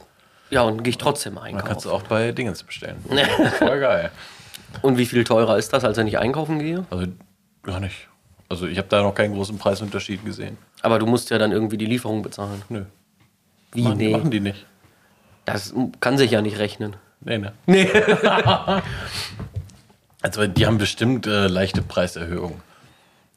Ja, 0.51 0.63
und 0.63 0.83
gehe 0.85 0.91
ich 0.91 0.99
trotzdem 0.99 1.35
Dann 1.35 1.45
kannst 1.59 1.67
einkaufen. 1.87 1.89
du 1.89 1.95
auch 1.95 2.03
bei 2.03 2.33
Dingens 2.33 2.63
bestellen. 2.63 2.97
Voll 3.59 3.81
geil. 3.81 4.11
Und 4.83 4.99
wie 4.99 5.07
viel 5.07 5.25
teurer 5.25 5.59
ist 5.59 5.73
das, 5.73 5.85
als 5.85 5.97
wenn 5.97 6.07
ich 6.07 6.19
einkaufen 6.19 6.59
gehe? 6.59 6.85
Also 6.91 7.07
gar 7.63 7.81
nicht. 7.81 8.09
Also 8.49 8.67
ich 8.67 8.79
habe 8.79 8.89
da 8.89 9.03
noch 9.03 9.15
keinen 9.15 9.35
großen 9.35 9.59
Preisunterschied 9.59 10.25
gesehen. 10.25 10.57
Aber 10.81 10.99
du 10.99 11.07
musst 11.07 11.29
ja 11.31 11.39
dann 11.39 11.53
irgendwie 11.53 11.77
die 11.77 11.87
Lieferung 11.87 12.23
bezahlen. 12.23 12.63
Nö. 12.69 12.85
Wie? 13.73 13.83
Machen, 13.83 13.99
nee. 13.99 14.11
machen 14.11 14.31
die 14.31 14.41
nicht. 14.41 14.67
Das 15.45 15.75
kann 16.01 16.19
sich 16.19 16.31
ja 16.31 16.43
nicht 16.43 16.59
rechnen. 16.59 16.97
Nee, 17.21 17.39
ne. 17.39 17.53
Nee. 17.67 17.89
Also 20.21 20.47
die 20.49 20.67
haben 20.67 20.79
bestimmt 20.79 21.27
äh, 21.27 21.47
leichte 21.47 21.81
Preiserhöhungen. 21.81 22.61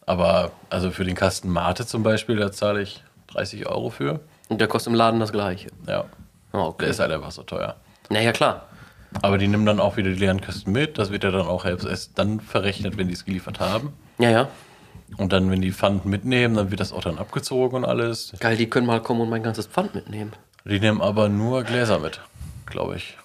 Aber 0.06 0.52
also 0.70 0.92
für 0.92 1.04
den 1.04 1.16
Kasten 1.16 1.50
Mate 1.50 1.86
zum 1.86 2.04
Beispiel, 2.04 2.38
da 2.38 2.52
zahle 2.52 2.82
ich 2.82 3.04
30 3.28 3.68
Euro 3.68 3.90
für. 3.92 4.20
Und 4.50 4.60
der 4.60 4.68
kostet 4.68 4.92
im 4.92 4.98
Laden 4.98 5.20
das 5.20 5.32
gleiche. 5.32 5.70
Ja. 5.88 6.06
Der 6.52 6.60
okay. 6.60 6.90
ist 6.90 7.00
halt 7.00 7.12
einfach 7.12 7.32
so 7.32 7.44
teuer. 7.44 7.76
Naja, 8.10 8.32
klar. 8.32 8.68
Aber 9.22 9.38
die 9.38 9.48
nehmen 9.48 9.66
dann 9.66 9.80
auch 9.80 9.98
wieder 9.98 10.10
die 10.10 10.16
leeren 10.16 10.42
Kästen 10.42 10.74
mit. 10.74 10.98
Das 10.98 11.12
wird 11.12 11.24
ja 11.24 11.32
dann 11.32 11.46
auch 11.46 11.66
erst 11.66 12.18
dann 12.18 12.40
verrechnet, 12.40 12.98
wenn 12.98 13.08
die 13.08 13.14
es 13.14 13.26
geliefert 13.26 13.60
haben. 13.60 13.94
Ja, 14.18 14.30
ja. 14.30 14.48
Und 15.18 15.34
dann, 15.34 15.52
wenn 15.52 15.62
die 15.62 15.72
Pfand 15.72 16.06
mitnehmen, 16.06 16.56
dann 16.56 16.72
wird 16.72 16.80
das 16.80 16.92
auch 16.94 17.02
dann 17.02 17.18
abgezogen 17.18 17.78
und 17.78 17.86
alles. 17.86 18.34
Geil, 18.40 18.58
die 18.58 18.70
können 18.70 18.88
mal 18.88 19.02
kommen 19.02 19.22
und 19.22 19.30
mein 19.30 19.44
ganzes 19.44 19.68
Pfand 19.68 19.94
mitnehmen. 19.94 20.34
Die 20.66 20.80
nehmen 20.80 21.02
aber 21.02 21.28
nur 21.30 21.64
Gläser 21.64 22.00
mit, 22.00 22.22
glaube 22.66 22.96
ich. 22.98 23.18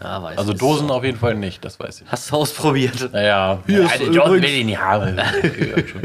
Ja, 0.00 0.22
weiß 0.22 0.36
Also. 0.38 0.52
Dosen 0.52 0.90
auf 0.90 1.04
jeden 1.04 1.18
Fall 1.18 1.34
nicht, 1.34 1.64
das 1.64 1.80
weiß 1.80 2.02
ich. 2.02 2.08
Hast 2.08 2.30
du 2.30 2.36
ausprobiert? 2.36 3.12
Naja, 3.12 3.60
Hier 3.66 3.84
ist 3.84 4.00
eine 4.00 4.10
Dosen 4.10 4.42
will 4.42 4.44
ich 4.44 4.64
nicht 4.64 4.78
haben. 4.78 5.16
Ja, 5.18 5.86
schon. 5.86 6.02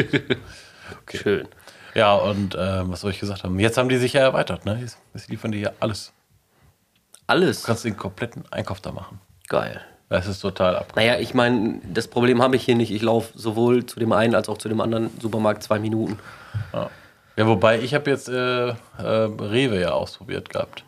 Schön. 1.14 1.47
Ja, 1.93 2.14
und 2.16 2.55
äh, 2.55 2.89
was 2.89 3.01
soll 3.01 3.12
ich 3.12 3.20
gesagt 3.20 3.43
haben? 3.43 3.59
Jetzt 3.59 3.78
haben 3.78 3.89
die 3.89 3.97
sich 3.97 4.14
ja 4.14 4.22
erweitert, 4.22 4.66
ne? 4.66 4.78
Jetzt, 4.80 4.97
jetzt 5.14 5.30
liefern 5.30 5.51
die 5.51 5.59
ja 5.59 5.72
alles. 5.82 6.14
Alles. 7.28 7.62
Du 7.62 7.68
kannst 7.68 7.84
den 7.84 7.97
kompletten 7.97 8.43
Einkauf 8.51 8.80
da 8.80 8.91
machen. 8.91 9.20
Geil. 9.49 9.82
Das 10.12 10.28
ist 10.28 10.41
total 10.41 10.76
ab. 10.76 10.91
Naja, 10.97 11.20
ich 11.20 11.34
meine, 11.34 11.80
das 11.86 12.09
Problem 12.09 12.41
habe 12.41 12.57
ich 12.57 12.66
hier 12.66 12.76
nicht. 12.76 12.91
Ich 12.91 13.01
laufe 13.01 13.32
sowohl 13.39 13.86
zu 13.86 13.97
dem 13.97 14.12
einen 14.12 14.36
als 14.36 14.49
auch 14.49 14.57
zu 14.57 14.68
dem 14.68 14.82
anderen 14.82 15.09
Supermarkt 15.22 15.64
zwei 15.64 15.80
Minuten. 15.80 16.20
Ja, 16.74 16.89
ja 17.38 17.47
wobei 17.47 17.80
ich 17.80 17.93
habe 17.93 18.09
jetzt 18.09 18.28
äh, 18.28 18.72
äh, 18.72 18.74
Rewe 18.97 19.80
ja 19.80 19.91
ausprobiert 19.91 20.49
gehabt. 20.49 20.84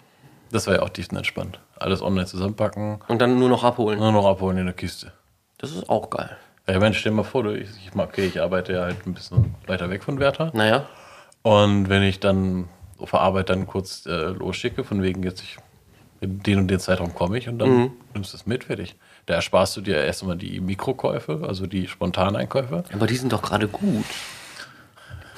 Das 0.51 0.67
war 0.67 0.75
ja 0.75 0.81
auch 0.81 0.89
tiefenentspannt. 0.89 1.61
Alles 1.77 2.01
online 2.01 2.25
zusammenpacken, 2.25 2.99
Und 3.07 3.21
dann 3.21 3.39
nur 3.39 3.47
noch 3.47 3.63
abholen. 3.63 3.97
nur 3.97 4.11
noch 4.11 4.25
abholen 4.25 4.57
in 4.57 4.65
der 4.65 4.75
Kiste. 4.75 5.13
Das 5.57 5.71
ist 5.71 5.89
auch 5.89 6.09
geil. 6.09 6.35
Ja, 6.67 6.77
Mensch, 6.79 6.97
stell 6.99 7.13
dir 7.13 7.15
mal 7.15 7.23
vor, 7.23 7.43
du, 7.43 7.55
ich, 7.57 7.69
ich, 7.69 7.97
okay, 7.97 8.25
ich 8.25 8.41
arbeite 8.41 8.73
ja 8.73 8.81
halt 8.81 9.07
ein 9.07 9.13
bisschen 9.13 9.55
weiter 9.67 9.89
weg 9.89 10.03
von 10.03 10.19
Werther. 10.19 10.51
Naja, 10.53 10.85
Und 11.43 11.87
wenn 11.87 12.03
ich 12.03 12.19
dann 12.19 12.67
auf 12.97 13.11
der 13.11 13.21
Arbeit 13.21 13.49
dann 13.49 13.67
kurz 13.67 14.05
äh, 14.05 14.31
losschicke, 14.31 14.83
von 14.83 15.01
wegen 15.01 15.23
jetzt, 15.23 15.41
ich, 15.41 15.57
in 16.19 16.43
den 16.43 16.59
und 16.59 16.67
den 16.67 16.81
Zeitraum 16.81 17.15
komme 17.15 17.37
ich 17.37 17.47
und 17.47 17.59
dann 17.59 17.91
nimmst 18.13 18.33
du 18.33 18.37
es 18.37 18.45
mit, 18.45 18.65
fertig. 18.65 18.95
Da 19.25 19.35
ersparst 19.35 19.77
du 19.77 19.81
dir 19.81 20.03
erstmal 20.03 20.35
die 20.35 20.59
Mikrokäufe, 20.59 21.41
also 21.47 21.65
die 21.65 21.87
Spontaneinkäufe. 21.87 22.83
aber 22.93 23.07
die 23.07 23.15
sind 23.15 23.31
doch 23.31 23.41
gerade 23.41 23.67
gut. 23.67 24.05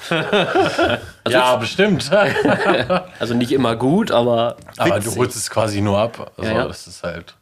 ja, 1.28 1.56
bestimmt. 1.56 2.10
Also 3.18 3.34
nicht 3.34 3.50
immer 3.52 3.76
gut, 3.76 4.10
aber. 4.10 4.56
Aber 4.76 4.96
witzig. 4.96 5.14
du 5.14 5.20
holst 5.20 5.36
es 5.36 5.50
quasi 5.50 5.80
nur 5.80 5.98
ab. 5.98 6.32
Also 6.36 6.50
Ja, 6.50 6.58
ja. 6.58 6.68
das 6.68 6.86
ist 6.86 7.02
halt. 7.02 7.34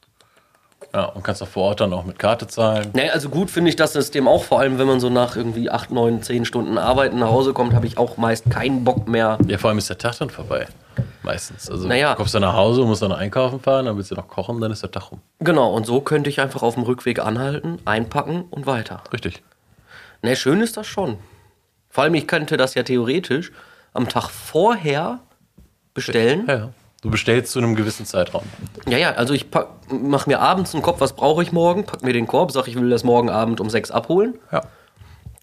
Ja, 0.95 1.07
und 1.07 1.24
kannst 1.24 1.42
auch 1.42 1.49
vor 1.49 1.64
Ort 1.64 1.80
dann 1.80 1.92
auch 1.92 2.05
mit 2.05 2.20
Karte 2.20 2.47
zahlen. 2.47 2.90
Nee, 2.95 3.11
also 3.11 3.28
gut 3.28 3.51
finde 3.51 3.68
ich 3.68 3.74
das 3.74 3.92
System 3.95 4.28
auch, 4.28 4.45
vor 4.45 4.61
allem 4.61 4.78
wenn 4.78 4.86
man 4.86 5.01
so 5.01 5.11
nach 5.11 5.34
irgendwie 5.34 5.68
8, 5.68 5.90
9, 5.90 6.22
10 6.22 6.45
Stunden 6.45 6.78
Arbeiten 6.78 7.18
nach 7.18 7.30
Hause 7.30 7.53
kommt, 7.53 7.74
habe 7.74 7.86
ich 7.86 7.99
auch 7.99 8.16
meist 8.16 8.49
keinen 8.49 8.84
Bock 8.84 9.09
mehr. 9.09 9.36
Ja, 9.49 9.59
vor 9.59 9.70
allem 9.70 9.78
ist 9.78 9.90
der 9.90 9.99
Tag 9.99 10.16
dann 10.18 10.30
vorbei. 10.30 10.68
Meistens. 11.24 11.68
Also 11.68 11.88
Naja. 11.88 12.11
du 12.12 12.18
kommst 12.18 12.34
dann 12.34 12.42
nach 12.42 12.55
Hause, 12.55 12.82
musst 12.84 13.03
dann 13.03 13.11
noch 13.11 13.18
einkaufen 13.18 13.59
fahren, 13.59 13.86
dann 13.86 13.97
willst 13.97 14.12
du 14.12 14.14
noch 14.14 14.28
kochen, 14.28 14.61
dann 14.61 14.70
ist 14.70 14.84
der 14.84 14.90
Tag 14.92 15.11
rum. 15.11 15.20
Genau, 15.40 15.74
und 15.74 15.84
so 15.84 16.01
könnte 16.01 16.30
ich 16.30 16.40
einfach 16.40 16.62
auf 16.62 16.74
dem 16.74 16.84
Rückweg 16.84 17.18
anhalten, 17.18 17.78
einpacken 17.84 18.45
und 18.51 18.66
weiter. 18.66 19.03
Richtig. 19.12 19.42
Ne, 20.22 20.36
schön 20.36 20.61
ist 20.61 20.76
das 20.76 20.86
schon. 20.86 21.18
Vor 21.90 22.05
allem, 22.05 22.14
ich 22.14 22.28
könnte 22.28 22.57
das 22.57 22.74
ja 22.74 22.84
theoretisch 22.84 23.51
am 23.95 24.09
Tag 24.09 24.28
vorher 24.30 25.18
bestellen. 25.92 26.45
Ja, 26.47 26.55
ja. 26.57 26.68
Du 27.05 27.11
bestellst 27.11 27.52
zu 27.52 27.59
einem 27.59 27.74
gewissen 27.76 28.07
Zeitraum. 28.07 28.44
Ja, 28.88 28.96
ja, 28.96 29.11
also 29.12 29.34
ich 29.34 29.46
mache 29.90 30.26
mir 30.30 30.40
abends 30.40 30.72
einen 30.72 30.82
Kopf, 30.82 31.00
was 31.02 31.12
brauche 31.12 31.42
ich 31.42 31.52
morgen, 31.52 31.84
pack 31.84 32.02
mir 32.02 32.14
den 32.14 32.26
Korb, 32.26 32.50
sag 32.50 32.66
ich 32.66 32.76
will 32.76 32.88
das 32.88 33.05
morgen 33.05 33.28
Abend 33.28 33.61
um 33.61 33.68
sechs 33.68 33.90
abholen 33.90 34.38
Ja. 34.50 34.62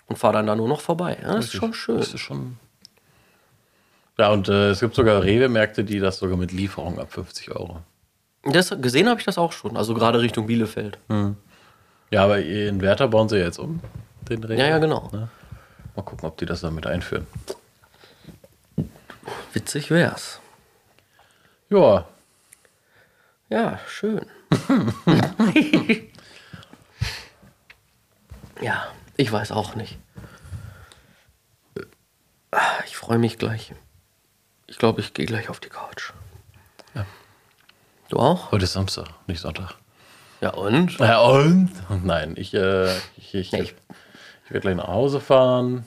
und 0.07 0.17
fahre 0.17 0.33
dann 0.33 0.47
da 0.47 0.55
nur 0.55 0.67
noch 0.67 0.81
vorbei. 0.81 1.19
Ja, 1.21 1.35
das 1.35 1.45
ist 1.45 1.53
schon 1.53 1.75
schön. 1.75 1.99
Das 1.99 2.15
ist 2.15 2.19
schon. 2.19 2.57
Ja, 4.17 4.31
und 4.31 4.49
äh, 4.49 4.71
es 4.71 4.79
gibt 4.79 4.95
sogar 4.95 5.21
Rewe-Märkte, 5.21 5.83
die 5.83 5.99
das 5.99 6.17
sogar 6.17 6.35
mit 6.35 6.51
Lieferung 6.51 6.97
ab 6.99 7.13
50 7.13 7.51
Euro. 7.51 7.81
Das, 8.43 8.75
gesehen 8.81 9.07
habe 9.07 9.19
ich 9.19 9.25
das 9.27 9.37
auch 9.37 9.51
schon, 9.51 9.77
also 9.77 9.93
gerade 9.93 10.19
Richtung 10.19 10.47
Bielefeld. 10.47 10.97
Ja, 12.09 12.23
aber 12.23 12.39
in 12.39 12.81
Werther 12.81 13.07
bauen 13.07 13.29
sie 13.29 13.37
ja 13.37 13.45
jetzt 13.45 13.59
um. 13.59 13.81
Den 14.27 14.43
Rewe. 14.43 14.57
Ja, 14.59 14.65
ja, 14.67 14.79
genau. 14.79 15.09
Ne? 15.13 15.29
Mal 15.95 16.01
gucken, 16.01 16.27
ob 16.27 16.37
die 16.37 16.47
das 16.47 16.61
damit 16.61 16.87
einführen. 16.87 17.27
Witzig 19.53 19.91
wär's. 19.91 20.40
Ja, 21.71 22.05
Ja, 23.49 23.79
schön. 23.87 24.25
ja, 28.61 28.87
ich 29.17 29.31
weiß 29.31 29.51
auch 29.51 29.75
nicht. 29.75 29.97
Ich 32.85 32.97
freue 32.97 33.17
mich 33.17 33.37
gleich. 33.37 33.73
Ich 34.67 34.77
glaube, 34.77 34.99
ich 35.01 35.13
gehe 35.13 35.25
gleich 35.25 35.49
auf 35.49 35.59
die 35.59 35.69
Couch. 35.69 36.11
Ja. 36.93 37.05
Du 38.09 38.17
auch? 38.17 38.51
heute 38.51 38.65
ist 38.65 38.73
Samstag, 38.73 39.07
nicht 39.27 39.39
Sonntag. 39.39 39.75
Ja, 40.41 40.49
und? 40.53 40.97
Ja, 40.99 41.19
und? 41.21 41.71
Nein, 42.03 42.33
ich, 42.35 42.53
äh, 42.53 42.93
ich, 43.17 43.33
ich, 43.35 43.51
Nee, 43.51 43.61
ich, 43.61 43.75
ich- 44.45 44.49
werde 44.49 44.61
gleich 44.61 44.75
nach 44.75 44.87
Hause 44.87 45.21
fahren. 45.21 45.85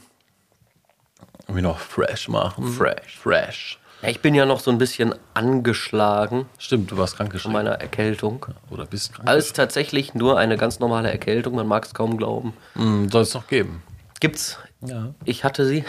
Und 1.47 1.55
mich 1.57 1.63
noch 1.65 1.79
fresh 1.79 2.29
machen. 2.29 2.67
Fresh. 2.73 3.19
Fresh. 3.19 3.79
Ja, 4.05 4.11
ich 4.11 4.21
bin 4.21 4.35
ja 4.35 4.45
noch 4.45 4.61
so 4.61 4.71
ein 4.71 4.77
bisschen 4.77 5.15
angeschlagen 5.33 6.45
Stimmt, 6.59 6.91
du 6.91 6.99
warst 6.99 7.17
krank 7.17 7.41
von 7.41 7.53
meiner 7.53 7.71
Erkältung. 7.71 8.45
Oder 8.69 8.85
bist 8.85 9.15
krank. 9.15 9.27
Alles 9.27 9.55
tatsächlich 9.55 10.13
nur 10.13 10.39
eine 10.39 10.59
ganz 10.59 10.79
normale 10.79 11.11
Erkältung, 11.11 11.55
man 11.55 11.67
mag 11.67 11.87
es 11.87 11.95
kaum 11.95 12.19
glauben. 12.19 12.53
Hm, 12.75 13.09
Soll 13.11 13.23
es 13.23 13.33
noch 13.33 13.47
geben. 13.47 13.83
Gibt's? 14.21 14.59
Ja. 14.83 15.15
Ich 15.25 15.43
hatte 15.43 15.65
sie. 15.65 15.85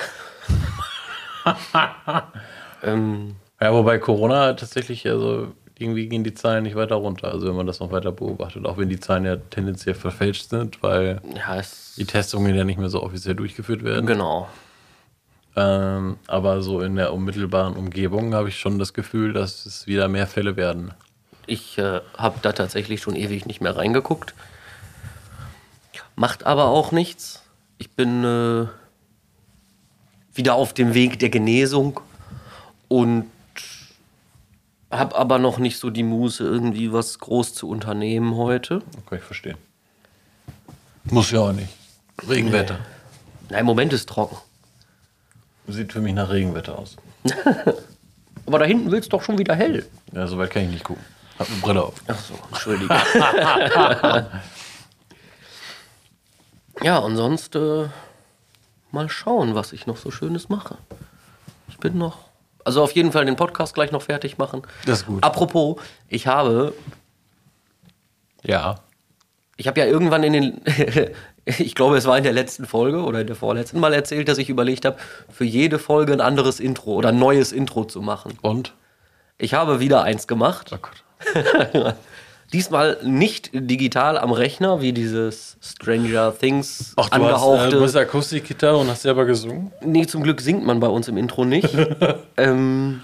ähm, 2.83 3.35
Ja, 3.59 3.73
wobei 3.73 3.97
Corona 3.97 4.53
tatsächlich, 4.53 5.05
also 5.09 5.51
irgendwie 5.77 6.07
gehen 6.07 6.23
die 6.23 6.33
Zahlen 6.33 6.63
nicht 6.63 6.77
weiter 6.77 6.95
runter. 6.95 7.33
Also 7.33 7.47
wenn 7.47 7.55
man 7.55 7.67
das 7.67 7.81
noch 7.81 7.91
weiter 7.91 8.13
beobachtet, 8.13 8.65
auch 8.65 8.77
wenn 8.77 8.87
die 8.87 8.99
Zahlen 9.01 9.25
ja 9.25 9.35
tendenziell 9.35 9.93
verfälscht 9.93 10.49
sind, 10.49 10.81
weil 10.81 11.19
ja, 11.35 11.61
die 11.97 12.05
Testungen 12.05 12.55
ja 12.55 12.63
nicht 12.63 12.79
mehr 12.79 12.87
so 12.87 13.03
offiziell 13.03 13.35
durchgeführt 13.35 13.83
werden. 13.83 14.05
genau. 14.05 14.47
Ähm, 15.55 16.17
aber 16.27 16.61
so 16.61 16.81
in 16.81 16.95
der 16.95 17.13
unmittelbaren 17.13 17.75
Umgebung 17.75 18.33
habe 18.33 18.49
ich 18.49 18.59
schon 18.59 18.77
das 18.77 18.93
Gefühl, 18.93 19.31
dass 19.33 19.65
es 19.65 19.87
wieder 19.87 20.07
mehr 20.07 20.27
Fälle 20.27 20.57
werden. 20.57 20.93
Ich 21.47 21.77
äh, 21.77 22.01
habe 22.17 22.39
da 22.41 22.51
tatsächlich 22.51 23.01
schon 23.01 23.15
ewig 23.15 23.45
nicht 23.45 23.61
mehr 23.61 23.75
reingeguckt. 23.75 24.33
Macht 26.15 26.45
aber 26.45 26.65
auch 26.65 26.91
nichts. 26.91 27.43
Ich 27.77 27.91
bin 27.91 28.23
äh, 28.23 28.67
wieder 30.33 30.55
auf 30.55 30.73
dem 30.73 30.93
Weg 30.93 31.19
der 31.19 31.29
Genesung 31.29 31.99
und 32.87 33.25
habe 34.91 35.15
aber 35.15 35.39
noch 35.39 35.57
nicht 35.57 35.79
so 35.79 35.89
die 35.89 36.03
Muße, 36.03 36.43
irgendwie 36.43 36.91
was 36.91 37.19
groß 37.19 37.53
zu 37.53 37.69
unternehmen 37.69 38.35
heute. 38.35 38.81
Kann 39.09 39.19
ich 39.19 39.23
verstehen. 39.23 39.57
Muss 41.05 41.31
ja 41.31 41.41
auch 41.41 41.53
nicht. 41.53 41.69
Regenwetter. 42.27 42.79
Na, 43.49 43.59
im 43.59 43.65
Moment 43.65 43.93
ist 43.93 44.09
trocken. 44.09 44.37
Sieht 45.67 45.93
für 45.93 46.01
mich 46.01 46.13
nach 46.13 46.29
Regenwetter 46.29 46.77
aus. 46.77 46.95
Aber 48.45 48.59
da 48.59 48.65
hinten 48.65 48.91
wird 48.91 49.03
es 49.03 49.09
doch 49.09 49.23
schon 49.23 49.37
wieder 49.39 49.55
hell. 49.55 49.85
Ja, 50.13 50.27
soweit 50.27 50.51
kann 50.51 50.63
ich 50.63 50.69
nicht 50.69 50.83
gucken. 50.83 51.03
Hab 51.39 51.47
eine 51.49 51.57
Brille 51.57 51.83
auf. 51.83 51.95
Ach 52.07 52.19
so, 52.19 52.35
entschuldige. 52.51 52.93
ja, 56.83 56.97
und 56.99 57.15
sonst 57.15 57.55
äh, 57.55 57.87
mal 58.91 59.09
schauen, 59.09 59.55
was 59.55 59.73
ich 59.73 59.87
noch 59.87 59.97
so 59.97 60.11
Schönes 60.11 60.49
mache. 60.49 60.77
Ich 61.67 61.77
bin 61.77 61.97
noch. 61.97 62.19
Also 62.63 62.81
auf 62.83 62.91
jeden 62.93 63.11
Fall 63.11 63.25
den 63.25 63.35
Podcast 63.35 63.73
gleich 63.73 63.91
noch 63.91 64.01
fertig 64.03 64.37
machen. 64.37 64.61
Das 64.85 64.99
ist 65.01 65.05
gut. 65.07 65.23
Apropos, 65.23 65.77
ich 66.07 66.27
habe, 66.27 66.73
Ja. 68.43 68.75
ich 69.57 69.67
habe 69.67 69.79
ja 69.79 69.85
irgendwann 69.87 70.23
in 70.23 70.33
den, 70.33 70.61
ich 71.45 71.75
glaube, 71.75 71.97
es 71.97 72.05
war 72.05 72.17
in 72.17 72.23
der 72.23 72.33
letzten 72.33 72.65
Folge 72.65 73.03
oder 73.03 73.21
in 73.21 73.27
der 73.27 73.35
vorletzten 73.35 73.79
Mal 73.79 73.93
erzählt, 73.93 74.27
dass 74.27 74.37
ich 74.37 74.49
überlegt 74.49 74.85
habe, 74.85 74.97
für 75.29 75.45
jede 75.45 75.79
Folge 75.79 76.13
ein 76.13 76.21
anderes 76.21 76.59
Intro 76.59 76.93
oder 76.93 77.09
ein 77.09 77.19
neues 77.19 77.51
Intro 77.51 77.85
zu 77.85 78.01
machen. 78.01 78.37
Und? 78.41 78.73
Ich 79.37 79.53
habe 79.53 79.79
wieder 79.79 80.03
eins 80.03 80.27
gemacht. 80.27 80.71
Oh 80.73 80.77
Gott. 80.81 81.95
Diesmal 82.53 82.97
nicht 83.03 83.49
digital 83.53 84.17
am 84.17 84.31
Rechner, 84.31 84.81
wie 84.81 84.93
dieses 84.93 85.57
Stranger 85.61 86.33
Things 86.37 86.93
Ach, 86.95 87.09
du 87.09 87.15
angehauchte. 87.15 87.59
hast, 87.59 87.67
äh, 87.67 87.75
du 87.77 87.83
hast 87.83 87.95
Akustikgitarre 87.95 88.77
und 88.77 88.87
hast 88.87 89.01
selber 89.01 89.25
gesungen? 89.25 89.71
nee, 89.81 90.05
zum 90.05 90.23
Glück 90.23 90.41
singt 90.41 90.65
man 90.65 90.79
bei 90.79 90.87
uns 90.87 91.07
im 91.07 91.17
Intro 91.17 91.43
nicht. 91.43 91.69
ähm, 92.37 93.03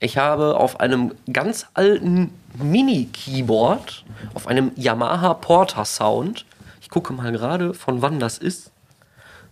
ich 0.00 0.16
habe 0.16 0.56
auf 0.56 0.80
einem 0.80 1.12
ganz 1.32 1.66
alten 1.74 2.32
Mini-Keyboard, 2.60 4.04
auf 4.34 4.46
einem 4.46 4.72
Yamaha 4.76 5.34
Porter 5.34 5.84
Sound, 5.84 6.44
ich 6.88 6.92
gucke 6.92 7.12
mal 7.12 7.30
gerade, 7.32 7.74
von 7.74 8.00
wann 8.00 8.18
das 8.18 8.38
ist, 8.38 8.70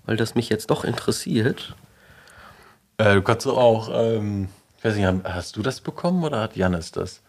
weil 0.06 0.16
das 0.16 0.34
mich 0.34 0.48
jetzt 0.48 0.70
doch 0.70 0.84
interessiert. 0.84 1.74
Äh, 2.96 3.16
du 3.16 3.20
kannst 3.20 3.46
auch, 3.46 3.90
ähm, 3.92 4.48
ich 4.78 4.84
weiß 4.84 4.96
nicht, 4.96 5.06
hast 5.24 5.54
du 5.54 5.60
das 5.60 5.82
bekommen 5.82 6.24
oder 6.24 6.40
hat 6.40 6.56
Janis 6.56 6.92
das? 6.92 7.20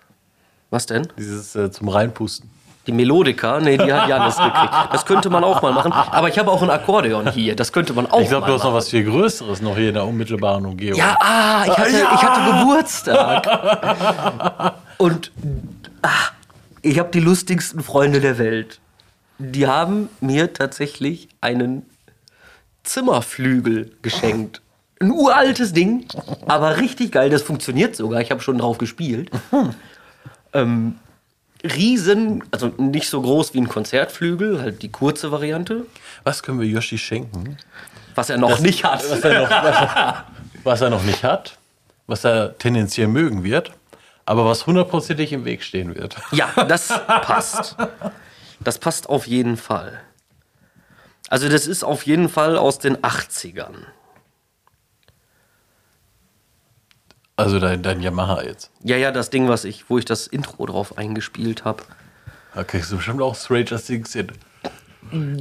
Was 0.70 0.86
denn? 0.86 1.10
Dieses 1.18 1.58
äh, 1.58 1.72
zum 1.72 1.90
Reinpusten. 1.90 2.50
Die 2.88 2.94
Melodika? 2.94 3.60
Nee, 3.60 3.78
die 3.78 3.92
hat 3.92 4.08
Janis 4.08 4.38
gekriegt. 4.38 4.74
Das 4.94 5.06
könnte 5.06 5.30
man 5.30 5.44
auch 5.44 5.62
mal 5.62 5.74
machen. 5.74 5.92
Aber 5.92 6.30
ich 6.30 6.40
habe 6.40 6.52
auch 6.52 6.62
ein 6.62 6.70
Akkordeon 6.70 7.30
hier. 7.32 7.58
Das 7.58 7.74
könnte 7.74 7.92
man 7.92 8.10
auch 8.10 8.22
Ich 8.22 8.30
glaube, 8.30 8.48
du 8.48 8.54
hast 8.54 8.64
noch 8.64 8.74
was 8.74 8.88
viel 8.88 9.04
Größeres 9.04 9.60
noch 9.60 9.76
hier 9.76 9.90
in 9.90 9.96
der 9.96 10.06
unmittelbaren 10.06 10.66
Umgebung. 10.66 10.98
Ja, 10.98 11.18
ah, 11.20 11.66
ich 11.66 11.78
hatte, 11.78 11.90
ich 11.90 12.24
hatte 12.24 12.60
Geburtstag. 12.60 14.74
Und 15.00 15.34
ah, 16.02 16.30
ich 16.82 16.98
habe 16.98 17.10
die 17.12 17.20
lustigsten 17.20 17.84
Freunde 17.84 18.22
der 18.22 18.38
Welt. 18.38 18.80
Die 19.40 19.68
haben 19.68 20.10
mir 20.20 20.54
tatsächlich 20.54 21.28
einen 21.42 21.86
Zimmerflügel 22.84 23.92
geschenkt. 24.02 24.62
Ein 25.00 25.12
uraltes 25.12 25.74
Ding, 25.74 26.08
aber 26.48 26.78
richtig 26.78 27.12
geil. 27.12 27.30
Das 27.30 27.44
funktioniert 27.44 27.96
sogar. 27.96 28.22
Ich 28.22 28.32
habe 28.32 28.42
schon 28.42 28.58
drauf 28.58 28.78
gespielt. 28.80 29.30
Ähm, 30.54 30.96
riesen, 31.64 32.44
also 32.52 32.68
nicht 32.78 33.10
so 33.10 33.22
groß 33.22 33.54
wie 33.54 33.60
ein 33.60 33.68
Konzertflügel, 33.70 34.60
halt 34.62 34.82
die 34.82 34.90
kurze 34.92 35.32
Variante, 35.32 35.86
Was 36.24 36.42
können 36.42 36.60
wir 36.60 36.68
Yoshi 36.68 36.98
schenken? 36.98 37.58
was 38.16 38.32
er 38.32 38.38
noch 38.40 38.60
nicht 38.60 38.84
hat. 38.84 39.08
Was 39.08 39.22
er, 39.22 39.42
noch, 39.42 39.50
was, 39.52 39.76
er, 39.76 40.26
was 40.64 40.82
er 40.82 40.90
noch 40.90 41.04
nicht 41.04 41.24
hat, 41.24 41.58
was 42.08 42.24
er 42.26 42.58
tendenziell 42.58 43.08
mögen 43.08 43.44
wird, 43.44 43.72
aber 44.26 44.46
was 44.46 44.66
hundertprozentig 44.66 45.32
im 45.34 45.46
Weg 45.46 45.62
stehen 45.64 45.94
wird. 45.94 46.16
Ja, 46.32 46.50
das 46.68 46.88
passt. 47.06 47.76
Das 48.60 48.80
passt 48.80 49.10
auf 49.10 49.28
jeden 49.28 49.58
Fall. 49.58 50.02
Also 51.30 51.50
das 51.50 51.68
ist 51.68 51.84
auf 51.84 52.04
jeden 52.04 52.30
Fall 52.30 52.58
aus 52.58 52.80
den 52.80 52.98
80ern. 52.98 53.76
Also 57.36 57.60
dein, 57.60 57.84
dein 57.84 58.02
Yamaha 58.02 58.42
jetzt. 58.42 58.72
Ja, 58.84 58.98
ja, 58.98 59.12
das 59.12 59.30
Ding, 59.30 59.48
was 59.48 59.64
ich, 59.64 59.90
wo 59.90 60.00
ich 60.00 60.06
das 60.06 60.26
Intro 60.26 60.66
drauf 60.66 60.98
eingespielt 60.98 61.66
habe. 61.66 61.84
Da 62.56 62.64
kriegst 62.64 62.92
du 62.92 62.96
bestimmt 62.96 63.22
auch 63.22 63.36
Stranger 63.36 63.80
Things 63.80 64.14
hin. 64.14 64.32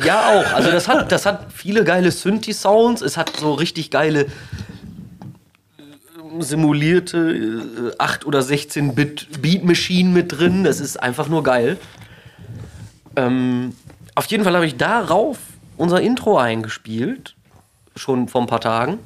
Ja, 0.05 0.29
auch. 0.29 0.53
Also 0.53 0.71
das 0.71 0.89
hat, 0.89 1.11
das 1.11 1.25
hat 1.25 1.53
viele 1.53 1.85
geile 1.85 2.11
Synthi-Sounds. 2.11 3.01
Es 3.01 3.17
hat 3.17 3.35
so 3.37 3.55
richtig 3.55 3.91
geile 3.91 4.27
äh, 4.27 4.29
simulierte 6.41 7.19
äh, 7.19 7.93
8 7.99 8.27
oder 8.27 8.41
16-Bit 8.41 9.41
Beat-Maschinen 9.41 10.13
mit 10.13 10.39
drin. 10.39 10.65
Das 10.65 10.81
ist 10.81 11.03
einfach 11.03 11.29
nur 11.29 11.43
geil. 11.43 11.79
Ähm, 13.17 13.75
auf 14.15 14.27
jeden 14.27 14.45
Fall 14.45 14.55
habe 14.55 14.67
ich 14.67 14.77
darauf 14.77 15.39
unser 15.77 16.01
Intro 16.01 16.39
eingespielt. 16.39 17.35
Schon 17.95 18.29
vor 18.29 18.43
ein 18.43 18.47
paar 18.47 18.61
Tagen. 18.61 18.99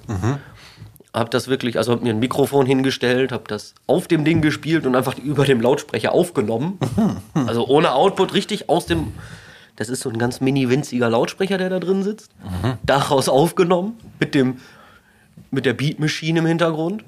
Hab 1.13 1.31
das 1.31 1.49
wirklich, 1.49 1.77
also 1.77 1.93
hab 1.93 2.03
mir 2.03 2.13
ein 2.13 2.19
Mikrofon 2.19 2.67
hingestellt, 2.67 3.33
hab 3.33 3.49
das 3.49 3.75
auf 3.87 4.07
dem 4.09 4.25
Ding 4.25 4.43
gespielt 4.43 4.87
und 4.87 4.95
einfach 4.95 5.19
über 5.19 5.45
dem 5.45 5.61
Lautsprecher 5.61 6.13
aufgenommen. 6.13 6.79
Also 7.35 7.67
ohne 7.67 7.93
Output, 7.93 8.35
richtig 8.35 8.69
aus 8.69 8.87
dem. 8.87 9.13
Das 9.77 9.89
ist 9.89 10.01
so 10.01 10.11
ein 10.11 10.19
ganz 10.19 10.41
mini 10.41 10.69
winziger 10.69 11.09
Lautsprecher, 11.09 11.57
der 11.59 11.71
da 11.71 11.81
drin 11.81 12.03
sitzt. 12.03 12.31
Daraus 12.85 13.29
aufgenommen 13.29 13.99
mit 14.19 14.35
dem 14.35 14.59
mit 15.51 15.67
der 15.67 15.73
Beatmaschine 15.73 16.41
im 16.41 16.47
Hintergrund. 16.47 17.05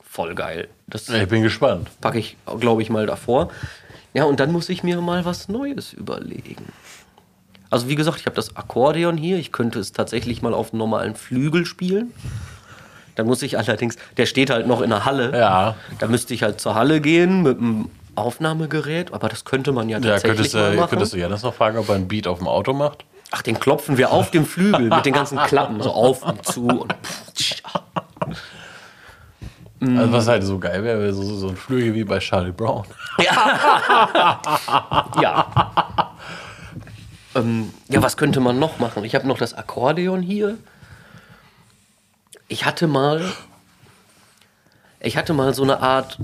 Voll 0.00 0.34
geil. 0.34 0.68
Das 0.86 1.08
ich 1.08 1.28
bin 1.28 1.42
gespannt. 1.42 1.90
packe 2.00 2.18
ich, 2.18 2.36
glaube 2.58 2.82
ich, 2.82 2.90
mal 2.90 3.06
davor. 3.06 3.50
Ja, 4.16 4.24
und 4.24 4.40
dann 4.40 4.50
muss 4.50 4.70
ich 4.70 4.82
mir 4.82 4.98
mal 5.02 5.26
was 5.26 5.50
Neues 5.50 5.92
überlegen. 5.92 6.64
Also 7.68 7.86
wie 7.90 7.96
gesagt, 7.96 8.18
ich 8.18 8.24
habe 8.24 8.34
das 8.34 8.56
Akkordeon 8.56 9.18
hier. 9.18 9.36
Ich 9.36 9.52
könnte 9.52 9.78
es 9.78 9.92
tatsächlich 9.92 10.40
mal 10.40 10.54
auf 10.54 10.72
einem 10.72 10.78
normalen 10.78 11.14
Flügel 11.14 11.66
spielen. 11.66 12.14
Dann 13.14 13.26
muss 13.26 13.42
ich 13.42 13.58
allerdings, 13.58 13.96
der 14.16 14.24
steht 14.24 14.48
halt 14.48 14.66
noch 14.66 14.80
in 14.80 14.88
der 14.88 15.04
Halle. 15.04 15.38
Ja. 15.38 15.74
Da 15.98 16.06
müsste 16.06 16.32
ich 16.32 16.42
halt 16.42 16.62
zur 16.62 16.74
Halle 16.74 17.02
gehen 17.02 17.42
mit 17.42 17.58
einem 17.58 17.90
Aufnahmegerät. 18.14 19.12
Aber 19.12 19.28
das 19.28 19.44
könnte 19.44 19.72
man 19.72 19.90
ja 19.90 19.98
Ja, 19.98 20.12
tatsächlich 20.12 20.36
könntest, 20.38 20.54
mal 20.54 20.70
du, 20.70 20.76
machen. 20.78 20.90
könntest 20.90 21.12
du 21.12 21.18
Janis 21.18 21.42
noch 21.42 21.52
fragen, 21.52 21.76
ob 21.76 21.90
er 21.90 21.96
einen 21.96 22.08
Beat 22.08 22.26
auf 22.26 22.38
dem 22.38 22.48
Auto 22.48 22.72
macht? 22.72 23.04
Ach, 23.32 23.42
den 23.42 23.60
klopfen 23.60 23.98
wir 23.98 24.12
auf 24.12 24.30
dem 24.30 24.46
Flügel 24.46 24.88
mit 24.88 25.04
den 25.04 25.12
ganzen 25.12 25.36
Klappen 25.40 25.82
so 25.82 25.90
auf 25.90 26.22
und 26.22 26.42
zu. 26.42 26.68
Und 26.68 26.94
Also 29.80 30.12
was 30.12 30.26
halt 30.26 30.42
so 30.42 30.58
geil 30.58 30.82
wäre, 30.82 31.00
wäre 31.00 31.12
so, 31.12 31.22
so 31.22 31.48
ein 31.48 31.56
Flügel 31.56 31.92
wie 31.94 32.04
bei 32.04 32.18
Charlie 32.18 32.50
Brown. 32.50 32.84
Ja. 35.22 36.14
ähm, 37.34 37.72
ja, 37.88 38.02
was 38.02 38.16
könnte 38.16 38.40
man 38.40 38.58
noch 38.58 38.78
machen? 38.78 39.04
Ich 39.04 39.14
habe 39.14 39.26
noch 39.26 39.38
das 39.38 39.54
Akkordeon 39.54 40.22
hier. 40.22 40.58
Ich 42.48 42.64
hatte 42.64 42.86
mal. 42.86 43.32
Ich 45.00 45.16
hatte 45.16 45.34
mal 45.34 45.54
so 45.54 45.62
eine 45.62 45.80
Art 45.80 46.18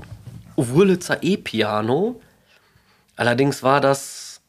Wurlitzer 0.55 1.23
E-Piano. 1.23 2.21
Allerdings 3.15 3.63
war 3.63 3.81
das 3.81 4.41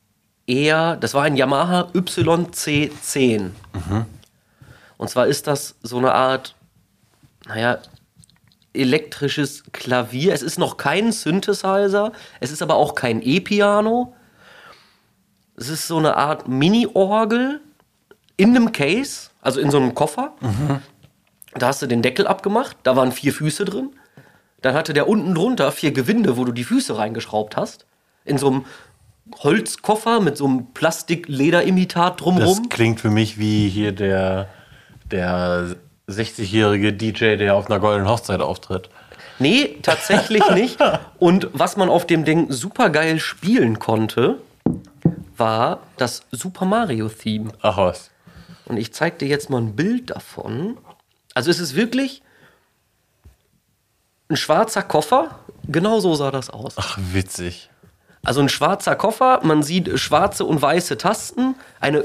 eher. 0.46 0.96
Das 0.96 1.14
war 1.14 1.24
ein 1.24 1.36
Yamaha 1.36 1.88
YC10. 1.94 3.50
Und 4.96 5.10
zwar 5.10 5.26
ist 5.26 5.46
das 5.46 5.76
so 5.82 5.98
eine 5.98 6.12
Art. 6.12 6.54
Naja, 7.46 7.78
elektrisches 8.74 9.62
Klavier. 9.72 10.32
Es 10.34 10.42
ist 10.42 10.58
noch 10.58 10.76
kein 10.76 11.12
Synthesizer, 11.12 12.12
es 12.40 12.50
ist 12.50 12.62
aber 12.62 12.74
auch 12.74 12.94
kein 12.94 13.22
E-Piano. 13.22 14.14
Es 15.56 15.68
ist 15.68 15.86
so 15.86 15.96
eine 15.98 16.16
Art 16.16 16.48
Mini-Orgel 16.48 17.60
in 18.36 18.50
einem 18.50 18.72
Case, 18.72 19.30
also 19.40 19.60
in 19.60 19.70
so 19.70 19.76
einem 19.78 19.94
Koffer. 19.94 20.32
Da 21.54 21.68
hast 21.68 21.80
du 21.82 21.86
den 21.86 22.02
Deckel 22.02 22.26
abgemacht, 22.26 22.76
da 22.82 22.96
waren 22.96 23.12
vier 23.12 23.32
Füße 23.32 23.64
drin. 23.64 23.90
Dann 24.62 24.74
hatte 24.74 24.92
der 24.92 25.08
unten 25.08 25.34
drunter 25.34 25.70
vier 25.70 25.92
Gewinde, 25.92 26.36
wo 26.36 26.44
du 26.44 26.50
die 26.52 26.64
Füße 26.64 26.96
reingeschraubt 26.98 27.56
hast. 27.56 27.86
In 28.24 28.38
so 28.38 28.48
einem 28.48 28.64
Holzkoffer 29.38 30.20
mit 30.20 30.36
so 30.36 30.46
einem 30.46 30.72
Plastik-Leder-Imitat 30.74 32.14
Das 32.14 32.24
drumrum. 32.24 32.68
klingt 32.68 33.00
für 33.00 33.10
mich 33.10 33.38
wie 33.38 33.68
hier 33.68 33.92
der, 33.92 34.48
der 35.10 35.76
60-jährige 36.08 36.92
DJ, 36.92 37.36
der 37.36 37.54
auf 37.54 37.70
einer 37.70 37.80
goldenen 37.80 38.08
Hochzeit 38.08 38.40
auftritt. 38.40 38.88
Nee, 39.38 39.78
tatsächlich 39.82 40.48
nicht. 40.54 40.78
Und 41.18 41.48
was 41.52 41.76
man 41.76 41.88
auf 41.88 42.06
dem 42.06 42.24
Ding 42.24 42.50
super 42.50 42.90
geil 42.90 43.18
spielen 43.18 43.78
konnte, 43.78 44.38
war 45.36 45.80
das 45.96 46.22
Super 46.30 46.64
Mario 46.64 47.08
Theme. 47.08 47.52
Ach 47.62 47.76
was. 47.76 48.10
Und 48.66 48.76
ich 48.76 48.92
zeig 48.92 49.18
dir 49.18 49.28
jetzt 49.28 49.50
mal 49.50 49.60
ein 49.60 49.76
Bild 49.76 50.10
davon. 50.10 50.78
Also 51.34 51.50
es 51.50 51.58
ist 51.58 51.74
wirklich 51.74 52.22
ein 54.28 54.36
schwarzer 54.36 54.82
Koffer. 54.82 55.38
Genau 55.66 56.00
so 56.00 56.14
sah 56.14 56.30
das 56.30 56.50
aus. 56.50 56.74
Ach, 56.76 56.98
witzig. 57.12 57.70
Also 58.24 58.40
ein 58.40 58.48
schwarzer 58.48 58.96
Koffer, 58.96 59.40
man 59.42 59.62
sieht 59.62 59.98
schwarze 59.98 60.44
und 60.44 60.62
weiße 60.62 60.96
Tasten. 60.96 61.56
Eine 61.80 62.04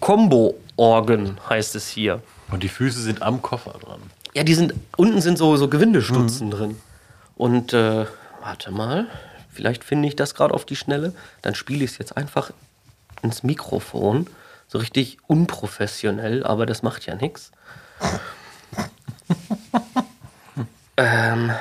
Combo-Organ 0.00 1.38
heißt 1.48 1.74
es 1.76 1.88
hier. 1.88 2.20
Und 2.50 2.62
die 2.62 2.68
Füße 2.68 3.00
sind 3.00 3.22
am 3.22 3.42
Koffer 3.42 3.78
dran. 3.78 4.00
Ja, 4.34 4.44
die 4.44 4.54
sind, 4.54 4.74
unten 4.96 5.20
sind 5.20 5.38
so, 5.38 5.56
so 5.56 5.68
Gewindestutzen 5.68 6.50
drin. 6.50 6.76
Und 7.36 7.72
äh, 7.72 8.06
warte 8.40 8.70
mal, 8.70 9.06
vielleicht 9.50 9.82
finde 9.82 10.08
ich 10.08 10.16
das 10.16 10.34
gerade 10.34 10.54
auf 10.54 10.64
die 10.64 10.76
Schnelle. 10.76 11.12
Dann 11.42 11.54
spiele 11.54 11.84
ich 11.84 11.92
es 11.92 11.98
jetzt 11.98 12.16
einfach 12.16 12.50
ins 13.22 13.42
Mikrofon. 13.42 14.26
So 14.68 14.78
richtig 14.78 15.18
unprofessionell, 15.26 16.44
aber 16.44 16.66
das 16.66 16.82
macht 16.82 17.06
ja 17.06 17.14
nichts. 17.14 17.52
ähm, 20.96 21.52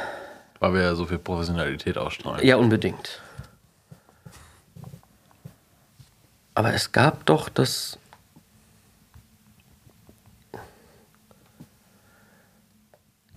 Weil 0.59 0.73
wir 0.73 0.81
ja 0.81 0.95
so 0.95 1.05
viel 1.05 1.19
Professionalität 1.19 1.97
ausstrahlen. 1.97 2.45
ja, 2.45 2.57
unbedingt. 2.57 3.21
Aber 6.55 6.73
es 6.73 6.91
gab 6.91 7.25
doch 7.25 7.49
das. 7.49 7.99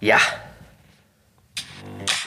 Ja. 0.00 0.18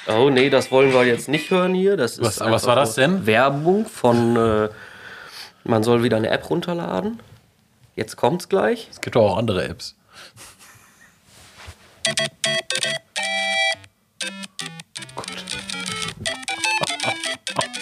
Oh 0.08 0.30
nee, 0.30 0.50
das 0.50 0.72
wollen 0.72 0.92
wir 0.94 1.06
jetzt 1.06 1.30
nicht 1.30 1.50
hören 1.52 1.74
hier. 1.74 1.96
Das 1.98 2.14
ist 2.14 2.22
Was- 2.22 2.40
was 2.40 2.66
war 2.66 2.76
das 2.76 2.96
denn? 2.96 3.26
Werbung 3.26 3.86
von. 3.86 4.36
Äh, 4.36 4.70
man 5.64 5.84
soll 5.84 6.04
wieder 6.04 6.18
eine 6.18 6.30
App 6.30 6.50
runterladen. 6.50 7.20
Jetzt 7.96 8.16
kommt's 8.16 8.50
gleich. 8.50 8.88
Es 8.92 9.00
gibt 9.00 9.16
doch 9.16 9.32
auch 9.34 9.38
andere 9.38 9.64
Apps. 9.68 9.96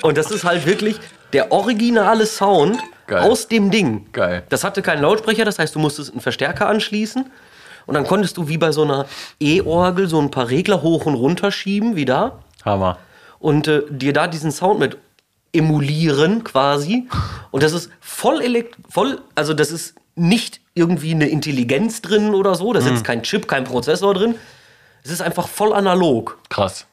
Und 0.02 0.18
das 0.18 0.32
ist 0.32 0.44
halt 0.44 0.66
wirklich 0.66 0.98
der 1.34 1.52
originale 1.52 2.26
Sound 2.26 2.80
Geil. 3.08 3.20
aus 3.30 3.48
dem 3.48 3.70
Ding. 3.72 4.08
Geil. 4.12 4.44
Das 4.50 4.64
hatte 4.64 4.82
keinen 4.82 5.02
Lautsprecher, 5.02 5.46
das 5.46 5.60
heißt, 5.60 5.76
du 5.76 5.80
musstest 5.80 6.12
einen 6.12 6.22
Verstärker 6.22 6.68
anschließen. 6.68 7.30
Und 7.90 7.96
dann 7.96 8.06
konntest 8.06 8.38
du 8.38 8.48
wie 8.48 8.60
bei 8.60 8.72
so 8.72 8.84
einer 8.84 9.08
E-Orgel 9.40 10.08
so 10.08 10.22
ein 10.22 10.30
paar 10.30 10.50
Regler 10.50 10.84
hoch 10.84 11.08
und 11.08 11.16
runter 11.16 11.52
schieben, 11.52 11.96
wie 11.96 12.06
da. 12.06 12.38
Hammer. 12.64 13.00
Und 13.40 13.68
äh, 13.68 13.82
dir 13.90 14.14
da 14.14 14.28
diesen 14.28 14.52
Sound 14.52 14.80
mit 14.80 15.00
emulieren 15.54 16.44
quasi. 16.44 17.08
Und 17.50 17.64
das 17.64 17.74
ist 17.74 17.90
voll 18.00 18.44
elekt 18.44 18.76
voll, 18.88 19.20
also 19.34 19.56
das 19.56 19.72
ist 19.72 19.96
nicht 20.14 20.62
irgendwie 20.76 21.16
eine 21.16 21.30
Intelligenz 21.30 22.04
drin 22.04 22.36
oder 22.36 22.54
so. 22.54 22.72
Da 22.74 22.82
sitzt 22.82 23.04
kein 23.04 23.24
Chip, 23.24 23.48
kein 23.48 23.64
Prozessor 23.64 24.14
drin. 24.14 24.36
Es 25.04 25.10
ist 25.10 25.24
einfach 25.24 25.48
voll 25.48 25.74
analog. 25.74 26.38
Krass. 26.50 26.86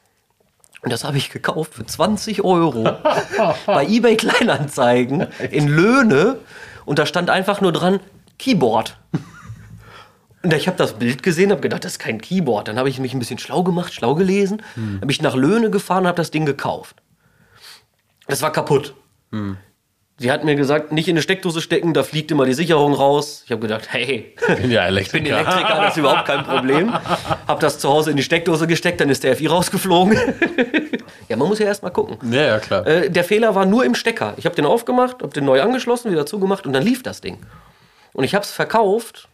Und 0.81 0.91
das 0.91 1.03
habe 1.03 1.17
ich 1.17 1.29
gekauft 1.29 1.75
für 1.75 1.85
20 1.85 2.43
Euro 2.43 2.97
bei 3.67 3.85
eBay 3.85 4.17
Kleinanzeigen 4.17 5.27
in 5.51 5.67
Löhne. 5.67 6.39
Und 6.85 6.97
da 6.97 7.05
stand 7.05 7.29
einfach 7.29 7.61
nur 7.61 7.71
dran 7.71 7.99
Keyboard. 8.39 8.97
Und 10.43 10.53
ich 10.53 10.67
habe 10.67 10.77
das 10.77 10.93
Bild 10.93 11.23
gesehen, 11.23 11.51
habe 11.51 11.61
gedacht, 11.61 11.83
das 11.83 11.93
ist 11.93 11.99
kein 11.99 12.21
Keyboard. 12.21 12.67
Dann 12.67 12.77
habe 12.77 12.89
ich 12.89 12.99
mich 12.99 13.13
ein 13.13 13.19
bisschen 13.19 13.39
schlau 13.39 13.63
gemacht, 13.63 13.93
schlau 13.93 14.15
gelesen, 14.15 14.61
habe 15.01 15.11
ich 15.11 15.21
nach 15.21 15.35
Löhne 15.35 15.69
gefahren 15.69 16.03
und 16.03 16.07
habe 16.07 16.17
das 16.17 16.31
Ding 16.31 16.45
gekauft. 16.45 16.97
Das 18.27 18.41
war 18.41 18.51
kaputt. 18.51 18.93
Sie 20.19 20.31
hat 20.31 20.43
mir 20.43 20.55
gesagt, 20.55 20.91
nicht 20.91 21.07
in 21.07 21.13
eine 21.13 21.21
Steckdose 21.21 21.61
stecken, 21.61 21.93
da 21.93 22.01
fliegt 22.01 22.31
immer 22.31 22.45
die 22.45 22.55
Sicherung 22.55 22.93
raus. 22.93 23.43
Ich 23.45 23.51
habe 23.51 23.61
gedacht, 23.61 23.89
hey, 23.91 24.33
bin 24.59 24.71
ja 24.71 24.89
ich 24.89 25.11
bin 25.11 25.25
Elektriker. 25.27 25.37
Elektriker, 25.37 25.81
das 25.81 25.91
ist 25.91 25.97
überhaupt 25.97 26.25
kein 26.25 26.43
Problem. 26.43 26.91
Hab 26.91 27.59
das 27.59 27.77
zu 27.77 27.89
Hause 27.89 28.09
in 28.09 28.17
die 28.17 28.23
Steckdose 28.23 28.65
gesteckt, 28.65 28.99
dann 28.99 29.09
ist 29.09 29.23
der 29.23 29.35
FI 29.35 29.45
rausgeflogen. 29.45 30.17
ja, 31.29 31.35
man 31.35 31.47
muss 31.47 31.59
ja 31.59 31.67
erst 31.67 31.83
mal 31.83 31.91
gucken. 31.91 32.17
Ja, 32.33 32.41
ja, 32.41 32.59
klar. 32.59 32.87
Äh, 32.87 33.11
der 33.11 33.23
Fehler 33.23 33.53
war 33.53 33.67
nur 33.67 33.85
im 33.85 33.93
Stecker. 33.93 34.33
Ich 34.37 34.45
habe 34.45 34.55
den 34.55 34.65
aufgemacht, 34.65 35.21
habe 35.21 35.33
den 35.33 35.45
neu 35.45 35.61
angeschlossen, 35.61 36.11
wieder 36.11 36.25
zugemacht 36.25 36.65
und 36.65 36.73
dann 36.73 36.83
lief 36.83 37.03
das 37.03 37.21
Ding. 37.21 37.37
Und 38.13 38.23
ich 38.23 38.33
habe 38.33 38.43
es 38.43 38.49
verkauft, 38.49 39.27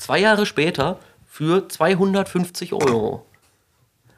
zwei 0.00 0.18
Jahre 0.18 0.46
später, 0.46 0.98
für 1.28 1.68
250 1.68 2.72
Euro. 2.72 3.24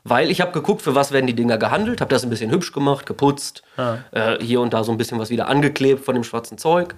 Weil 0.05 0.31
ich 0.31 0.41
habe 0.41 0.53
geguckt, 0.53 0.81
für 0.83 0.95
was 0.95 1.13
werden 1.13 1.27
die 1.27 1.35
Dinger 1.35 1.59
gehandelt, 1.59 2.01
habe 2.01 2.09
das 2.11 2.23
ein 2.25 2.31
bisschen 2.31 2.51
hübsch 2.51 2.73
gemacht, 2.73 3.05
geputzt, 3.07 3.63
äh, 4.13 4.43
hier 4.43 4.61
und 4.61 4.73
da 4.73 4.83
so 4.83 4.91
ein 4.91 4.99
bisschen 4.99 5.21
was 5.21 5.31
wieder 5.31 5.47
angeklebt 5.49 6.05
von 6.05 6.15
dem 6.15 6.25
schwarzen 6.25 6.59
Zeug. 6.59 6.97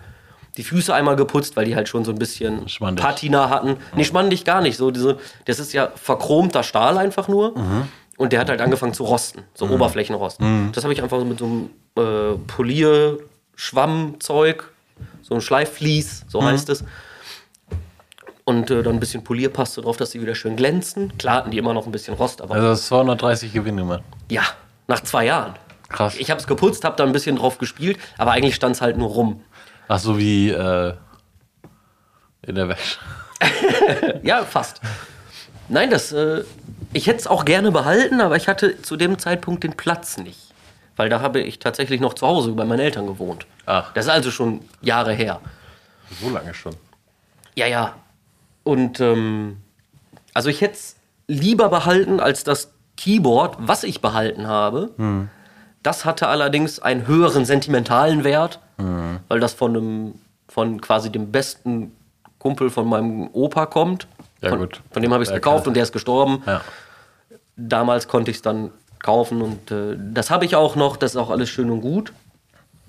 Die 0.57 0.63
Füße 0.63 0.95
einmal 0.95 1.17
geputzt, 1.17 1.57
weil 1.57 1.65
die 1.65 1.75
halt 1.75 1.89
schon 1.89 2.05
so 2.05 2.13
ein 2.13 2.19
bisschen 2.19 2.69
Schmandig. 2.69 3.05
Patina 3.05 3.51
hatten. 3.51 3.77
Nee, 3.97 4.05
schmandig 4.05 4.45
gar 4.45 4.61
nicht. 4.61 4.77
So 4.77 4.93
diese, 4.93 5.19
das 5.47 5.59
ist 5.59 5.73
ja 5.73 5.91
verchromter 5.97 6.63
Stahl 6.63 6.97
einfach 6.97 7.27
nur. 7.27 7.55
Und 8.17 8.33
der 8.33 8.39
hat 8.41 8.49
halt 8.49 8.61
angefangen 8.61 8.95
zu 8.95 9.03
rosten, 9.03 9.43
so 9.55 9.69
Oberflächenrosten. 9.69 10.71
Das 10.73 10.85
habe 10.85 10.95
ich 10.95 11.03
einfach 11.03 11.19
so 11.19 11.25
mit 11.25 11.41
so 11.41 11.47
einem 11.47 11.71
äh, 11.99 12.37
Polierschwammzeug, 12.47 14.73
so 15.23 15.35
ein 15.35 15.41
Schleifflies, 15.41 16.25
so 16.29 16.45
heißt 16.45 16.69
es. 16.69 16.85
Und 18.47 18.71
äh, 18.71 18.83
dann 18.83 18.95
ein 18.95 19.01
bisschen 19.01 19.25
Polierpaste 19.25 19.81
drauf, 19.81 19.97
dass 19.97 20.11
sie 20.11 20.21
wieder 20.21 20.35
schön 20.35 20.57
glänzen. 20.57 21.17
Klar 21.17 21.37
hatten 21.37 21.51
die 21.51 21.59
immer 21.59 21.73
noch 21.73 21.87
ein 21.87 21.93
bisschen 21.93 22.15
Rost, 22.15 22.43
aber 22.43 22.55
Also 22.55 22.75
230 22.75 23.53
Gewinn 23.53 23.77
gemacht. 23.79 24.03
ja, 24.31 24.43
nach 24.87 25.01
zwei 25.01 25.25
Jahren. 25.27 25.55
Krass. 25.89 26.17
Ich 26.19 26.31
habe 26.31 26.41
es 26.41 26.47
geputzt, 26.47 26.85
habe 26.85 26.97
da 26.97 27.05
ein 27.05 27.13
bisschen 27.13 27.37
drauf 27.37 27.57
gespielt, 27.59 27.99
aber 28.19 28.33
eigentlich 28.33 28.55
stand 28.55 28.77
es 28.77 28.83
halt 28.83 28.97
nur 28.99 29.09
rum. 29.09 29.43
Ach 29.89 29.99
so 29.99 30.19
wie 30.19 30.51
äh, 30.51 30.95
in 32.43 32.55
der 32.55 32.69
Wäsche. 32.69 32.99
Ja, 34.23 34.45
fast. 34.45 34.81
Nein, 35.69 35.91
das, 35.91 36.13
äh, 36.13 36.45
ich 36.93 37.07
hätte 37.07 37.19
es 37.19 37.27
auch 37.27 37.45
gerne 37.45 37.71
behalten, 37.73 38.21
aber 38.21 38.37
ich 38.37 38.49
hatte 38.49 38.81
zu 38.83 38.97
dem 38.97 39.19
Zeitpunkt 39.19 39.65
den 39.65 39.73
Platz 39.75 40.17
nicht. 40.19 40.39
Weil 40.97 41.09
da 41.09 41.21
habe 41.21 41.41
ich 41.41 41.59
tatsächlich 41.59 42.01
noch 42.01 42.15
zu 42.15 42.27
Hause 42.27 42.53
bei 42.53 42.65
meinen 42.65 42.81
Eltern 42.81 43.07
gewohnt. 43.07 43.47
Ach. 43.67 43.93
Das 43.95 44.05
ist 44.07 44.11
also 44.11 44.31
schon 44.31 44.61
Jahre 44.81 45.13
her. 45.13 45.41
So 46.21 46.31
lange 46.31 46.55
schon. 46.55 46.75
Ja, 47.55 47.67
ja. 47.67 47.95
Und 48.65 49.01
ähm, 49.01 49.59
also 50.33 50.49
ich 50.49 50.61
hätte 50.61 50.75
es 50.75 50.97
lieber 51.29 51.69
behalten 51.69 52.19
als 52.21 52.45
das 52.45 52.73
Keyboard, 52.97 53.57
was 53.61 53.85
ich 53.85 54.01
behalten 54.01 54.47
habe. 54.47 54.91
Das 55.83 56.05
hatte 56.05 56.29
allerdings 56.29 56.81
einen 56.81 57.07
höheren 57.07 57.45
sentimentalen 57.45 58.25
Wert, 58.25 58.61
weil 59.29 59.41
das 59.41 59.53
von 59.53 59.77
einem, 59.77 60.15
von 60.49 60.81
quasi 60.81 61.11
dem 61.11 61.31
besten 61.31 61.93
Kumpel 62.39 62.71
von 62.71 62.87
meinem 62.89 63.29
Opa 63.33 63.67
kommt. 63.67 64.07
Ja, 64.41 64.51
von, 64.51 64.59
gut. 64.59 64.81
Von 64.91 65.03
dem 65.03 65.13
habe 65.13 65.23
ich 65.23 65.29
es 65.29 65.35
gekauft 65.35 65.67
und 65.67 65.75
der 65.75 65.83
ist 65.83 65.93
gestorben. 65.93 66.43
Ja. 66.47 66.61
Damals 67.57 68.09
konnte 68.09 68.31
ich 68.31 68.39
es 68.39 68.43
dann 68.43 68.71
kaufen 68.99 69.43
und 69.43 69.71
äh, 69.71 69.97
das 69.99 70.31
habe 70.31 70.45
ich 70.45 70.57
auch 70.57 70.77
noch. 70.77 70.97
Das 70.97 71.13
ist 71.13 71.17
auch 71.17 71.31
alles 71.31 71.49
schön 71.49 71.71
und 71.71 71.81
gut. 71.81 72.13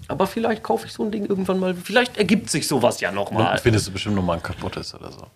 Aber 0.07 0.27
vielleicht 0.27 0.61
kaufe 0.63 0.85
ich 0.85 0.93
so 0.93 1.03
ein 1.03 1.11
Ding 1.11 1.25
irgendwann 1.25 1.59
mal. 1.59 1.73
Vielleicht 1.73 2.17
ergibt 2.17 2.49
sich 2.49 2.67
sowas 2.67 2.99
ja 2.99 3.11
noch 3.11 3.31
mal. 3.31 3.43
Dann 3.43 3.57
findest 3.59 3.87
du 3.87 3.91
bestimmt 3.91 4.15
noch 4.15 4.23
mal 4.23 4.33
ein 4.33 4.43
kaputtes 4.43 4.93
oder 4.93 5.11
so. 5.11 5.27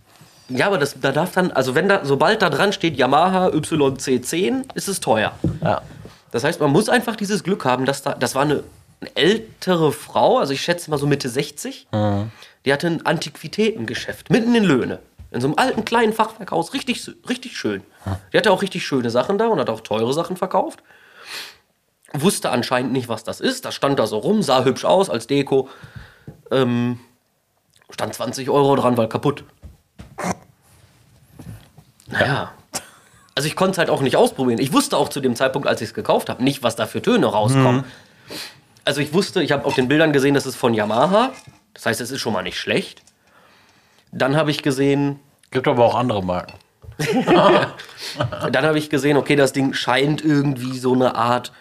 Ja, 0.50 0.68
aber 0.68 0.78
das, 0.78 1.00
da 1.00 1.12
darf 1.12 1.34
dann, 1.34 1.52
also 1.52 1.76
wenn 1.76 1.88
da, 1.88 2.04
sobald 2.04 2.41
da 2.41 2.50
dran 2.50 2.74
steht 2.74 2.97
Yamaha 2.97 3.47
YC10, 3.50 4.76
ist 4.76 4.88
es 4.88 5.00
teuer. 5.00 5.34
Ja. 5.64 5.82
Das 6.32 6.43
heißt, 6.43 6.60
man 6.60 6.72
muss 6.72 6.89
einfach 6.89 7.16
dieses 7.16 7.43
Glück 7.43 7.66
haben, 7.66 7.86
dass 7.86 8.02
da, 8.02 8.14
das 8.14 8.36
war 8.36 8.43
eine, 8.43 8.64
eine 9.02 9.16
ältere 9.16 9.91
Frau, 9.91 10.39
also 10.39 10.54
ich 10.54 10.62
schätze 10.62 10.89
mal 10.91 10.97
so 10.97 11.08
Mitte 11.08 11.30
60, 11.30 11.88
die 12.66 12.74
hatte 12.74 12.88
ein 12.88 13.06
Antiquitätengeschäft, 13.06 14.30
mitten 14.30 14.54
in 14.56 14.64
Löhne. 14.64 15.00
In 15.32 15.41
so 15.41 15.47
einem 15.47 15.58
alten 15.58 15.86
kleinen 15.86 16.12
Fachwerkhaus, 16.12 16.74
richtig, 16.74 17.08
richtig 17.30 17.56
schön. 17.56 17.84
Die 18.34 18.38
hatte 18.38 18.52
auch 18.52 18.64
richtig 18.64 18.86
schöne 18.86 19.12
Sachen 19.12 19.38
da 19.38 19.47
und 19.47 19.60
hat 19.60 19.70
auch 19.70 19.82
teure 19.82 20.14
Sachen 20.14 20.38
verkauft. 20.38 20.82
Wusste 22.14 22.50
anscheinend 22.50 22.91
nicht, 22.91 23.08
was 23.08 23.24
das 23.24 23.39
ist. 23.39 23.66
Das 23.66 23.76
stand 23.76 24.00
da 24.00 24.08
so 24.08 24.18
rum, 24.18 24.41
sah 24.41 24.64
hübsch 24.64 24.86
aus 24.86 25.12
als 25.12 25.28
Deko. 25.28 25.70
Ähm, 26.50 27.00
stand 27.91 28.16
20 28.16 28.50
Euro 28.50 28.76
dran, 28.76 28.97
weil 28.97 29.08
kaputt. 29.08 29.43
Naja. 32.10 32.51
Also 33.36 33.47
ich 33.47 33.55
konnte 33.55 33.72
es 33.72 33.78
halt 33.78 33.89
auch 33.89 34.01
nicht 34.01 34.16
ausprobieren. 34.16 34.60
Ich 34.60 34.74
wusste 34.74 34.97
auch 34.97 35.10
zu 35.10 35.22
dem 35.22 35.36
Zeitpunkt, 35.36 35.68
als 35.68 35.82
ich 35.82 35.89
es 35.89 35.93
gekauft 35.93 36.30
habe, 36.30 36.43
nicht, 36.43 36.62
was 36.64 36.76
da 36.76 36.86
für 36.86 37.01
Töne 37.01 37.28
rauskommen. 37.28 37.86
Also 38.84 39.01
ich 39.01 39.14
wusste, 39.14 39.41
ich 39.41 39.51
habe 39.51 39.66
auf 39.66 39.76
den 39.76 39.88
Bildern 39.88 40.12
gesehen, 40.12 40.34
das 40.34 40.45
ist 40.45 40.55
von 40.55 40.74
Yamaha. 40.74 41.32
Das 41.74 41.86
heißt, 41.86 42.01
es 42.01 42.12
ist 42.12 42.20
schon 42.20 42.34
mal 42.34 42.41
nicht 42.41 42.57
schlecht. 42.57 43.01
Dann 44.12 44.36
habe 44.36 44.51
ich 44.51 44.64
gesehen, 44.64 45.20
Gibt 45.51 45.68
aber 45.68 45.86
auch 45.86 45.95
andere 45.95 46.24
Marken. 46.24 46.53
dann 48.51 48.66
habe 48.66 48.78
ich 48.78 48.89
gesehen, 48.89 49.18
okay, 49.18 49.36
das 49.36 49.53
Ding 49.53 49.74
scheint 49.74 50.24
irgendwie 50.24 50.78
so 50.78 50.93
eine 50.93 51.16
Art 51.16 51.51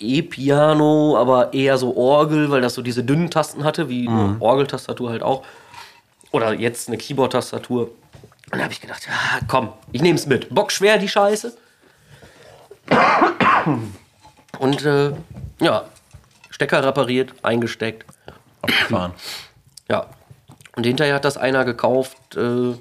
E-Piano, 0.00 1.16
aber 1.16 1.54
eher 1.54 1.78
so 1.78 1.96
Orgel, 1.96 2.50
weil 2.50 2.60
das 2.60 2.74
so 2.74 2.82
diese 2.82 3.04
dünnen 3.04 3.30
Tasten 3.30 3.64
hatte, 3.64 3.88
wie 3.88 4.08
eine 4.08 4.36
Orgeltastatur 4.40 5.10
halt 5.10 5.22
auch. 5.22 5.44
Oder 6.32 6.52
jetzt 6.52 6.88
eine 6.88 6.98
Keyboard-Tastatur. 6.98 7.90
Und 8.54 8.58
da 8.58 8.64
habe 8.66 8.72
ich 8.72 8.80
gedacht, 8.80 9.04
ja, 9.08 9.40
komm, 9.48 9.72
ich 9.90 10.00
nehme 10.00 10.14
es 10.14 10.26
mit. 10.26 10.54
Bockschwer, 10.54 10.96
die 10.96 11.08
Scheiße. 11.08 11.56
Und 14.60 14.84
äh, 14.84 15.12
ja, 15.58 15.86
Stecker 16.50 16.84
repariert, 16.84 17.34
eingesteckt. 17.42 18.04
Abgefahren. 18.62 19.12
Ja. 19.90 20.06
Und 20.76 20.86
hinterher 20.86 21.16
hat 21.16 21.24
das 21.24 21.36
einer 21.36 21.64
gekauft, 21.64 22.36
äh, 22.36 22.76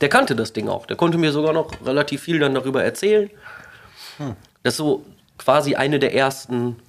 der 0.00 0.08
kannte 0.08 0.34
das 0.34 0.54
Ding 0.54 0.68
auch. 0.68 0.86
Der 0.86 0.96
konnte 0.96 1.18
mir 1.18 1.30
sogar 1.30 1.52
noch 1.52 1.70
relativ 1.86 2.22
viel 2.22 2.40
dann 2.40 2.54
darüber 2.54 2.82
erzählen. 2.82 3.30
Das 4.64 4.74
ist 4.74 4.78
so 4.78 5.06
quasi 5.38 5.76
eine 5.76 6.00
der 6.00 6.16
ersten, 6.16 6.82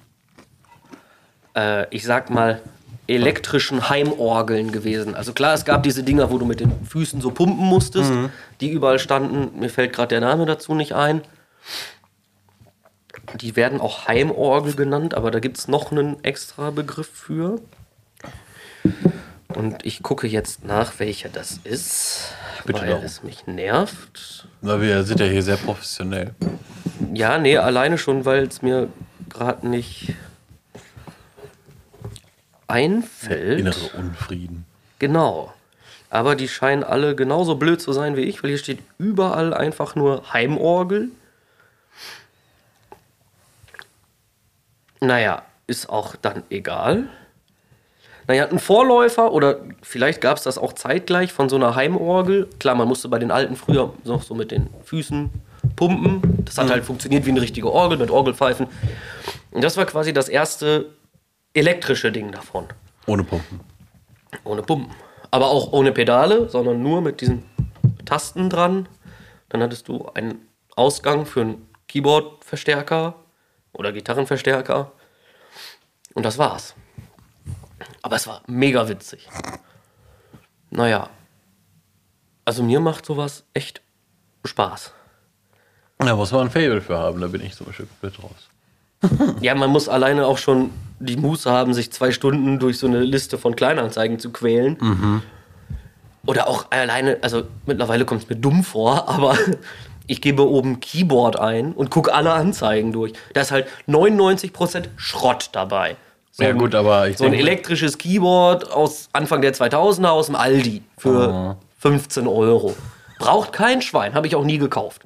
äh, 1.54 1.86
ich 1.94 2.02
sag 2.02 2.30
mal, 2.30 2.60
elektrischen 3.06 3.88
Heimorgeln 3.88 4.72
gewesen. 4.72 5.14
Also 5.14 5.32
klar, 5.32 5.54
es 5.54 5.64
gab 5.64 5.82
diese 5.82 6.02
Dinger, 6.02 6.30
wo 6.30 6.38
du 6.38 6.46
mit 6.46 6.60
den 6.60 6.72
Füßen 6.86 7.20
so 7.20 7.30
pumpen 7.30 7.64
musstest, 7.64 8.12
die 8.60 8.70
überall 8.70 8.98
standen. 8.98 9.58
Mir 9.58 9.68
fällt 9.68 9.92
gerade 9.92 10.08
der 10.08 10.20
Name 10.20 10.46
dazu 10.46 10.74
nicht 10.74 10.94
ein. 10.94 11.22
Die 13.40 13.56
werden 13.56 13.80
auch 13.80 14.06
Heimorgel 14.08 14.74
genannt, 14.74 15.14
aber 15.14 15.30
da 15.30 15.40
gibt 15.40 15.58
es 15.58 15.68
noch 15.68 15.92
einen 15.92 16.22
extra 16.24 16.70
Begriff 16.70 17.08
für. 17.08 17.60
Und 19.54 19.84
ich 19.86 20.02
gucke 20.02 20.26
jetzt 20.26 20.64
nach, 20.64 20.98
welcher 20.98 21.28
das 21.28 21.58
ist, 21.62 22.32
Bitte 22.64 22.80
weil 22.80 22.88
darum. 22.88 23.04
es 23.04 23.22
mich 23.22 23.46
nervt. 23.46 24.48
Na, 24.62 24.80
wir 24.80 25.04
sind 25.04 25.20
ja 25.20 25.26
hier 25.26 25.42
sehr 25.42 25.56
professionell. 25.56 26.34
Ja, 27.12 27.38
nee, 27.38 27.56
alleine 27.56 27.98
schon, 27.98 28.24
weil 28.24 28.44
es 28.44 28.62
mir 28.62 28.88
gerade 29.28 29.68
nicht 29.68 30.14
einfällt. 32.74 33.60
Innere 33.60 33.90
Unfrieden. 33.96 34.66
Genau. 34.98 35.52
Aber 36.10 36.34
die 36.34 36.48
scheinen 36.48 36.82
alle 36.82 37.14
genauso 37.14 37.54
blöd 37.54 37.80
zu 37.80 37.92
sein 37.92 38.16
wie 38.16 38.22
ich, 38.22 38.42
weil 38.42 38.50
hier 38.50 38.58
steht 38.58 38.80
überall 38.98 39.54
einfach 39.54 39.94
nur 39.94 40.32
Heimorgel. 40.32 41.08
Naja, 45.00 45.42
ist 45.66 45.88
auch 45.88 46.16
dann 46.16 46.42
egal. 46.50 47.04
Naja, 48.26 48.48
ein 48.48 48.58
Vorläufer 48.58 49.32
oder 49.32 49.58
vielleicht 49.82 50.20
gab 50.20 50.38
es 50.38 50.42
das 50.42 50.56
auch 50.56 50.72
zeitgleich 50.72 51.32
von 51.32 51.48
so 51.48 51.56
einer 51.56 51.76
Heimorgel. 51.76 52.48
Klar, 52.58 52.74
man 52.74 52.88
musste 52.88 53.08
bei 53.08 53.18
den 53.18 53.30
alten 53.30 53.54
früher 53.54 53.92
noch 54.04 54.22
so 54.22 54.34
mit 54.34 54.50
den 54.50 54.68
Füßen 54.84 55.30
pumpen. 55.76 56.44
Das 56.44 56.58
hat 56.58 56.70
halt 56.70 56.84
funktioniert 56.84 57.26
wie 57.26 57.30
eine 57.30 57.40
richtige 57.40 57.70
Orgel 57.70 57.98
mit 57.98 58.10
Orgelpfeifen. 58.10 58.66
Und 59.50 59.62
das 59.62 59.76
war 59.76 59.84
quasi 59.84 60.12
das 60.12 60.28
erste 60.28 60.86
elektrische 61.54 62.12
Ding 62.12 62.32
davon. 62.32 62.66
Ohne 63.06 63.24
Pumpen. 63.24 63.60
Ohne 64.44 64.62
Pumpen. 64.62 64.94
Aber 65.30 65.48
auch 65.48 65.72
ohne 65.72 65.92
Pedale, 65.92 66.48
sondern 66.48 66.82
nur 66.82 67.00
mit 67.00 67.20
diesen 67.20 67.44
Tasten 68.04 68.50
dran. 68.50 68.88
Dann 69.48 69.62
hattest 69.62 69.88
du 69.88 70.08
einen 70.14 70.46
Ausgang 70.76 71.26
für 71.26 71.40
einen 71.40 71.68
Keyboard-Verstärker 71.88 73.14
oder 73.72 73.92
Gitarrenverstärker. 73.92 74.92
Und 76.14 76.24
das 76.24 76.38
war's. 76.38 76.74
Aber 78.02 78.16
es 78.16 78.26
war 78.26 78.42
mega 78.46 78.88
witzig. 78.88 79.28
Naja. 80.70 81.08
Also 82.44 82.62
mir 82.62 82.80
macht 82.80 83.06
sowas 83.06 83.44
echt 83.54 83.80
Spaß. 84.44 84.92
Da 85.98 86.16
muss 86.16 86.32
man 86.32 86.42
ein 86.42 86.50
Fable 86.50 86.82
für 86.82 86.98
haben, 86.98 87.20
da 87.20 87.28
bin 87.28 87.40
ich 87.40 87.54
zum 87.54 87.66
Beispiel 87.66 87.86
komplett 87.86 88.22
raus. 88.22 88.50
Ja, 89.40 89.54
man 89.54 89.70
muss 89.70 89.88
alleine 89.88 90.26
auch 90.26 90.38
schon 90.38 90.70
die 91.04 91.16
Muße 91.16 91.50
haben, 91.50 91.74
sich 91.74 91.92
zwei 91.92 92.10
Stunden 92.10 92.58
durch 92.58 92.78
so 92.78 92.86
eine 92.86 93.00
Liste 93.00 93.38
von 93.38 93.54
Kleinanzeigen 93.56 94.18
zu 94.18 94.30
quälen. 94.30 95.22
Oder 96.26 96.48
auch 96.48 96.66
alleine, 96.70 97.18
also 97.20 97.42
mittlerweile 97.66 98.04
kommt 98.04 98.22
es 98.22 98.28
mir 98.28 98.36
dumm 98.36 98.64
vor, 98.64 99.08
aber 99.08 99.36
ich 100.06 100.20
gebe 100.20 100.48
oben 100.48 100.80
Keyboard 100.80 101.38
ein 101.38 101.72
und 101.72 101.90
gucke 101.90 102.14
alle 102.14 102.32
Anzeigen 102.32 102.92
durch. 102.92 103.12
Da 103.34 103.42
ist 103.42 103.52
halt 103.52 103.66
99% 103.88 104.84
Schrott 104.96 105.50
dabei. 105.52 105.96
So 106.32 106.42
Ja, 106.42 106.50
ein- 106.50 106.58
gut, 106.58 106.74
aber 106.74 107.08
ich 107.08 107.18
So 107.18 107.24
ein 107.24 107.34
elektrisches 107.34 107.98
Keyboard 107.98 108.70
aus 108.72 109.08
Anfang 109.12 109.40
der 109.42 109.54
2000er 109.54 110.08
aus 110.10 110.26
dem 110.26 110.34
Aldi 110.34 110.82
für 110.98 111.28
Ah. 111.28 111.56
15 111.78 112.26
Euro. 112.26 112.74
Braucht 113.18 113.52
kein 113.52 113.80
Schwein, 113.82 114.14
habe 114.14 114.26
ich 114.26 114.34
auch 114.34 114.44
nie 114.44 114.58
gekauft. 114.58 115.02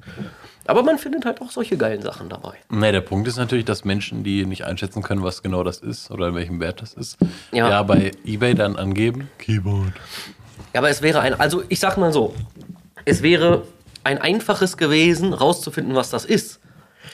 Aber 0.69 0.83
man 0.83 0.99
findet 0.99 1.25
halt 1.25 1.41
auch 1.41 1.49
solche 1.49 1.77
geilen 1.77 2.03
Sachen 2.03 2.29
dabei. 2.29 2.53
Nee, 2.69 2.91
der 2.91 3.01
Punkt 3.01 3.27
ist 3.27 3.37
natürlich, 3.37 3.65
dass 3.65 3.85
Menschen, 3.85 4.23
die 4.23 4.45
nicht 4.45 4.65
einschätzen 4.65 5.01
können, 5.01 5.23
was 5.23 5.41
genau 5.41 5.63
das 5.63 5.79
ist 5.79 6.11
oder 6.11 6.27
in 6.27 6.35
welchem 6.35 6.59
Wert 6.59 6.83
das 6.83 6.93
ist, 6.93 7.17
Ja. 7.51 7.67
ja, 7.69 7.81
bei 7.81 8.11
Ebay 8.23 8.53
dann 8.53 8.75
angeben. 8.75 9.29
Keyboard. 9.39 9.93
Ja, 10.73 10.81
aber 10.81 10.89
es 10.91 11.01
wäre 11.01 11.21
ein, 11.21 11.39
also 11.39 11.63
ich 11.69 11.79
sag 11.79 11.97
mal 11.97 12.13
so, 12.13 12.35
es 13.03 13.23
wäre 13.23 13.63
ein 14.03 14.19
einfaches 14.19 14.77
gewesen, 14.77 15.33
rauszufinden, 15.33 15.95
was 15.95 16.11
das 16.11 16.23
ist. 16.23 16.59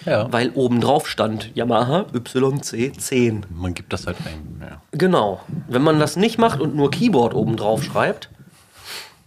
Ja. 0.06 0.32
Weil 0.34 0.52
oben 0.56 0.82
drauf 0.82 1.08
stand 1.08 1.56
Yamaha 1.56 2.08
YC10. 2.14 3.44
Man 3.50 3.74
gibt 3.74 3.94
das 3.94 4.06
halt 4.06 4.18
ein. 4.26 4.62
Ja. 4.62 4.82
Genau. 4.92 5.40
Wenn 5.70 5.82
man 5.82 6.00
das 6.02 6.18
nicht 6.18 6.38
macht 6.38 6.60
und 6.60 6.76
nur 6.76 6.92
Keyboard 6.92 7.34
oben 7.34 7.56
drauf 7.56 7.84
schreibt, 7.84 8.30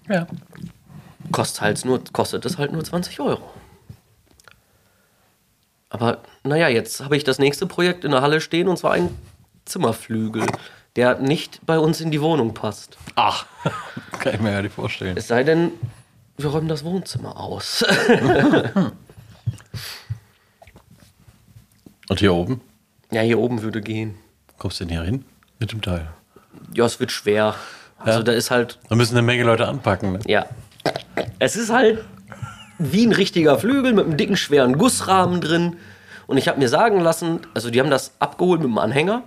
ja. 0.07 0.26
kostet, 1.33 1.62
halt 1.62 1.85
nur, 1.87 2.03
kostet 2.12 2.45
es 2.45 2.59
halt 2.59 2.72
nur 2.72 2.85
20 2.85 3.20
Euro. 3.20 3.41
Aber 5.91 6.18
naja, 6.45 6.68
jetzt 6.68 7.01
habe 7.03 7.16
ich 7.16 7.24
das 7.24 7.39
nächste 7.39 7.66
Projekt 7.66 8.05
in 8.05 8.11
der 8.11 8.20
Halle 8.22 8.41
stehen 8.41 8.68
und 8.68 8.76
zwar 8.76 8.93
ein 8.93 9.09
Zimmerflügel, 9.64 10.45
der 10.97 11.18
nicht 11.18 11.61
bei 11.66 11.78
uns 11.78 12.01
in 12.01 12.11
die 12.11 12.20
Wohnung 12.20 12.55
passt. 12.55 12.99
Ach, 13.14 13.47
kann 14.20 14.34
ich 14.34 14.41
mir 14.41 14.53
gar 14.53 14.62
nicht 14.62 14.74
vorstellen. 14.74 15.16
Es 15.16 15.28
sei 15.28 15.45
denn, 15.45 15.72
wir 16.36 16.51
räumen 16.51 16.68
das 16.68 16.84
Wohnzimmer 16.84 17.39
aus. 17.39 17.84
Und 22.09 22.20
hier 22.20 22.32
oben? 22.34 22.61
ja, 23.11 23.20
hier 23.22 23.39
oben 23.39 23.62
würde 23.62 23.80
gehen. 23.80 24.14
Kommst 24.59 24.80
du 24.80 24.84
denn 24.84 24.95
hier 24.97 25.03
hin? 25.05 25.24
Mit 25.59 25.72
dem 25.72 25.80
Teil. 25.82 26.09
Ja, 26.74 26.84
es 26.86 26.99
wird 27.01 27.12
schwer. 27.12 27.55
Also 27.99 28.18
Ja. 28.20 28.24
da 28.24 28.32
ist 28.32 28.51
halt, 28.51 28.78
Da 28.89 28.95
müssen 28.97 29.14
eine 29.16 29.22
Menge 29.26 29.45
Leute 29.45 29.66
anpacken. 29.66 30.12
Ne? 30.12 30.20
ja. 30.26 30.47
Es 31.39 31.57
ist 31.57 31.70
halt 31.70 32.05
wie 32.79 33.07
ein 33.07 33.12
richtiger 33.12 33.59
Flügel 33.59 33.93
mit 33.93 34.07
einem 34.07 34.16
dicken, 34.16 34.37
schweren 34.37 34.79
Gussrahmen 34.79 35.41
drin. 35.41 35.76
Und 36.26 36.37
ich 36.37 36.47
habe 36.49 36.59
mir 36.59 36.68
sagen 36.68 37.01
lassen, 37.01 37.41
also 37.55 37.70
die 37.70 37.81
haben 37.81 37.91
das 37.91 38.12
abgeholt 38.18 38.61
mit 38.61 38.68
dem 38.68 38.79
Anhänger. 38.79 39.22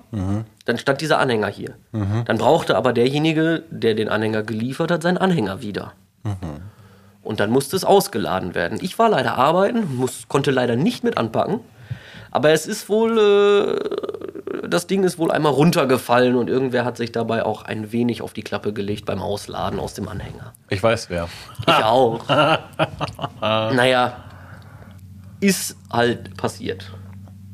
Dann 0.65 0.77
stand 0.77 1.01
dieser 1.01 1.17
Anhänger 1.19 1.47
hier. 1.47 1.75
Dann 2.25 2.37
brauchte 2.37 2.75
aber 2.77 2.93
derjenige, 2.93 3.63
der 3.71 3.95
den 3.95 4.07
Anhänger 4.07 4.43
geliefert 4.43 4.91
hat, 4.91 5.01
seinen 5.01 5.17
Anhänger 5.17 5.61
wieder. 5.61 5.93
Und 7.23 7.39
dann 7.39 7.49
musste 7.49 7.75
es 7.75 7.83
ausgeladen 7.83 8.55
werden. 8.55 8.77
Ich 8.81 8.97
war 8.99 9.09
leider 9.09 9.35
arbeiten, 9.37 9.95
muss, 9.95 10.27
konnte 10.27 10.51
leider 10.51 10.75
nicht 10.75 11.03
mit 11.03 11.17
anpacken. 11.17 11.59
Aber 12.29 12.51
es 12.51 12.65
ist 12.67 12.87
wohl, 12.87 13.17
äh, 13.17 14.10
das 14.71 14.87
Ding 14.87 15.03
ist 15.03 15.17
wohl 15.17 15.31
einmal 15.31 15.51
runtergefallen 15.51 16.35
und 16.35 16.49
irgendwer 16.49 16.85
hat 16.85 16.97
sich 16.97 17.11
dabei 17.11 17.45
auch 17.45 17.63
ein 17.63 17.91
wenig 17.91 18.21
auf 18.21 18.33
die 18.33 18.41
Klappe 18.41 18.73
gelegt 18.73 19.05
beim 19.05 19.21
Ausladen 19.21 19.79
aus 19.79 19.93
dem 19.93 20.07
Anhänger. 20.07 20.53
Ich 20.69 20.81
weiß 20.81 21.09
wer. 21.09 21.27
Ich 21.67 21.73
auch. 21.73 22.27
naja, 23.41 24.23
ist 25.39 25.75
halt 25.91 26.35
passiert. 26.37 26.91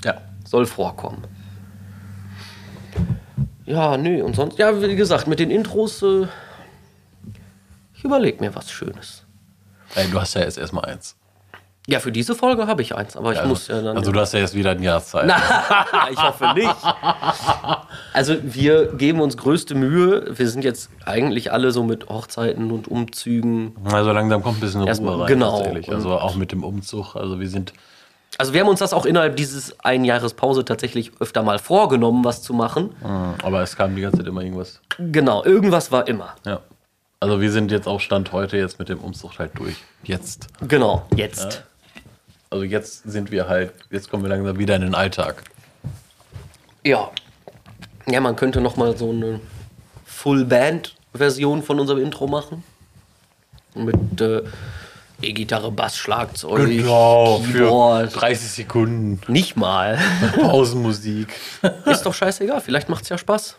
Ja. 0.04 0.22
Soll 0.46 0.66
vorkommen. 0.66 1.24
Ja, 3.66 3.98
nö, 3.98 4.24
und 4.24 4.36
sonst, 4.36 4.58
ja, 4.58 4.82
wie 4.82 4.96
gesagt, 4.96 5.28
mit 5.28 5.40
den 5.40 5.52
Intros, 5.52 6.02
äh, 6.02 6.28
ich 7.94 8.04
überlege 8.04 8.40
mir 8.40 8.56
was 8.56 8.72
Schönes. 8.72 9.26
Ey, 9.96 10.10
du 10.10 10.22
hast 10.22 10.36
ja 10.36 10.42
jetzt 10.42 10.58
erstmal 10.58 10.86
eins. 10.86 11.17
Ja, 11.90 12.02
für 12.02 12.12
diese 12.12 12.36
Folge 12.36 12.68
habe 12.68 12.82
ich 12.82 12.94
eins, 12.96 13.16
aber 13.16 13.32
ich 13.32 13.38
Also, 13.38 13.50
muss 13.50 13.68
ja 13.70 13.82
dann. 13.82 13.96
also 13.98 14.12
du 14.12 14.20
hast 14.20 14.34
ja 14.34 14.40
jetzt 14.40 14.54
wieder 14.54 14.72
ein 14.72 14.84
Jahr 14.84 15.02
Zeit. 15.02 15.32
ich 16.12 16.22
hoffe 16.22 16.54
nicht. 16.54 16.76
Also 18.14 18.36
wir 18.44 18.88
geben 18.94 19.22
uns 19.22 19.38
größte 19.38 19.74
Mühe. 19.74 20.38
Wir 20.38 20.50
sind 20.50 20.64
jetzt 20.64 20.90
eigentlich 21.06 21.52
alle 21.54 21.72
so 21.72 21.84
mit 21.84 22.10
Hochzeiten 22.10 22.72
und 22.72 22.88
Umzügen. 22.90 23.74
Also 23.86 24.12
langsam 24.12 24.44
kommt 24.44 24.58
ein 24.58 24.62
bisschen 24.62 24.82
Ruhe 24.82 24.90
Erstmal, 24.90 25.16
rein. 25.16 25.28
genau. 25.28 25.62
Also 25.88 26.12
auch 26.20 26.36
mit 26.36 26.52
dem 26.52 26.64
Umzug. 26.64 27.16
Also 27.16 27.40
wir 27.40 27.48
sind 27.50 27.72
Also 28.38 28.54
wir 28.54 28.60
haben 28.62 28.68
uns 28.68 28.80
das 28.80 28.92
auch 28.94 29.06
innerhalb 29.06 29.38
dieses 29.38 29.80
ein 29.80 30.04
Jahres 30.04 30.34
Pause 30.34 30.66
tatsächlich 30.66 31.12
öfter 31.22 31.42
mal 31.42 31.58
vorgenommen, 31.58 32.26
was 32.26 32.42
zu 32.42 32.54
machen. 32.54 32.90
Aber 33.44 33.62
es 33.62 33.78
kam 33.78 33.96
die 33.96 34.02
ganze 34.02 34.18
Zeit 34.18 34.28
immer 34.28 34.42
irgendwas. 34.42 34.82
Genau, 34.98 35.44
irgendwas 35.46 35.90
war 35.92 36.06
immer. 36.10 36.36
Ja. 36.46 36.60
Also 37.22 37.40
wir 37.40 37.52
sind 37.52 37.72
jetzt 37.72 37.88
auch 37.88 38.00
Stand 38.02 38.32
heute 38.34 38.58
jetzt 38.58 38.78
mit 38.78 38.90
dem 38.90 39.00
Umzug 39.00 39.40
halt 39.40 39.52
durch. 39.58 39.78
Jetzt. 40.04 40.48
Genau, 40.68 41.04
jetzt. 41.16 41.64
Also 42.50 42.64
jetzt 42.64 43.04
sind 43.04 43.32
wir 43.32 43.48
halt, 43.48 43.74
jetzt 43.90 44.10
kommen 44.10 44.24
wir 44.24 44.30
langsam 44.30 44.58
wieder 44.58 44.76
in 44.76 44.82
den 44.82 44.96
Alltag. 44.96 45.44
Ja. 46.84 47.12
Ja, 48.08 48.22
man 48.22 48.36
könnte 48.36 48.62
noch 48.62 48.78
mal 48.78 48.96
so 48.96 49.10
eine 49.12 49.42
Full-Band-Version 50.06 51.62
von 51.62 51.80
unserem 51.80 52.02
Intro 52.02 52.28
machen. 52.28 52.64
Mit 53.76 54.22
äh, 54.22 54.44
E-Gitarre, 55.22 55.72
Bass, 55.72 55.98
Schlagzeug, 55.98 56.68
Keyboard. 56.68 58.16
30 58.16 58.50
Sekunden 58.50 59.20
Nicht 59.32 59.58
mal. 59.58 59.98
Pausenmusik. 60.36 61.28
Ist 61.86 62.04
doch 62.04 62.14
scheißegal, 62.14 62.62
vielleicht 62.62 62.88
macht's 62.88 63.10
ja 63.10 63.18
Spaß. 63.18 63.58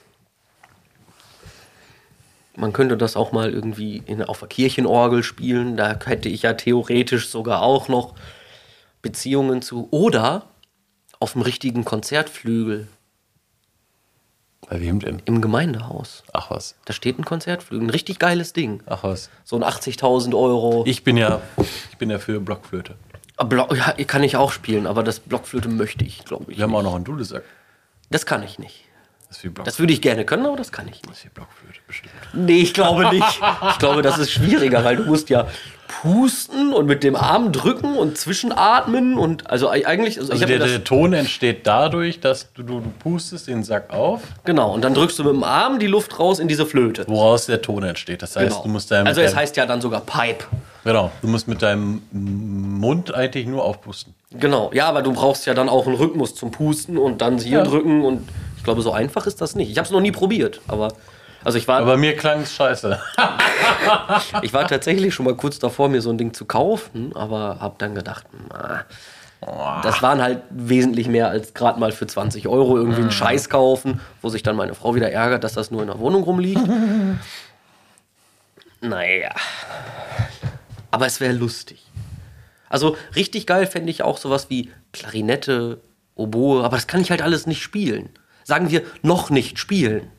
Man 2.56 2.72
könnte 2.72 2.96
das 2.96 3.16
auch 3.16 3.32
mal 3.32 3.52
irgendwie 3.52 4.02
in, 4.06 4.22
auf 4.22 4.40
der 4.40 4.48
Kirchenorgel 4.48 5.22
spielen. 5.22 5.76
Da 5.76 5.96
hätte 6.04 6.28
ich 6.28 6.42
ja 6.42 6.54
theoretisch 6.54 7.28
sogar 7.28 7.62
auch 7.62 7.88
noch 7.88 8.14
Beziehungen 9.02 9.62
zu. 9.62 9.88
Oder 9.90 10.46
auf 11.20 11.32
dem 11.32 11.42
richtigen 11.42 11.84
Konzertflügel 11.84 12.88
Bei 14.68 14.80
wem 14.80 15.00
denn? 15.00 15.22
im 15.24 15.40
Gemeindehaus. 15.40 16.22
Ach 16.32 16.50
was. 16.50 16.74
Da 16.84 16.92
steht 16.92 17.18
ein 17.18 17.24
Konzertflügel, 17.24 17.86
ein 17.86 17.90
richtig 17.90 18.18
geiles 18.18 18.52
Ding. 18.52 18.82
Ach 18.86 19.02
was. 19.04 19.30
So 19.44 19.56
ein 19.56 19.64
80.000 19.64 20.34
Euro. 20.36 20.84
Ich 20.86 21.04
bin 21.04 21.16
ja, 21.16 21.40
ich 21.90 21.96
bin 21.98 22.10
ja 22.10 22.18
für 22.18 22.40
Blockflöte. 22.40 22.96
Ah, 23.36 23.44
Blo 23.44 23.68
ja, 23.74 23.92
kann 24.04 24.22
ich 24.24 24.36
auch 24.36 24.50
spielen, 24.52 24.86
aber 24.86 25.04
das 25.04 25.20
Blockflöte 25.20 25.68
möchte 25.68 26.04
ich, 26.04 26.24
glaube 26.24 26.50
ich. 26.52 26.58
Wir 26.58 26.64
haben 26.64 26.74
auch 26.74 26.82
noch 26.82 26.94
einen 26.96 27.04
Dudelsack. 27.04 27.44
Das 28.10 28.26
kann 28.26 28.42
ich 28.42 28.58
nicht. 28.58 28.84
Das 29.28 29.38
Block, 29.42 29.64
Das 29.64 29.78
würde 29.78 29.92
ich 29.92 30.00
gerne 30.00 30.24
können, 30.24 30.46
aber 30.46 30.56
das 30.56 30.72
kann 30.72 30.88
ich 30.88 30.94
nicht. 31.02 31.06
das 31.10 31.18
ist 31.18 31.24
wie 31.26 31.28
Blockflöte 31.28 31.78
bestimmt. 31.86 32.12
Nee, 32.32 32.58
ich 32.60 32.74
glaube 32.74 33.08
nicht. 33.10 33.40
Ich 33.70 33.78
glaube, 33.78 34.02
das 34.02 34.18
ist 34.18 34.32
schwieriger, 34.32 34.82
weil 34.84 34.96
du 34.96 35.04
musst 35.04 35.28
ja 35.28 35.46
pusten 35.88 36.72
und 36.72 36.86
mit 36.86 37.02
dem 37.02 37.16
Arm 37.16 37.50
drücken 37.50 37.96
und 37.96 38.16
zwischenatmen 38.18 39.18
und 39.18 39.50
also 39.50 39.68
eigentlich 39.70 40.18
also 40.20 40.32
Also 40.32 40.44
der, 40.44 40.58
der 40.58 40.84
Ton 40.84 41.12
entsteht 41.12 41.66
dadurch, 41.66 42.20
dass 42.20 42.52
du, 42.52 42.62
du, 42.62 42.80
du 42.80 42.90
pustest 42.98 43.48
den 43.48 43.64
Sack 43.64 43.90
auf, 43.92 44.20
genau 44.44 44.72
und 44.74 44.82
dann 44.84 44.94
drückst 44.94 45.18
du 45.18 45.24
mit 45.24 45.32
dem 45.32 45.42
Arm 45.44 45.78
die 45.78 45.86
Luft 45.86 46.18
raus 46.18 46.38
in 46.38 46.46
diese 46.48 46.66
Flöte. 46.66 47.04
woraus 47.08 47.46
der 47.46 47.62
Ton 47.62 47.82
entsteht. 47.82 48.22
Das 48.22 48.36
heißt, 48.36 48.48
Genau. 48.50 48.62
du 48.62 48.68
musst 48.68 48.90
deinem, 48.90 49.06
also 49.06 49.20
es 49.20 49.34
heißt 49.34 49.56
ja 49.56 49.66
dann 49.66 49.80
sogar 49.80 50.02
Pipe. 50.02 50.44
genau, 50.84 51.10
du 51.22 51.28
musst 51.28 51.48
mit 51.48 51.62
deinem 51.62 52.02
Mund 52.12 53.12
eigentlich 53.14 53.46
nur 53.46 53.64
aufpusten. 53.64 54.14
Genau. 54.32 54.70
Ja, 54.74 54.88
aber 54.88 55.02
du 55.02 55.12
brauchst 55.12 55.46
ja 55.46 55.54
dann 55.54 55.68
auch 55.70 55.86
einen 55.86 55.96
Rhythmus 55.96 56.34
zum 56.34 56.50
Pusten 56.50 56.98
und 56.98 57.22
dann 57.22 57.38
hier 57.38 57.58
Ja. 57.58 57.64
drücken 57.64 58.04
und 58.04 58.28
ich 58.58 58.64
glaube 58.64 58.82
so 58.82 58.92
einfach 58.92 59.26
ist 59.26 59.40
das 59.40 59.54
nicht. 59.54 59.70
Ich 59.70 59.78
habe 59.78 59.86
es 59.86 59.90
noch 59.92 60.00
nie 60.02 60.12
probiert, 60.12 60.60
aber 60.68 60.92
also 61.44 61.58
ich 61.58 61.68
war 61.68 61.80
Aber 61.80 61.96
mir 61.96 62.16
klang 62.16 62.42
es 62.42 62.54
scheiße. 62.54 63.00
ich 64.42 64.52
war 64.52 64.66
tatsächlich 64.66 65.14
schon 65.14 65.24
mal 65.24 65.36
kurz 65.36 65.58
davor 65.58 65.88
mir 65.88 66.02
so 66.02 66.10
ein 66.10 66.18
Ding 66.18 66.34
zu 66.34 66.44
kaufen, 66.44 67.14
aber 67.14 67.58
habe 67.60 67.76
dann 67.78 67.94
gedacht, 67.94 68.26
na, 68.50 68.84
das 69.82 70.02
waren 70.02 70.20
halt 70.20 70.42
wesentlich 70.50 71.08
mehr 71.08 71.28
als 71.28 71.54
gerade 71.54 71.78
mal 71.78 71.92
für 71.92 72.06
20 72.06 72.48
Euro 72.48 72.76
irgendwie 72.76 73.02
einen 73.02 73.12
Scheiß 73.12 73.48
kaufen, 73.48 74.00
wo 74.20 74.28
sich 74.28 74.42
dann 74.42 74.56
meine 74.56 74.74
Frau 74.74 74.94
wieder 74.94 75.12
ärgert, 75.12 75.44
dass 75.44 75.52
das 75.52 75.70
nur 75.70 75.82
in 75.82 75.88
der 75.88 76.00
Wohnung 76.00 76.24
rumliegt. 76.24 76.60
naja. 78.80 79.34
Aber 80.90 81.06
es 81.06 81.20
wäre 81.20 81.32
lustig. 81.32 81.84
Also 82.68 82.96
richtig 83.14 83.46
geil 83.46 83.66
fände 83.66 83.90
ich 83.90 84.02
auch 84.02 84.18
sowas 84.18 84.50
wie 84.50 84.70
Klarinette, 84.92 85.80
Oboe, 86.16 86.64
aber 86.64 86.76
das 86.76 86.88
kann 86.88 87.00
ich 87.00 87.10
halt 87.10 87.22
alles 87.22 87.46
nicht 87.46 87.62
spielen. 87.62 88.10
Sagen 88.42 88.70
wir, 88.70 88.82
noch 89.02 89.30
nicht 89.30 89.58
spielen. 89.58 90.10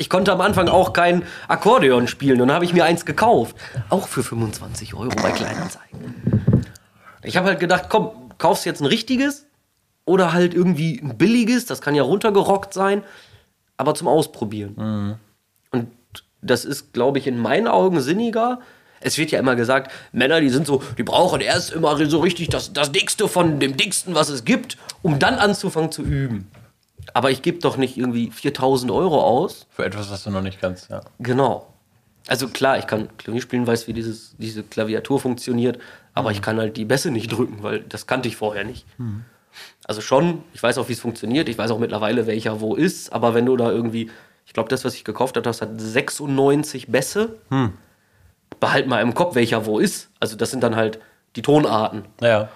Ich 0.00 0.08
konnte 0.08 0.32
am 0.32 0.40
Anfang 0.40 0.70
auch 0.70 0.94
kein 0.94 1.24
Akkordeon 1.46 2.08
spielen 2.08 2.40
und 2.40 2.48
dann 2.48 2.54
habe 2.54 2.64
ich 2.64 2.72
mir 2.72 2.86
eins 2.86 3.04
gekauft. 3.04 3.54
Auch 3.90 4.08
für 4.08 4.22
25 4.22 4.94
Euro 4.94 5.14
bei 5.22 5.30
Kleinanzeigen. 5.30 6.64
Ich 7.22 7.36
habe 7.36 7.48
halt 7.48 7.60
gedacht, 7.60 7.90
komm, 7.90 8.10
kaufst 8.38 8.64
jetzt 8.64 8.80
ein 8.80 8.86
richtiges 8.86 9.44
oder 10.06 10.32
halt 10.32 10.54
irgendwie 10.54 10.98
ein 11.02 11.18
billiges, 11.18 11.66
das 11.66 11.82
kann 11.82 11.94
ja 11.94 12.02
runtergerockt 12.02 12.72
sein, 12.72 13.02
aber 13.76 13.94
zum 13.94 14.08
Ausprobieren. 14.08 15.18
Und 15.70 15.88
das 16.40 16.64
ist, 16.64 16.94
glaube 16.94 17.18
ich, 17.18 17.26
in 17.26 17.38
meinen 17.38 17.68
Augen 17.68 18.00
sinniger. 18.00 18.60
Es 19.00 19.18
wird 19.18 19.30
ja 19.32 19.38
immer 19.38 19.54
gesagt, 19.54 19.92
Männer, 20.12 20.40
die 20.40 20.48
sind 20.48 20.66
so, 20.66 20.82
die 20.96 21.02
brauchen 21.02 21.42
erst 21.42 21.72
immer 21.72 21.94
so 22.08 22.20
richtig 22.20 22.48
das, 22.48 22.72
das 22.72 22.90
Dickste 22.90 23.28
von 23.28 23.60
dem 23.60 23.76
Dicksten, 23.76 24.14
was 24.14 24.30
es 24.30 24.46
gibt, 24.46 24.78
um 25.02 25.18
dann 25.18 25.34
anzufangen 25.34 25.92
zu 25.92 26.02
üben. 26.02 26.50
Aber 27.14 27.30
ich 27.30 27.42
gebe 27.42 27.58
doch 27.58 27.76
nicht 27.76 27.96
irgendwie 27.96 28.30
4000 28.30 28.90
Euro 28.90 29.22
aus. 29.22 29.66
Für 29.70 29.84
etwas, 29.84 30.10
was 30.10 30.24
du 30.24 30.30
noch 30.30 30.42
nicht 30.42 30.60
kannst, 30.60 30.90
ja. 30.90 31.00
Genau. 31.18 31.66
Also 32.28 32.48
klar, 32.48 32.78
ich 32.78 32.86
kann 32.86 33.08
Klavier 33.16 33.40
spielen, 33.40 33.66
weiß, 33.66 33.88
wie 33.88 33.92
dieses, 33.92 34.36
diese 34.38 34.62
Klaviatur 34.62 35.18
funktioniert, 35.18 35.78
aber 36.14 36.30
ich 36.30 36.42
kann 36.42 36.58
halt 36.58 36.76
die 36.76 36.84
Bässe 36.84 37.10
nicht 37.10 37.32
drücken, 37.32 37.62
weil 37.62 37.80
das 37.80 38.06
kannte 38.06 38.28
ich 38.28 38.36
vorher 38.36 38.64
nicht. 38.64 38.86
Also 39.84 40.00
schon, 40.00 40.44
ich 40.52 40.62
weiß 40.62 40.78
auch, 40.78 40.88
wie 40.88 40.92
es 40.92 41.00
funktioniert, 41.00 41.48
ich 41.48 41.58
weiß 41.58 41.70
auch 41.70 41.78
mittlerweile, 41.78 42.26
welcher 42.26 42.60
wo 42.60 42.74
ist, 42.74 43.12
aber 43.12 43.34
wenn 43.34 43.46
du 43.46 43.56
da 43.56 43.70
irgendwie, 43.70 44.10
ich 44.46 44.52
glaube, 44.52 44.68
das, 44.68 44.84
was 44.84 44.94
ich 44.94 45.04
gekauft 45.04 45.36
habe, 45.36 45.42
das 45.42 45.62
hat 45.62 45.80
96 45.80 46.88
Bässe. 46.88 47.38
Behalt 48.60 48.86
mal 48.86 49.00
im 49.00 49.14
Kopf, 49.14 49.34
welcher 49.34 49.64
wo 49.64 49.78
ist. 49.78 50.10
Also 50.20 50.36
das 50.36 50.50
sind 50.50 50.62
dann 50.62 50.76
halt 50.76 51.00
die 51.36 51.42
Tonarten. 51.42 52.04
Ja. 52.20 52.50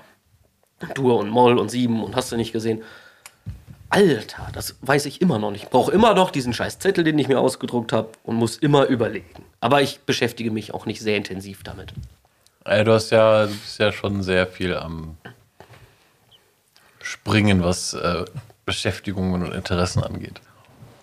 Dur 0.94 1.18
und 1.18 1.30
Moll 1.30 1.58
und 1.58 1.70
Sieben 1.70 2.04
und 2.04 2.14
hast 2.14 2.30
du 2.30 2.36
nicht 2.36 2.52
gesehen. 2.52 2.82
Alter, 3.94 4.48
das 4.52 4.74
weiß 4.82 5.06
ich 5.06 5.20
immer 5.22 5.38
noch 5.38 5.50
nicht. 5.50 5.64
Ich 5.64 5.70
brauche 5.70 5.92
immer 5.92 6.14
noch 6.14 6.30
diesen 6.30 6.52
scheiß 6.52 6.78
Zettel, 6.78 7.04
den 7.04 7.18
ich 7.18 7.28
mir 7.28 7.38
ausgedruckt 7.40 7.92
habe 7.92 8.08
und 8.24 8.36
muss 8.36 8.56
immer 8.56 8.86
überlegen. 8.86 9.44
Aber 9.60 9.82
ich 9.82 10.00
beschäftige 10.00 10.50
mich 10.50 10.74
auch 10.74 10.86
nicht 10.86 11.00
sehr 11.00 11.16
intensiv 11.16 11.62
damit. 11.62 11.92
Ey, 12.64 12.82
du 12.84 12.92
hast 12.92 13.10
ja, 13.10 13.44
du 13.46 13.52
bist 13.52 13.78
ja 13.78 13.92
schon 13.92 14.22
sehr 14.22 14.46
viel 14.46 14.74
am 14.74 15.16
Springen, 17.00 17.62
was 17.62 17.94
äh, 17.94 18.24
Beschäftigungen 18.64 19.42
und 19.42 19.52
Interessen 19.52 20.02
angeht. 20.02 20.40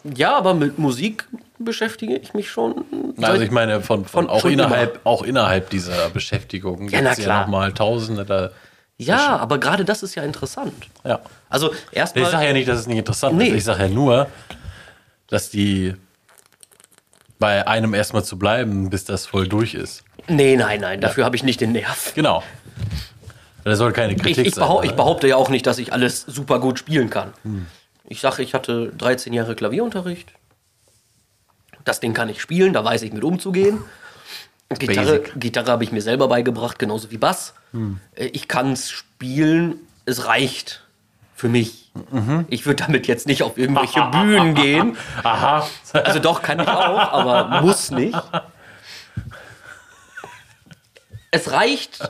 Ja, 0.03 0.35
aber 0.35 0.55
mit 0.55 0.79
Musik 0.79 1.27
beschäftige 1.59 2.17
ich 2.17 2.33
mich 2.33 2.49
schon. 2.49 2.83
Also 3.21 3.43
ich 3.43 3.51
meine, 3.51 3.81
von, 3.81 4.05
von, 4.05 4.25
Von- 4.25 4.29
auch, 4.29 4.45
innerhalb, 4.45 4.99
auch 5.03 5.21
innerhalb 5.21 5.69
dieser 5.69 6.09
Beschäftigung 6.09 6.89
Ja, 6.89 7.01
na 7.01 7.09
gibt's 7.11 7.23
klar. 7.23 7.41
nochmal 7.41 7.71
Tausende 7.73 8.25
da. 8.25 8.49
Ja, 9.05 9.37
aber 9.37 9.57
gerade 9.59 9.85
das 9.85 10.03
ist 10.03 10.15
ja 10.15 10.23
interessant. 10.23 10.87
Ja. 11.03 11.19
Also 11.49 11.71
Ich 11.91 11.97
erstmal. 11.97 12.29
sage 12.31 12.45
ja 12.45 12.53
nicht, 12.53 12.67
dass 12.67 12.79
es 12.79 12.87
nicht 12.87 12.97
interessant 12.99 13.37
Nee. 13.37 13.47
ist. 13.49 13.55
Ich 13.55 13.63
sage 13.63 13.83
ja 13.83 13.89
nur, 13.89 14.27
dass 15.27 15.49
die 15.49 15.95
bei 17.39 17.65
einem 17.67 17.93
erstmal 17.93 18.23
zu 18.23 18.37
bleiben, 18.37 18.89
bis 18.89 19.05
das 19.05 19.25
voll 19.25 19.47
durch 19.47 19.73
ist. 19.73 20.03
Nee, 20.27 20.55
nein, 20.55 20.81
nein, 20.81 21.01
dafür 21.01 21.25
habe 21.25 21.35
ich 21.35 21.43
nicht 21.43 21.59
den 21.61 21.71
Nerv. 21.71 22.13
Genau. 22.13 22.43
Das 23.63 23.77
soll 23.77 23.91
keine 23.93 24.13
Ich, 24.13 24.21
Kritik 24.21 24.45
ich, 24.47 24.55
sein. 24.55 24.63
behau 24.63 24.83
ich 24.83 24.93
behaupte 24.93 25.27
ja 25.27 25.35
auch 25.35 25.49
nicht, 25.49 25.65
dass 25.67 25.77
ich 25.77 25.93
alles 25.93 26.21
super 26.21 26.59
gut 26.59 26.79
spielen 26.79 27.09
kann. 27.09 27.33
Ich 28.07 28.19
sage, 28.21 28.43
ich 28.43 28.53
hatte 28.53 28.91
13 28.97 29.33
Jahre 29.33 29.55
Klavierunterricht. 29.55 30.31
Das 31.85 31.99
Ding 31.99 32.13
kann 32.13 32.29
ich 32.29 32.41
spielen, 32.41 32.73
da 32.73 32.83
weiß 32.83 33.01
ich 33.03 33.13
mit 33.13 33.23
umzugehen. 33.23 33.79
Gitarre, 34.79 35.19
Basic. 35.19 35.39
Gitarre 35.39 35.71
habe 35.71 35.83
ich 35.83 35.91
mir 35.91 36.01
selber 36.01 36.27
beigebracht, 36.27 36.79
genauso 36.79 37.11
wie 37.11 37.17
Bass. 37.17 37.53
Äh, 38.15 38.25
Ich 38.27 38.47
kann 38.47 38.71
es 38.73 38.89
spielen, 38.89 39.75
es 40.05 40.25
reicht 40.25 40.83
für 41.35 41.49
mich. 41.49 41.91
Ich 42.49 42.65
würde 42.65 42.83
damit 42.85 43.07
jetzt 43.07 43.27
nicht 43.27 43.43
auf 43.43 43.57
irgendwelche 43.57 44.01
Bühnen 44.11 44.53
gehen. 44.55 44.95
Aha. 45.23 45.67
Also 45.93 46.19
doch, 46.19 46.41
kann 46.41 46.59
ich 46.59 46.67
auch, 46.67 47.11
aber 47.11 47.61
muss 47.61 47.91
nicht. 47.91 48.17
Es 51.31 51.51
reicht, 51.51 52.09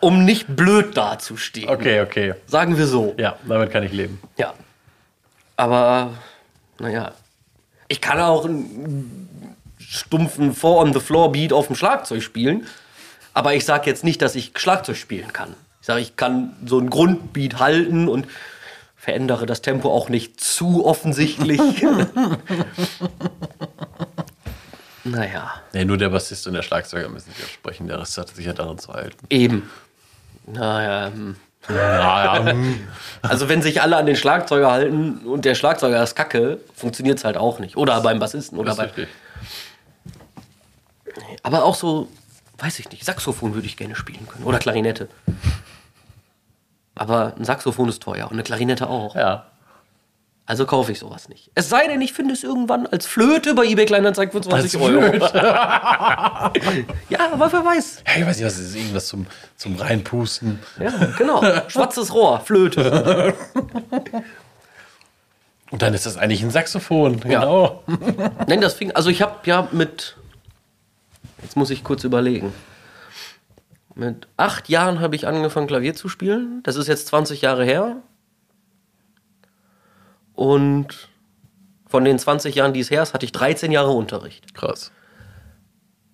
um 0.00 0.24
nicht 0.24 0.56
blöd 0.56 0.96
dazustehen. 0.96 1.68
Okay, 1.68 2.00
okay. 2.00 2.34
Sagen 2.46 2.76
wir 2.76 2.86
so. 2.86 3.14
Ja, 3.16 3.36
damit 3.46 3.70
kann 3.70 3.84
ich 3.84 3.92
leben. 3.92 4.20
Ja. 4.36 4.54
Aber, 5.56 6.10
naja. 6.80 7.12
Ich 7.86 8.00
kann 8.00 8.18
auch 8.18 8.44
einen 8.44 9.23
stumpfen 9.94 10.54
Four-on-the-Floor-Beat 10.54 11.52
auf 11.52 11.66
dem 11.68 11.76
Schlagzeug 11.76 12.22
spielen. 12.22 12.66
Aber 13.32 13.54
ich 13.54 13.64
sage 13.64 13.88
jetzt 13.90 14.04
nicht, 14.04 14.22
dass 14.22 14.34
ich 14.34 14.52
Schlagzeug 14.56 14.96
spielen 14.96 15.32
kann. 15.32 15.54
Ich 15.80 15.86
sage, 15.86 16.00
ich 16.00 16.16
kann 16.16 16.54
so 16.64 16.78
einen 16.78 16.88
Grundbeat 16.90 17.58
halten 17.58 18.08
und 18.08 18.26
verändere 18.96 19.44
das 19.46 19.60
Tempo 19.60 19.92
auch 19.92 20.08
nicht 20.08 20.40
zu 20.40 20.84
offensichtlich. 20.86 21.60
naja, 25.04 25.52
Nee, 25.72 25.84
nur 25.84 25.98
der 25.98 26.08
Bassist 26.08 26.46
und 26.46 26.54
der 26.54 26.62
Schlagzeuger 26.62 27.08
müssen 27.08 27.30
sich 27.32 27.42
absprechen. 27.44 27.86
Der 27.88 28.00
Rest 28.00 28.16
hat 28.16 28.28
sich 28.28 28.46
ja 28.46 28.52
daran 28.52 28.78
zu 28.78 28.92
halten. 28.92 29.26
eben. 29.30 29.68
Naja, 30.46 31.10
hm. 31.12 31.36
Ja, 31.70 32.34
ja. 32.36 32.52
hm. 32.52 32.86
Also 33.22 33.48
wenn 33.48 33.62
sich 33.62 33.80
alle 33.80 33.96
an 33.96 34.04
den 34.06 34.16
Schlagzeuger 34.16 34.70
halten 34.70 35.18
und 35.24 35.44
der 35.46 35.54
Schlagzeuger 35.54 36.02
ist 36.02 36.14
kacke, 36.14 36.58
funktioniert 36.74 37.18
es 37.18 37.24
halt 37.24 37.36
auch 37.38 37.58
nicht. 37.58 37.76
Oder 37.78 38.00
beim 38.02 38.18
Bassisten 38.18 38.58
oder 38.58 38.74
Das 38.74 38.78
ist 38.78 38.78
bei. 38.78 38.84
richtig. 39.02 39.08
Aber 41.42 41.64
auch 41.64 41.74
so, 41.74 42.08
weiß 42.58 42.78
ich 42.78 42.90
nicht, 42.90 43.04
Saxophon 43.04 43.54
würde 43.54 43.66
ich 43.66 43.76
gerne 43.76 43.94
spielen 43.96 44.26
können. 44.28 44.44
Oder 44.44 44.58
Klarinette. 44.58 45.08
Aber 46.94 47.34
ein 47.36 47.44
Saxophon 47.44 47.88
ist 47.88 48.02
teuer 48.02 48.26
und 48.26 48.34
eine 48.34 48.42
Klarinette 48.42 48.88
auch. 48.88 49.14
Ja. 49.16 49.46
Also 50.46 50.66
kaufe 50.66 50.92
ich 50.92 50.98
sowas 50.98 51.30
nicht. 51.30 51.50
Es 51.54 51.70
sei 51.70 51.86
denn, 51.86 52.02
ich 52.02 52.12
finde 52.12 52.34
es 52.34 52.44
irgendwann 52.44 52.86
als 52.86 53.06
Flöte 53.06 53.54
bei 53.54 53.64
eBay 53.64 53.86
Kleinanzeigen 53.86 54.30
für 54.30 54.42
20 54.46 54.74
Als 54.74 54.82
Euro. 54.82 55.00
Flöte. 55.00 55.30
Ja, 57.08 57.32
aber 57.32 57.50
wer 57.50 57.64
weiß. 57.64 58.02
Ja, 58.06 58.20
ich 58.20 58.26
weiß 58.26 58.36
nicht, 58.36 58.46
was 58.46 58.58
ist 58.58 58.74
irgendwas 58.76 59.06
zum, 59.06 59.26
zum 59.56 59.76
Reinpusten. 59.76 60.58
Ja, 60.78 60.92
genau. 61.16 61.42
Schwarzes 61.68 62.12
Rohr, 62.12 62.40
Flöte. 62.40 63.34
Und 65.70 65.80
dann 65.82 65.94
ist 65.94 66.04
das 66.04 66.18
eigentlich 66.18 66.42
ein 66.42 66.50
Saxophon. 66.50 67.20
Genau. 67.20 67.82
Nein, 68.46 68.60
das 68.60 68.74
fing. 68.74 68.92
Also 68.92 69.08
ich 69.10 69.22
habe 69.22 69.38
ja 69.44 69.66
mit. 69.72 70.16
Jetzt 71.44 71.56
muss 71.56 71.70
ich 71.70 71.84
kurz 71.84 72.02
überlegen. 72.02 72.52
Mit 73.94 74.26
acht 74.36 74.68
Jahren 74.68 74.98
habe 74.98 75.14
ich 75.14 75.28
angefangen, 75.28 75.68
Klavier 75.68 75.94
zu 75.94 76.08
spielen. 76.08 76.60
Das 76.64 76.74
ist 76.74 76.88
jetzt 76.88 77.06
20 77.06 77.42
Jahre 77.42 77.64
her. 77.64 78.02
Und 80.34 81.08
von 81.86 82.04
den 82.04 82.18
20 82.18 82.56
Jahren, 82.56 82.72
die 82.72 82.80
es 82.80 82.90
her 82.90 83.02
ist, 83.02 83.14
hatte 83.14 83.24
ich 83.24 83.30
13 83.30 83.70
Jahre 83.70 83.90
Unterricht. 83.90 84.54
Krass. 84.54 84.90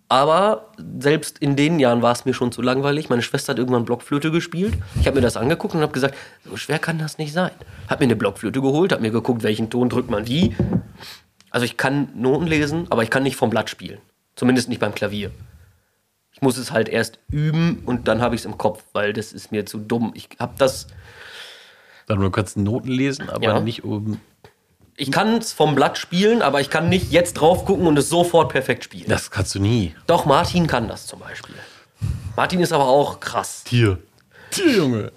Aber 0.09 0.73
selbst 0.99 1.39
in 1.39 1.55
den 1.55 1.79
Jahren 1.79 2.03
war 2.03 2.11
es 2.11 2.25
mir 2.25 2.35
schon 2.35 2.51
zu 2.51 2.61
langweilig. 2.61 3.09
Meine 3.09 3.23
Schwester 3.23 3.53
hat 3.53 3.59
irgendwann 3.59 3.85
Blockflöte 3.85 4.33
gespielt. 4.33 4.75
Ich 5.01 5.07
habe 5.07 5.15
mir 5.15 5.23
das 5.23 5.37
angeguckt 5.37 5.75
und 5.75 5.81
habe 5.81 5.93
gesagt, 5.93 6.17
so 6.45 6.57
schwer 6.57 6.81
kann 6.81 6.99
das 6.99 7.17
nicht 7.17 7.33
sein. 7.33 7.53
Hab 7.89 8.01
mir 8.01 8.07
eine 8.07 8.17
Blockflöte 8.17 8.61
geholt, 8.61 8.91
habe 8.91 9.03
mir 9.03 9.13
geguckt, 9.13 9.45
welchen 9.45 9.71
Ton 9.71 9.89
drückt 9.89 10.11
man 10.11 10.27
wie. 10.27 10.57
Also 11.51 11.65
ich 11.65 11.77
kann 11.77 12.09
Noten 12.15 12.49
lesen, 12.49 12.89
aber 12.91 13.05
ich 13.05 13.11
kann 13.11 13.23
nicht 13.23 13.37
vom 13.37 13.51
Blatt 13.51 13.71
spielen. 13.71 14.01
Zumindest 14.37 14.69
nicht 14.69 14.81
beim 14.81 14.95
Klavier. 14.95 15.31
Ich 16.33 16.43
muss 16.43 16.57
es 16.57 16.71
halt 16.73 16.89
erst 16.89 17.19
üben 17.31 17.83
und 17.87 18.09
dann 18.09 18.21
habe 18.23 18.35
ich 18.35 18.43
es 18.43 18.45
im 18.45 18.57
Kopf, 18.57 18.85
weil 18.93 19.13
das 19.13 19.33
ist 19.33 19.51
mir 19.53 19.67
zu 19.67 19.79
dumm. 19.79 20.13
Ich 20.15 20.29
habe 20.39 20.55
das, 20.59 20.87
Dann 22.07 22.21
du 22.21 22.31
kannst 22.31 22.57
Noten 22.57 22.89
lesen, 22.89 23.29
aber 23.29 23.43
Ja. 23.45 23.61
nicht 23.61 23.85
oben. 23.85 24.21
ich 24.97 25.11
kann 25.11 25.39
es 25.39 25.53
vom 25.53 25.75
Blatt 25.75 25.99
spielen, 25.99 26.41
aber 26.43 26.61
ich 26.61 26.71
kann 26.71 26.89
nicht 26.89 27.11
jetzt 27.13 27.35
drauf 27.35 27.65
gucken 27.65 27.87
und 27.87 27.99
es 27.99 28.09
sofort 28.09 28.51
perfekt 28.51 28.85
spielen. 28.85 29.09
Das 29.09 29.31
kannst 29.31 29.55
du 29.55 29.61
nie. 29.61 29.95
Doch 30.07 30.25
Martin 30.25 30.67
kann 30.67 30.89
das 30.89 31.07
zum 31.07 31.19
Beispiel. 31.21 31.55
Martin 32.37 32.61
ist 32.61 32.73
aber 32.73 32.87
auch 32.87 33.21
krass. 33.21 33.65
Tier. 33.65 33.99
Tier, 34.51 34.73
Junge. 34.77 35.13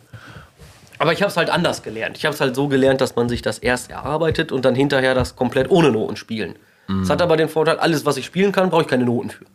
Aber 0.99 1.13
ich 1.13 1.21
habe 1.21 1.29
es 1.31 1.37
halt 1.37 1.49
anders 1.49 1.83
gelernt. 1.83 2.17
Ich 2.17 2.25
habe 2.25 2.33
es 2.35 2.41
halt 2.41 2.55
so 2.55 2.67
gelernt, 2.67 3.01
dass 3.01 3.15
man 3.15 3.27
sich 3.29 3.41
das 3.41 3.57
erst 3.59 3.89
erarbeitet 3.91 4.51
und 4.51 4.63
dann 4.65 4.75
hinterher 4.75 5.15
das 5.15 5.35
komplett 5.35 5.69
ohne 5.69 5.91
Noten 5.91 6.15
spielen. 6.15 6.55
Es 7.01 7.09
hat 7.09 7.21
aber 7.21 7.37
den 7.37 7.49
Vorteil, 7.49 7.77
alles, 7.77 8.05
was 8.05 8.17
ich 8.17 8.25
spielen 8.25 8.51
kann, 8.51 8.69
brauche 8.69 8.81
ich 8.81 8.87
keine 8.87 9.05
Noten 9.05 9.29
für. 9.29 9.45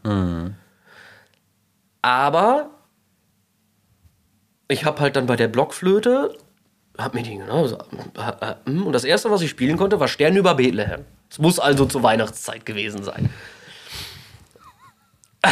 Aber 2.01 2.71
ich 4.69 4.85
habe 4.85 5.01
halt 5.01 5.17
dann 5.17 5.27
bei 5.27 5.37
der 5.37 5.49
Blockflöte, 5.49 6.37
hab 6.97 7.15
mir 7.15 7.23
die 7.23 7.37
genau 7.37 7.69
hm, 8.65 8.87
und 8.87 8.93
das 8.93 9.05
erste, 9.05 9.31
was 9.31 9.43
ich 9.43 9.51
spielen 9.51 9.77
konnte, 9.77 10.01
war 10.01 10.09
Sterne 10.09 10.39
über 10.39 10.55
Bethlehem. 10.55 11.05
Es 11.31 11.39
muss 11.39 11.59
also 11.59 11.85
zur 11.85 12.03
Weihnachtszeit 12.03 12.65
gewesen 12.65 13.03
sein. 13.05 13.31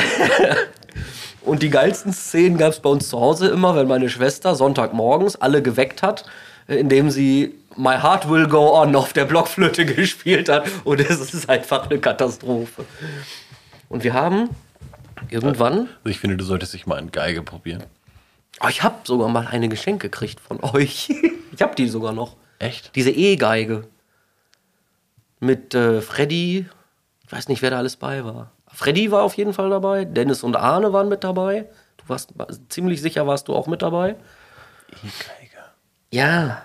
Und 1.43 1.63
die 1.63 1.71
geilsten 1.71 2.13
Szenen 2.13 2.59
gab 2.59 2.73
es 2.73 2.81
bei 2.81 2.91
uns 2.91 3.09
zu 3.09 3.21
Hause 3.21 3.47
immer, 3.49 3.77
wenn 3.77 3.87
meine 3.87 4.11
Schwester 4.11 4.57
Sonntagmorgens 4.57 5.37
alle 5.37 5.63
geweckt 5.63 6.03
hat, 6.03 6.25
äh, 6.67 6.75
indem 6.75 7.11
sie 7.11 7.55
My 7.77 7.97
Heart 8.01 8.29
Will 8.29 8.47
Go 8.49 8.81
On 8.81 8.95
auf 8.97 9.13
der 9.13 9.25
Blockflöte 9.25 9.85
gespielt 9.95 10.49
hat. 10.49 10.69
Und 10.85 11.01
es 11.01 11.35
ist 11.35 11.49
einfach 11.49 11.89
eine 11.89 11.99
Katastrophe. 11.99 12.85
Und 13.89 14.05
wir 14.05 14.15
haben 14.15 14.51
irgendwann, 15.31 15.73
Also 15.79 16.07
ich 16.07 16.19
finde, 16.19 16.37
du 16.37 16.45
solltest 16.45 16.75
dich 16.75 16.87
mal 16.87 16.99
in 16.99 17.11
Geige 17.13 17.43
probieren. 17.43 17.85
oh, 18.61 18.69
ich 18.69 18.83
habe 18.83 18.97
sogar 19.05 19.29
mal 19.29 19.47
eine 19.47 19.69
Geschenk 19.69 20.03
gekriegt 20.03 20.41
von 20.41 20.63
euch. 20.63 21.11
ich 21.53 21.63
habe 21.63 21.75
die 21.75 21.89
sogar 21.89 22.13
noch. 22.13 22.37
Echt? 22.59 22.95
Diese 22.95 23.11
E-Geige. 23.11 23.87
Mit 25.39 25.75
äh, 25.75 26.01
Freddy, 26.01 26.67
ich 27.25 27.33
weiß 27.33 27.49
nicht, 27.49 27.61
wer 27.61 27.71
da 27.71 27.79
alles 27.79 27.97
bei 27.97 28.25
war. 28.25 28.53
Freddy 28.73 29.11
war 29.11 29.23
auf 29.23 29.35
jeden 29.35 29.53
Fall 29.53 29.71
dabei, 29.71 30.05
Dennis 30.05 30.43
und 30.43 30.57
Arne 30.57 30.93
waren 30.93 31.09
mit 31.09 31.25
dabei. 31.25 31.67
Du 31.99 32.09
warst 32.09 32.33
ziemlich 32.69 33.03
sicher, 33.03 33.27
warst 33.27 33.49
du 33.49 33.55
auch 33.55 33.67
mit 33.67 33.83
dabei. 33.83 34.17
E-Geige. 35.03 35.57
Ja. 36.11 36.63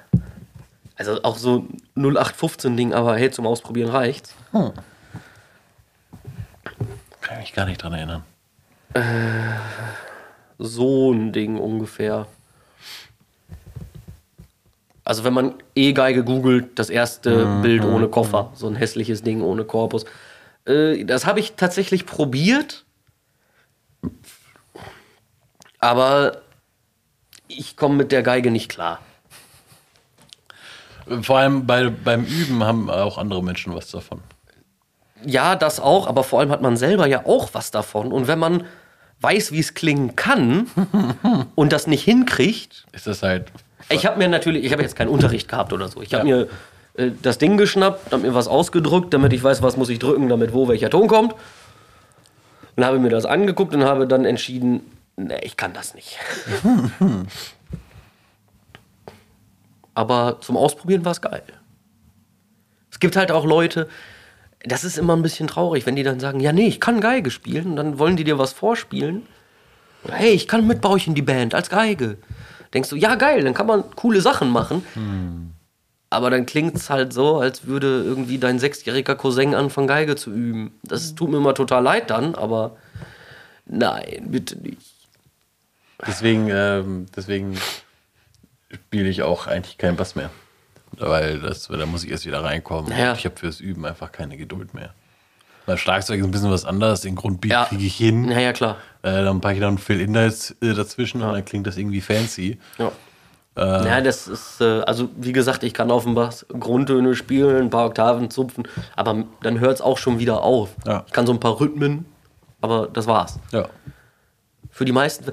Also 1.02 1.24
auch 1.24 1.38
so 1.38 1.66
0815-Ding, 1.98 2.94
aber 2.94 3.18
hey, 3.18 3.32
zum 3.32 3.48
Ausprobieren 3.48 3.90
reicht's. 3.90 4.36
Kann 7.22 7.38
ich 7.38 7.40
mich 7.40 7.54
gar 7.54 7.66
nicht 7.66 7.82
dran 7.82 7.94
erinnern. 7.94 8.24
So 10.60 11.12
ein 11.12 11.34
Ding 11.34 11.58
ungefähr. 11.58 12.28
Also 15.04 15.24
wenn 15.24 15.34
man 15.34 15.56
E-Geige 15.74 16.24
googelt, 16.24 16.78
das 16.78 16.92
erste 16.92 17.62
Bild 17.64 17.84
ohne 17.84 18.08
Koffer, 18.08 18.52
so 18.54 18.68
ein 18.68 18.76
hässliches 18.76 19.24
Ding 19.24 19.42
ohne 19.42 19.64
Korpus. 19.64 20.06
Äh, 20.66 21.04
das 21.06 21.26
habe 21.26 21.40
ich 21.40 21.54
tatsächlich 21.54 22.06
probiert, 22.06 22.86
aber 25.80 26.44
ich 27.48 27.76
komme 27.76 27.96
mit 27.96 28.12
der 28.12 28.22
Geige 28.22 28.52
nicht 28.52 28.70
klar. 28.70 29.00
Vor 31.22 31.38
allem 31.38 31.66
bei, 31.66 31.90
beim 31.90 32.24
Üben 32.26 32.64
haben 32.64 32.90
auch 32.90 33.18
andere 33.18 33.44
Menschen 33.44 33.74
was 33.76 33.90
davon. 33.92 34.22
Ja, 35.26 35.56
das 35.56 35.80
auch, 35.80 36.08
aber 36.08 36.24
vor 36.24 36.40
allem 36.40 36.52
hat 36.52 36.62
man 36.62 36.78
selber 36.78 37.06
ja 37.08 37.26
auch 37.26 37.50
was 37.54 37.72
davon. 37.72 38.12
Und 38.12 38.28
wenn 38.28 38.40
man 38.40 38.66
weiß, 39.22 39.52
wie 39.52 39.60
es 39.60 39.74
klingen 39.74 40.16
kann 40.16 40.68
und 41.56 41.72
das 41.74 41.88
nicht 41.88 42.04
hinkriegt, 42.04 42.86
Ist 42.92 43.08
das 43.08 43.22
halt. 43.22 43.52
ich 43.90 44.06
habe 44.06 44.18
mir 44.18 44.28
natürlich, 44.28 44.66
ich 44.66 44.72
habe 44.72 44.82
jetzt 44.82 44.96
keinen 44.96 45.10
Unterricht 45.10 45.48
gehabt 45.48 45.74
oder 45.74 45.88
so. 45.88 46.02
Ich 46.02 46.14
habe 46.14 46.24
mir 46.24 46.48
äh, 46.96 47.12
das 47.22 47.38
Ding 47.38 47.58
geschnappt, 47.58 48.12
habe 48.12 48.24
mir 48.24 48.34
was 48.34 48.48
ausgedrückt, 48.48 49.14
damit 49.14 49.32
ich 49.34 49.44
weiß, 49.44 49.62
was 49.62 49.78
muss 49.78 49.90
ich 49.90 50.00
drücken, 50.00 50.28
damit 50.28 50.54
wo 50.54 50.68
welcher 50.68 50.90
Ton 50.90 51.08
kommt. 51.08 51.36
Und 52.76 52.86
habe 52.86 53.00
mir 53.00 53.10
das 53.10 53.26
angeguckt 53.26 53.76
und 53.76 53.84
habe 53.84 54.08
dann 54.08 54.26
entschieden, 54.26 54.82
nee, 55.18 55.40
ich 55.44 55.56
kann 55.58 55.74
das 55.74 55.94
nicht. 55.94 56.18
Aber 59.94 60.38
zum 60.42 60.58
Ausprobieren 60.58 61.06
war 61.06 61.12
es 61.12 61.22
geil. 61.22 61.44
Es 62.92 63.00
gibt 63.00 63.16
halt 63.16 63.32
auch 63.32 63.46
Leute, 63.46 63.88
das 64.64 64.84
ist 64.84 64.98
immer 64.98 65.16
ein 65.16 65.22
bisschen 65.22 65.48
traurig, 65.48 65.86
wenn 65.86 65.96
die 65.96 66.04
dann 66.04 66.20
sagen, 66.20 66.40
ja, 66.40 66.54
nee, 66.54 66.68
ich 66.68 66.80
kann 66.80 67.02
Geige 67.02 67.32
spielen 67.32 67.72
und 67.72 67.76
dann 67.76 68.00
wollen 68.00 68.16
die 68.16 68.24
dir 68.24 68.38
was 68.38 68.54
vorspielen. 68.54 69.24
Hey, 70.08 70.32
ich 70.32 70.48
kann 70.48 70.68
mit 70.68 70.82
bei 70.82 70.90
euch 70.90 71.08
in 71.08 71.16
die 71.16 71.22
Band 71.22 71.56
als 71.56 71.70
Geige. 71.70 72.18
Denkst 72.74 72.90
du, 72.90 72.96
ja, 72.96 73.16
geil, 73.16 73.44
dann 73.44 73.54
kann 73.54 73.68
man 73.68 73.84
coole 73.96 74.22
Sachen 74.22 74.50
machen. 74.50 74.84
Aber 76.10 76.30
dann 76.30 76.46
klingt 76.46 76.76
es 76.76 76.90
halt 76.90 77.14
so, 77.14 77.38
als 77.40 77.66
würde 77.66 78.04
irgendwie 78.04 78.38
dein 78.38 78.60
sechsjähriger 78.60 79.16
Cousin 79.16 79.56
anfangen, 79.56 79.88
Geige 79.88 80.16
zu 80.16 80.32
üben. 80.32 80.74
Das 80.84 81.16
tut 81.16 81.30
mir 81.30 81.38
immer 81.38 81.54
total 81.54 81.84
leid 81.84 82.10
dann, 82.10 82.36
aber 82.36 82.76
nein, 83.66 84.26
bitte 84.28 84.58
nicht. 84.60 84.82
Deswegen, 86.06 86.50
ähm, 86.52 87.06
deswegen 87.16 87.58
spiele 88.74 89.10
ich 89.10 89.24
auch 89.24 89.48
eigentlich 89.48 89.78
keinen 89.78 89.98
Bass 89.98 90.16
mehr. 90.16 90.30
Weil 90.98 91.40
das, 91.40 91.68
da 91.68 91.86
muss 91.86 92.04
ich 92.04 92.12
erst 92.12 92.26
wieder 92.26 92.44
reinkommen. 92.44 92.90
Naja. 92.90 93.14
Ich 93.14 93.26
habe 93.26 93.36
fürs 93.38 93.60
Üben 93.60 93.86
einfach 93.86 94.12
keine 94.12 94.36
Geduld 94.38 94.74
mehr. 94.74 94.94
Beim 95.66 95.78
Schlagzeug 95.78 96.20
ist 96.20 96.26
ein 96.26 96.32
bisschen 96.32 96.52
was 96.52 96.66
anderes. 96.66 97.02
Den 97.02 97.16
Grundbeat 97.16 97.52
Ja. 97.52 97.66
kriege 97.66 97.86
ich 97.86 97.96
hin. 97.96 98.26
Naja, 98.26 98.52
klar. 98.52 98.78
Äh, 99.04 99.24
dann 99.24 99.40
packe 99.42 99.56
ich 99.56 99.62
noch 99.62 99.70
einen 99.70 99.78
Fill-In 99.78 100.14
da 100.14 100.24
jetzt, 100.24 100.56
äh, 100.62 100.74
dazwischen 100.74 101.22
und 101.22 101.32
dann 101.32 101.46
klingt 101.46 101.66
das 101.68 101.78
irgendwie 101.78 102.02
fancy. 102.02 102.60
Ja. 102.78 102.92
ja, 103.58 104.02
das 104.02 104.28
ist, 104.28 104.60
äh, 104.62 104.82
also 104.82 105.10
wie 105.18 105.32
gesagt, 105.34 105.64
ich 105.64 105.74
kann 105.74 105.92
auf 105.92 106.04
dem 106.04 106.16
Bass 106.16 106.46
Grundtöne 106.50 107.16
spielen, 107.16 107.64
ein 107.66 107.70
paar 107.70 107.86
Oktaven 107.88 108.30
zupfen, 108.30 108.68
aber 108.96 109.24
dann 109.44 109.60
hört 109.60 109.76
es 109.76 109.82
auch 109.82 109.98
schon 109.98 110.20
wieder 110.20 110.42
auf. 110.42 110.70
Ja. 110.86 111.04
Ich 111.08 111.14
kann 111.14 111.26
so 111.28 111.34
ein 111.34 111.40
paar 111.40 111.60
Rhythmen, 111.60 112.06
aber 112.62 112.88
das 112.88 113.08
war's. 113.08 113.40
Ja. 113.52 113.68
Für 114.70 114.86
die 114.86 114.94
meisten, 114.94 115.32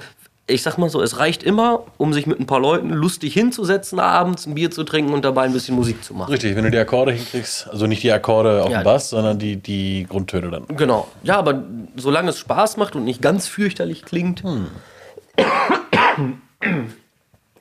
ich 0.49 0.63
sag 0.63 0.79
mal 0.79 0.89
so, 0.89 1.01
es 1.03 1.19
reicht 1.19 1.43
immer, 1.43 1.85
um 1.99 2.13
sich 2.15 2.27
mit 2.27 2.41
ein 2.41 2.47
paar 2.47 2.59
Leuten 2.61 2.89
lustig 2.91 3.35
hinzusetzen, 3.35 4.01
abends 4.01 4.47
ein 4.47 4.55
Bier 4.55 4.71
zu 4.71 4.83
trinken 4.83 5.13
und 5.13 5.25
dabei 5.25 5.43
ein 5.45 5.53
bisschen 5.53 5.77
Musik 5.77 6.03
zu 6.03 6.15
machen. 6.15 6.31
Richtig, 6.33 6.57
wenn 6.57 6.65
du 6.65 6.71
die 6.71 6.79
Akkorde 6.79 7.13
hinkriegst, 7.13 7.69
also 7.69 7.87
nicht 7.87 8.03
die 8.03 8.11
Akkorde 8.11 8.63
auf 8.65 8.71
Ja. 8.71 8.81
dem 8.81 8.85
Bass, 8.85 9.11
sondern 9.11 9.39
die, 9.39 9.57
die 9.57 10.07
Grundtöne 10.09 10.51
dann. 10.51 10.67
Genau. 10.77 11.07
Ja, 11.23 11.37
aber 11.39 11.63
solange 11.97 12.31
es 12.31 12.39
Spaß 12.39 12.79
macht 12.79 12.97
und 12.97 13.05
nicht 13.05 13.21
ganz 13.21 13.47
fürchterlich 13.47 14.05
klingt, 14.05 14.43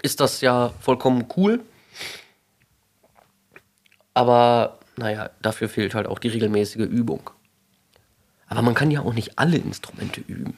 ist 0.01 0.19
das 0.19 0.41
ja 0.41 0.71
vollkommen 0.79 1.25
cool. 1.35 1.59
Aber 4.13 4.77
naja, 4.95 5.29
dafür 5.41 5.69
fehlt 5.69 5.93
halt 5.93 6.07
auch 6.07 6.19
die 6.19 6.29
regelmäßige 6.29 6.85
Übung. 6.85 7.29
Aber 8.47 8.61
man 8.61 8.73
kann 8.73 8.91
ja 8.91 9.01
auch 9.01 9.13
nicht 9.13 9.37
alle 9.37 9.57
Instrumente 9.57 10.21
üben. 10.21 10.57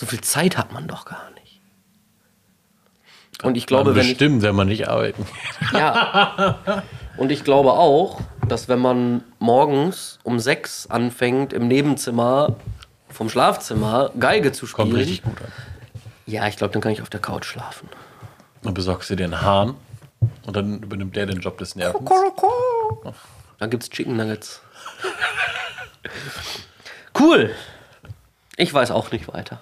So 0.00 0.06
viel 0.06 0.22
Zeit 0.22 0.56
hat 0.56 0.72
man 0.72 0.88
doch 0.88 1.04
gar 1.04 1.30
nicht. 1.32 1.60
Und 3.42 3.58
ich 3.58 3.66
glaube, 3.66 3.94
wenn 3.94 4.00
ich, 4.00 4.12
Bestimmt, 4.12 4.40
wenn 4.40 4.54
man 4.54 4.66
nicht 4.68 4.88
arbeiten. 4.88 5.26
ja. 5.74 6.54
Und 7.18 7.30
ich 7.30 7.44
glaube 7.44 7.72
auch, 7.72 8.22
dass 8.48 8.66
wenn 8.70 8.78
man 8.78 9.22
morgens 9.40 10.18
um 10.22 10.40
sechs 10.40 10.86
anfängt, 10.86 11.52
im 11.52 11.68
Nebenzimmer 11.68 12.56
vom 13.10 13.28
Schlafzimmer 13.28 14.10
Geige 14.18 14.52
zu 14.52 14.66
spielen. 14.66 14.88
Kommt 14.88 15.00
richtig 15.00 15.22
gut 15.22 15.38
an. 15.38 15.52
Ja, 16.24 16.46
ich 16.46 16.56
glaube, 16.56 16.72
dann 16.72 16.80
kann 16.80 16.92
ich 16.92 17.02
auf 17.02 17.10
der 17.10 17.20
Couch 17.20 17.44
schlafen. 17.44 17.86
Dann 18.62 18.72
besorgst 18.72 19.10
du 19.10 19.16
dir 19.16 19.24
einen 19.24 19.42
Hahn 19.42 19.74
und 20.46 20.56
dann 20.56 20.82
übernimmt 20.82 21.14
der 21.14 21.26
den 21.26 21.40
Job 21.40 21.58
des 21.58 21.76
Nervens. 21.76 22.10
Dann 23.58 23.68
gibt's 23.68 23.90
Chicken 23.90 24.16
Nuggets. 24.16 24.62
cool. 27.20 27.54
Ich 28.56 28.72
weiß 28.72 28.92
auch 28.92 29.12
nicht 29.12 29.30
weiter. 29.30 29.60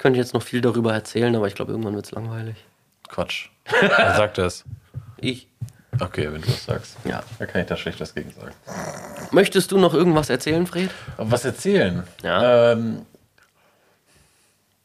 Ich 0.00 0.02
könnte 0.02 0.18
jetzt 0.18 0.32
noch 0.32 0.42
viel 0.42 0.62
darüber 0.62 0.94
erzählen, 0.94 1.36
aber 1.36 1.46
ich 1.46 1.54
glaube, 1.54 1.72
irgendwann 1.72 1.94
wird's 1.94 2.10
langweilig. 2.10 2.56
Quatsch. 3.10 3.50
Wer 3.68 4.16
sagt 4.16 4.38
das? 4.38 4.64
Ich. 5.18 5.46
Okay, 6.00 6.32
wenn 6.32 6.40
du 6.40 6.48
das 6.48 6.64
sagst. 6.64 6.96
Ja. 7.04 7.22
Da 7.38 7.44
kann 7.44 7.60
ich 7.60 7.66
da 7.66 7.76
schlecht 7.76 8.00
was 8.00 8.14
gegen 8.14 8.32
sagen. 8.32 8.54
Möchtest 9.30 9.72
du 9.72 9.76
noch 9.76 9.92
irgendwas 9.92 10.30
erzählen, 10.30 10.66
Fred? 10.66 10.88
Was 11.18 11.44
erzählen? 11.44 12.04
Ja. 12.22 12.72
Ähm, 12.72 13.04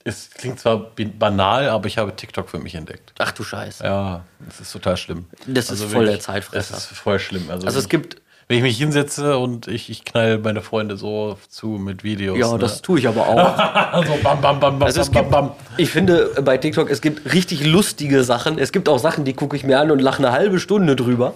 es 0.04 0.32
klingt 0.32 0.60
zwar 0.60 0.92
banal, 1.18 1.70
aber 1.70 1.88
ich 1.88 1.98
habe 1.98 2.14
TikTok 2.14 2.50
für 2.50 2.60
mich 2.60 2.76
entdeckt. 2.76 3.14
Ach 3.18 3.32
du 3.32 3.46
Scheiße. 3.46 3.86
Ja, 3.86 4.26
das 4.40 4.60
ist 4.60 4.74
total 4.74 4.98
schlimm. 4.98 5.28
Das 5.48 5.70
ist 5.70 5.82
voll 5.82 6.08
der 6.08 6.20
Zeitfresser. 6.20 6.74
Das 6.74 6.92
ist 6.92 7.00
voll 7.00 7.20
schlimm. 7.20 7.50
Also, 7.50 7.68
Also 7.68 7.80
es 7.80 7.88
gibt, 7.88 8.22
wenn 8.48 8.58
ich 8.58 8.64
mich 8.64 8.78
hinsetze 8.78 9.38
und 9.38 9.68
ich, 9.68 9.90
ich 9.90 10.06
knall 10.06 10.38
meine 10.38 10.62
Freunde 10.62 10.98
so 10.98 11.38
zu 11.50 11.68
mit 11.68 12.04
Videos. 12.04 12.38
ja, 12.38 12.52
ne? 12.52 12.60
das 12.60 12.82
tue 12.82 13.00
ich 13.00 13.08
aber 13.08 13.28
auch. 13.28 14.06
so 14.06 14.14
bam, 14.22 14.40
bam, 14.40 14.60
bam, 14.60 14.80
bam, 14.80 14.84
Also 14.84 15.02
bam, 15.02 15.12
gibt, 15.12 15.32
bam, 15.32 15.48
bam. 15.48 15.56
ich 15.78 15.90
finde 15.90 16.30
bei 16.44 16.58
TikTok, 16.58 16.92
es 16.92 17.02
gibt 17.02 17.34
richtig 17.34 17.66
lustige 17.66 18.24
Sachen. 18.24 18.60
Es 18.60 18.72
gibt 18.72 18.88
auch 18.88 19.00
Sachen, 19.00 19.26
die 19.26 19.34
gucke 19.34 19.56
ich 19.56 19.64
mir 19.64 19.80
an 19.80 19.90
und 19.90 20.00
lache 20.00 20.20
eine 20.20 20.32
halbe 20.32 20.60
Stunde 20.60 20.96
drüber. 20.96 21.34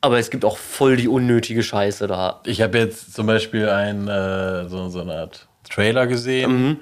Aber 0.00 0.18
es 0.18 0.30
gibt 0.30 0.44
auch 0.44 0.58
voll 0.58 0.96
die 0.96 1.08
unnötige 1.08 1.62
Scheiße 1.62 2.08
da. 2.08 2.40
Ich 2.44 2.60
habe 2.60 2.76
jetzt 2.78 3.14
zum 3.14 3.26
Beispiel 3.26 3.68
ein, 3.68 4.08
äh, 4.08 4.68
so, 4.68 4.88
so 4.88 5.00
eine 5.00 5.14
Art 5.14 5.46
Trailer 5.70 6.06
gesehen. 6.06 6.50
Mhm. 6.68 6.76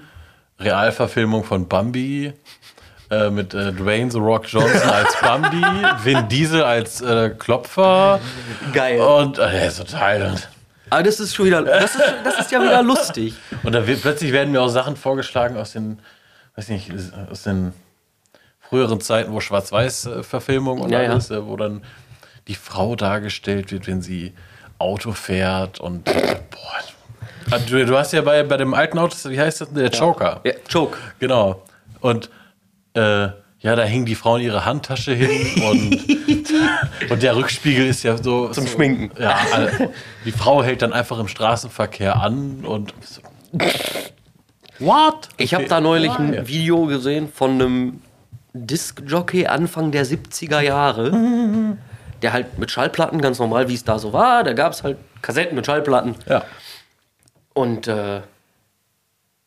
Realverfilmung 0.58 1.44
von 1.44 1.68
Bambi. 1.68 2.32
Äh, 3.12 3.28
mit 3.28 3.52
äh, 3.52 3.72
Dwayne 3.72 4.10
The 4.10 4.16
Rock 4.18 4.46
Johnson 4.50 4.88
als 4.90 5.14
Bambi, 5.20 5.62
Vin 6.02 6.28
Diesel 6.28 6.62
als 6.62 7.02
äh, 7.02 7.28
Klopfer 7.38 8.18
Geil. 8.72 8.98
und 9.00 9.38
äh, 9.38 9.68
total. 9.70 10.34
Aber 10.88 11.02
das 11.02 11.20
ist 11.20 11.34
schon 11.34 11.44
wieder, 11.44 11.60
das 11.62 11.94
ist, 11.94 12.02
das 12.24 12.38
ist 12.38 12.50
ja 12.50 12.62
wieder 12.62 12.82
lustig. 12.82 13.34
und 13.64 13.72
da 13.72 13.86
wird, 13.86 14.00
plötzlich 14.00 14.32
werden 14.32 14.50
mir 14.50 14.62
auch 14.62 14.68
Sachen 14.68 14.96
vorgeschlagen 14.96 15.58
aus 15.58 15.72
den, 15.72 15.98
weiß 16.56 16.68
nicht, 16.68 16.90
aus 17.30 17.42
den 17.42 17.74
früheren 18.60 19.02
Zeiten, 19.02 19.30
wo 19.32 19.40
Schwarz-Weiß-Verfilmung 19.40 20.80
und 20.80 20.90
Ja, 20.90 21.02
ja. 21.02 21.10
alles, 21.10 21.30
äh, 21.30 21.44
wo 21.46 21.56
dann 21.58 21.82
die 22.48 22.54
Frau 22.54 22.96
dargestellt 22.96 23.72
wird, 23.72 23.86
wenn 23.88 24.00
sie 24.00 24.32
Auto 24.78 25.12
fährt 25.12 25.80
und 25.80 26.04
boah. 26.06 26.80
Also 27.50 27.66
Du, 27.66 27.84
du 27.84 27.98
hast 27.98 28.12
ja 28.14 28.22
bei, 28.22 28.42
bei 28.42 28.56
dem 28.56 28.72
alten 28.72 28.98
Auto, 28.98 29.14
wie 29.28 29.38
heißt 29.38 29.60
das? 29.60 29.72
Der 29.74 29.90
Joker. 29.90 30.40
Ja, 30.44 30.52
Joke. 30.70 30.96
Genau. 31.18 31.62
Und 32.00 32.30
äh, 32.94 33.28
ja, 33.62 33.76
da 33.76 33.84
hing 33.84 34.04
die 34.04 34.16
Frau 34.16 34.36
in 34.36 34.42
ihre 34.42 34.64
Handtasche 34.64 35.14
hin 35.14 35.62
und, 35.62 37.10
und 37.10 37.22
der 37.22 37.36
Rückspiegel 37.36 37.86
ist 37.86 38.02
ja 38.02 38.16
so. 38.16 38.48
Zum 38.48 38.66
so, 38.66 38.72
Schminken. 38.72 39.10
Ja, 39.20 39.38
also, 39.52 39.92
die 40.24 40.32
Frau 40.32 40.64
hält 40.64 40.82
dann 40.82 40.92
einfach 40.92 41.18
im 41.20 41.28
Straßenverkehr 41.28 42.20
an 42.20 42.64
und. 42.64 42.92
So, 43.00 43.22
What? 44.80 45.28
Ich 45.36 45.54
habe 45.54 45.66
da 45.66 45.80
neulich 45.80 46.12
ein 46.12 46.48
Video 46.48 46.86
gesehen 46.86 47.28
von 47.32 47.52
einem 47.52 48.00
Disc-Jockey 48.52 49.46
Anfang 49.46 49.92
der 49.92 50.04
70er 50.04 50.60
Jahre, 50.60 51.76
der 52.20 52.32
halt 52.32 52.58
mit 52.58 52.70
Schallplatten, 52.70 53.20
ganz 53.20 53.38
normal, 53.38 53.68
wie 53.68 53.74
es 53.74 53.84
da 53.84 53.98
so 53.98 54.12
war, 54.12 54.42
da 54.42 54.54
gab 54.54 54.72
es 54.72 54.82
halt 54.82 54.98
Kassetten 55.22 55.54
mit 55.54 55.66
Schallplatten. 55.66 56.16
Ja. 56.28 56.42
Und 57.54 57.86
äh, 57.86 58.22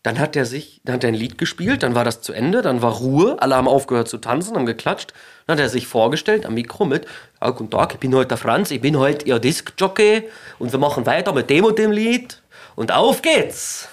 dann 0.05 0.19
hat 0.19 0.35
er 0.35 0.45
sich, 0.45 0.81
dann 0.83 0.95
hat 0.95 1.03
er 1.03 1.07
ein 1.07 1.15
Lied 1.15 1.39
gespielt, 1.39 1.81
dann 1.81 1.95
war 1.95 2.03
das 2.03 2.21
zu 2.21 2.31
Ende, 2.31 2.61
dann 2.61 2.83
war 2.83 2.91
Ruhe, 2.93 3.37
alle 3.39 3.55
haben 3.55 3.67
aufgehört 3.67 4.07
zu 4.07 4.19
tanzen, 4.19 4.55
haben 4.55 4.67
geklatscht. 4.67 5.13
Dann 5.47 5.57
hat 5.57 5.63
er 5.63 5.69
sich 5.69 5.87
vorgestellt 5.87 6.45
am 6.45 6.53
Mikro 6.53 6.85
mit, 6.85 7.07
ja, 7.41 7.49
guten 7.49 7.71
Tag, 7.71 7.95
ich 7.95 7.99
bin 7.99 8.13
heute 8.13 8.27
der 8.27 8.37
Franz, 8.37 8.69
ich 8.69 8.81
bin 8.81 8.99
heute 8.99 9.25
Ihr 9.25 9.39
Disc-Jockey 9.39 10.29
und 10.59 10.71
wir 10.71 10.77
machen 10.77 11.07
weiter 11.07 11.33
mit 11.33 11.49
dem 11.49 11.65
und 11.65 11.79
dem 11.79 11.91
Lied 11.91 12.39
und 12.75 12.91
auf 12.91 13.23
geht's. 13.23 13.89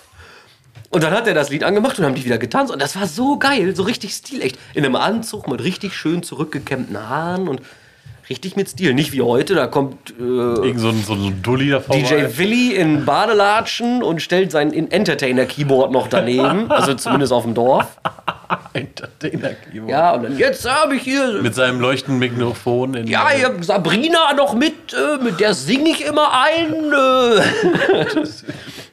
Und 0.91 1.03
dann 1.03 1.15
hat 1.15 1.27
er 1.27 1.33
das 1.33 1.49
Lied 1.49 1.65
angemacht 1.65 1.99
und 1.99 2.05
haben 2.05 2.15
die 2.15 2.27
wieder 2.27 2.37
getanzt 2.37 2.71
und 2.71 2.83
das 2.83 2.95
war 2.95 3.07
so 3.07 3.39
geil, 3.39 3.75
so 3.75 3.83
richtig 3.83 4.13
stilecht. 4.13 4.59
In 4.75 4.85
einem 4.85 4.97
Anzug 4.97 5.49
mit 5.49 5.65
richtig 5.65 5.95
schön 5.95 6.23
zurückgekämmten 6.23 7.09
Haaren 7.09 7.49
und 7.49 7.63
richtig 8.31 8.57
mit 8.57 8.69
Stil. 8.69 8.95
Nicht 8.95 9.13
wie 9.13 9.23
heute, 9.23 9.55
da 9.55 9.67
kommt 9.67 10.11
äh, 10.19 10.23
Irgend 10.23 10.81
so 10.81 10.89
ein, 10.89 11.03
so 11.03 11.15
ein 11.15 11.43
Dulli 11.43 11.71
davor. 11.71 11.97
DJ 11.97 12.37
Willi 12.37 12.75
in 12.75 13.05
Badelatschen 13.05 14.03
und 14.03 14.23
stellt 14.23 14.51
sein 14.51 14.73
Entertainer-Keyboard 14.73 15.93
noch 15.93 16.09
daneben, 16.09 16.71
also 16.71 16.95
zumindest 16.95 17.33
auf 17.33 17.45
dem 17.45 17.55
Dorf. 17.55 17.87
Entertainer-Keyboard. 18.73 19.91
Ja, 19.91 20.15
und 20.15 20.23
dann 20.25 20.39
jetzt 20.39 20.69
habe 20.69 20.97
ich 20.97 21.03
hier. 21.03 21.41
Mit 21.43 21.55
seinem 21.55 21.81
leuchtenden 21.81 22.19
Mikrofon. 22.19 22.95
In, 22.95 23.07
Ja, 23.07 23.29
ich 23.37 23.45
hab 23.45 23.63
Sabrina 23.65 24.33
noch 24.35 24.55
mit, 24.55 24.93
äh, 24.93 25.23
mit 25.23 25.41
der 25.41 25.55
singe 25.55 25.91
ich 25.91 26.05
immer 26.05 26.31
ein. 26.33 26.93
Äh. 26.93 27.43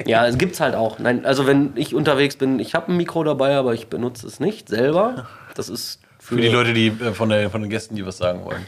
ja, 0.06 0.27
es 0.27 0.38
gibt's 0.38 0.60
halt 0.60 0.76
auch. 0.76 0.99
Nein, 0.99 1.26
also 1.26 1.47
wenn 1.47 1.72
ich 1.76 1.93
unterwegs 1.93 2.35
bin, 2.35 2.60
ich 2.60 2.76
habe 2.76 2.91
ein 2.91 2.97
Mikro 2.97 3.23
dabei, 3.23 3.56
aber 3.56 3.73
ich 3.73 3.88
benutze 3.88 4.27
es 4.27 4.39
nicht 4.39 4.69
selber. 4.69 5.27
Das 5.56 5.69
ist 5.69 5.99
Für 6.19 6.38
die 6.38 6.47
Leute, 6.47 6.73
die 6.73 6.88
äh, 6.88 7.14
von, 7.14 7.30
der, 7.30 7.49
von 7.49 7.61
den 7.61 7.69
Gästen, 7.69 7.95
die 7.95 8.06
was 8.06 8.18
sagen 8.18 8.45
wollen. 8.45 8.65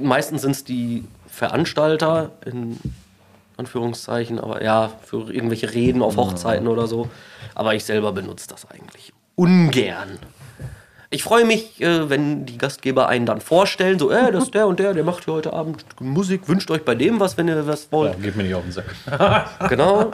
Meistens 0.00 0.42
sind 0.42 0.52
es 0.52 0.64
die 0.64 1.04
Veranstalter, 1.28 2.30
in 2.44 2.78
Anführungszeichen, 3.56 4.38
aber 4.38 4.62
ja, 4.62 4.90
für 5.04 5.30
irgendwelche 5.32 5.72
Reden 5.72 6.02
auf 6.02 6.16
Hochzeiten 6.16 6.68
oder 6.68 6.86
so. 6.86 7.08
Aber 7.54 7.74
ich 7.74 7.84
selber 7.84 8.12
benutze 8.12 8.48
das 8.48 8.68
eigentlich 8.70 9.12
ungern. 9.34 10.18
Ich 11.10 11.22
freue 11.22 11.44
mich, 11.44 11.80
äh, 11.82 12.08
wenn 12.08 12.46
die 12.46 12.56
Gastgeber 12.56 13.06
einen 13.08 13.26
dann 13.26 13.42
vorstellen, 13.42 13.98
so, 13.98 14.10
äh, 14.10 14.32
das 14.32 14.44
ist 14.44 14.54
der 14.54 14.66
und 14.66 14.78
der, 14.78 14.94
der 14.94 15.04
macht 15.04 15.24
hier 15.26 15.34
heute 15.34 15.52
Abend 15.52 15.84
Musik, 16.00 16.48
wünscht 16.48 16.70
euch 16.70 16.84
bei 16.86 16.94
dem 16.94 17.20
was, 17.20 17.36
wenn 17.36 17.48
ihr 17.48 17.66
was 17.66 17.84
Ja, 17.84 17.92
wollt. 17.92 18.22
geht 18.22 18.34
mir 18.34 18.44
nicht 18.44 18.54
auf 18.54 18.62
den 18.62 18.72
Sack. 18.72 18.86
Genau. 19.68 20.10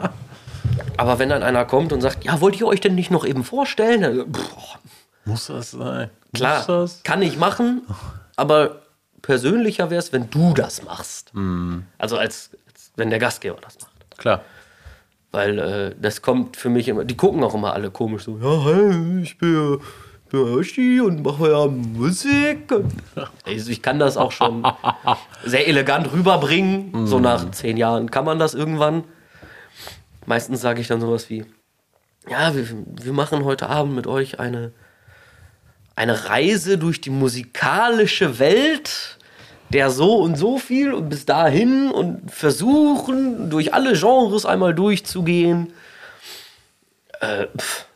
Aber 0.97 1.17
wenn 1.19 1.29
dann 1.29 1.41
einer 1.41 1.63
kommt 1.63 1.93
und 1.93 2.01
sagt, 2.01 2.25
ja, 2.25 2.41
wollt 2.41 2.59
ihr 2.59 2.67
euch 2.67 2.81
denn 2.81 2.95
nicht 2.95 3.11
noch 3.11 3.25
eben 3.25 3.45
vorstellen? 3.45 4.01
Dann, 4.01 4.33
pff, 4.33 4.77
Muss 5.23 5.47
das 5.47 5.71
sein? 5.71 6.09
Klar, 6.33 6.57
Muss 6.57 6.67
das? 6.67 7.03
kann 7.03 7.21
ich 7.21 7.37
machen, 7.37 7.83
aber 8.35 8.81
persönlicher 9.21 9.89
wäre 9.89 9.99
es, 9.99 10.13
wenn 10.13 10.29
du 10.29 10.53
das 10.53 10.83
machst. 10.83 11.31
Also 11.97 12.17
als, 12.17 12.51
als 12.67 12.91
wenn 12.95 13.09
der 13.09 13.19
Gastgeber 13.19 13.57
das 13.61 13.79
macht. 13.79 14.17
Klar. 14.17 14.41
Weil 15.31 15.59
äh, 15.59 15.95
das 15.99 16.21
kommt 16.21 16.57
für 16.57 16.69
mich 16.69 16.87
immer, 16.87 17.05
die 17.05 17.15
gucken 17.15 17.43
auch 17.43 17.53
immer 17.53 17.73
alle 17.73 17.91
komisch 17.91 18.23
so, 18.23 18.37
ja, 18.37 18.65
hey, 18.65 19.21
ich 19.21 19.37
bin, 19.37 19.79
bin 20.29 20.39
Yoshi 20.39 20.99
und 21.01 21.23
mache 21.23 21.51
ja 21.51 21.67
Musik. 21.67 22.73
Also 23.45 23.71
ich 23.71 23.81
kann 23.81 23.99
das 23.99 24.17
auch 24.17 24.31
schon 24.31 24.65
sehr 25.45 25.67
elegant 25.67 26.11
rüberbringen. 26.11 27.07
So 27.07 27.19
nach 27.19 27.51
zehn 27.51 27.77
Jahren 27.77 28.09
kann 28.09 28.25
man 28.25 28.39
das 28.39 28.53
irgendwann. 28.53 29.03
Meistens 30.25 30.61
sage 30.61 30.81
ich 30.81 30.87
dann 30.87 31.01
sowas 31.01 31.29
wie, 31.29 31.45
ja, 32.29 32.55
wir, 32.55 32.65
wir 32.85 33.13
machen 33.13 33.43
heute 33.43 33.69
Abend 33.69 33.95
mit 33.95 34.07
euch 34.07 34.39
eine, 34.39 34.71
eine 35.99 36.29
Reise 36.29 36.77
durch 36.77 37.01
die 37.01 37.09
musikalische 37.09 38.39
Welt 38.39 39.17
der 39.71 39.91
so 39.91 40.15
und 40.15 40.35
so 40.35 40.57
viel 40.57 40.93
und 40.93 41.09
bis 41.09 41.25
dahin 41.25 41.91
und 41.91 42.31
versuchen, 42.31 43.51
durch 43.51 43.71
alle 43.73 43.93
Genres 43.93 44.45
einmal 44.45 44.73
durchzugehen. 44.73 45.73
Äh, 47.19 47.45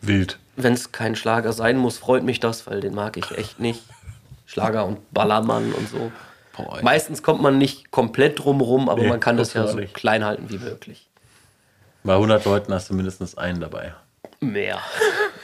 Wild. 0.02 0.38
Wenn 0.56 0.74
es 0.74 0.92
kein 0.92 1.16
Schlager 1.16 1.52
sein 1.52 1.78
muss, 1.78 1.98
freut 1.98 2.24
mich 2.24 2.40
das, 2.40 2.68
weil 2.68 2.80
den 2.82 2.94
mag 2.94 3.18
ich 3.18 3.32
echt 3.32 3.60
nicht. 3.60 3.82
Schlager 4.46 4.86
und 4.86 5.12
Ballermann 5.14 5.74
und 5.74 5.90
so. 5.90 6.12
Boah. 6.56 6.78
Meistens 6.84 7.24
kommt 7.24 7.42
man 7.42 7.58
nicht 7.58 7.90
komplett 7.90 8.38
drumherum, 8.38 8.88
aber 8.88 9.02
Nee, 9.02 9.10
man 9.10 9.20
kann 9.20 9.38
das 9.38 9.54
das 9.54 9.56
ja 9.56 9.68
so 9.72 9.80
nicht. 9.80 9.96
klein 9.96 10.24
halten 10.24 10.50
wie 10.50 10.60
möglich. 10.60 11.08
Bei 12.04 12.14
100 12.14 12.46
Leuten 12.46 12.72
hast 12.72 12.90
du 12.90 12.94
mindestens 12.94 13.36
einen 13.36 13.62
dabei. 13.62 13.96
Mehr. 14.42 14.78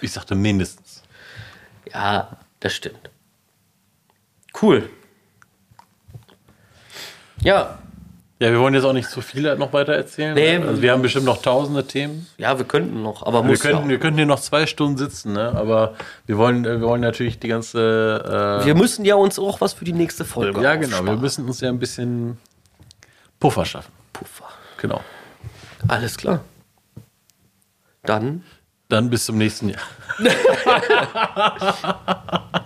Ich 0.02 0.12
sagte 0.12 0.36
mindestens. 0.36 1.02
Ja, 1.92 2.38
das 2.60 2.74
stimmt. 2.74 3.10
Cool. 4.62 4.90
Ja, 7.42 7.80
Ja, 8.42 8.52
wir 8.52 8.60
wollen 8.60 8.74
jetzt 8.74 8.86
auch 8.86 8.94
nicht 8.94 9.10
zu 9.10 9.22
viel 9.22 9.54
noch 9.58 9.74
weiter 9.74 9.94
erzählen. 9.94 10.34
Nee. 10.34 10.58
Also 10.58 10.82
wir 10.82 10.92
haben 10.94 11.02
bestimmt 11.02 11.26
noch 11.26 11.42
tausende 11.42 11.86
Themen. 11.86 12.26
ja, 12.38 12.58
wir 12.58 12.66
könnten 12.66 13.02
noch, 13.04 13.24
aber 13.26 13.44
Wir 13.44 13.50
muss 13.50 13.64
ja. 13.64 13.72
könnten, 13.72 13.90
wir 13.90 14.00
könnten 14.00 14.18
hier 14.18 14.26
noch 14.26 14.40
zwei 14.40 14.66
Stunden 14.66 14.98
sitzen, 14.98 15.34
ne? 15.34 15.52
aber 15.56 15.96
wir 16.26 16.38
wollen, 16.38 16.64
äh, 16.66 16.80
wir 16.80 16.88
wollen 16.88 17.02
natürlich 17.02 17.40
die 17.40 17.50
ganze. 17.50 18.60
Äh, 18.62 18.66
Wir 18.66 18.76
müssen 18.76 19.04
ja 19.06 19.16
uns 19.16 19.38
auch 19.40 19.60
was 19.62 19.74
für 19.74 19.84
die 19.86 19.92
nächste 19.94 20.24
Folge 20.26 20.62
ja, 20.62 20.76
genau. 20.76 20.90
Wir 20.92 20.98
aufsparen. 21.00 21.22
müssen 21.22 21.46
uns 21.48 21.60
ja 21.62 21.70
ein 21.70 21.80
bisschen 21.80 22.38
Puffer 23.42 23.66
schaffen. 23.66 23.92
Puffer. 24.14 24.46
Genau. 24.78 25.02
Alles 25.88 26.18
klar. 26.18 26.42
Dann 28.04 28.44
Dann 28.90 29.10
bis 29.10 29.26
zum 29.26 29.38
nächsten 29.38 29.70
Jahr. 29.70 29.82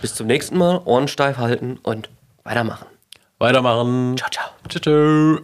bis 0.00 0.14
zum 0.14 0.26
nächsten 0.26 0.58
Mal. 0.58 0.80
Ohren 0.84 1.08
steif 1.08 1.36
halten 1.36 1.78
und 1.82 2.08
weitermachen. 2.42 2.86
Weitermachen. 3.38 4.16
Ciao, 4.16 4.30
ciao. 4.30 4.48
Tschüss. 4.68 5.42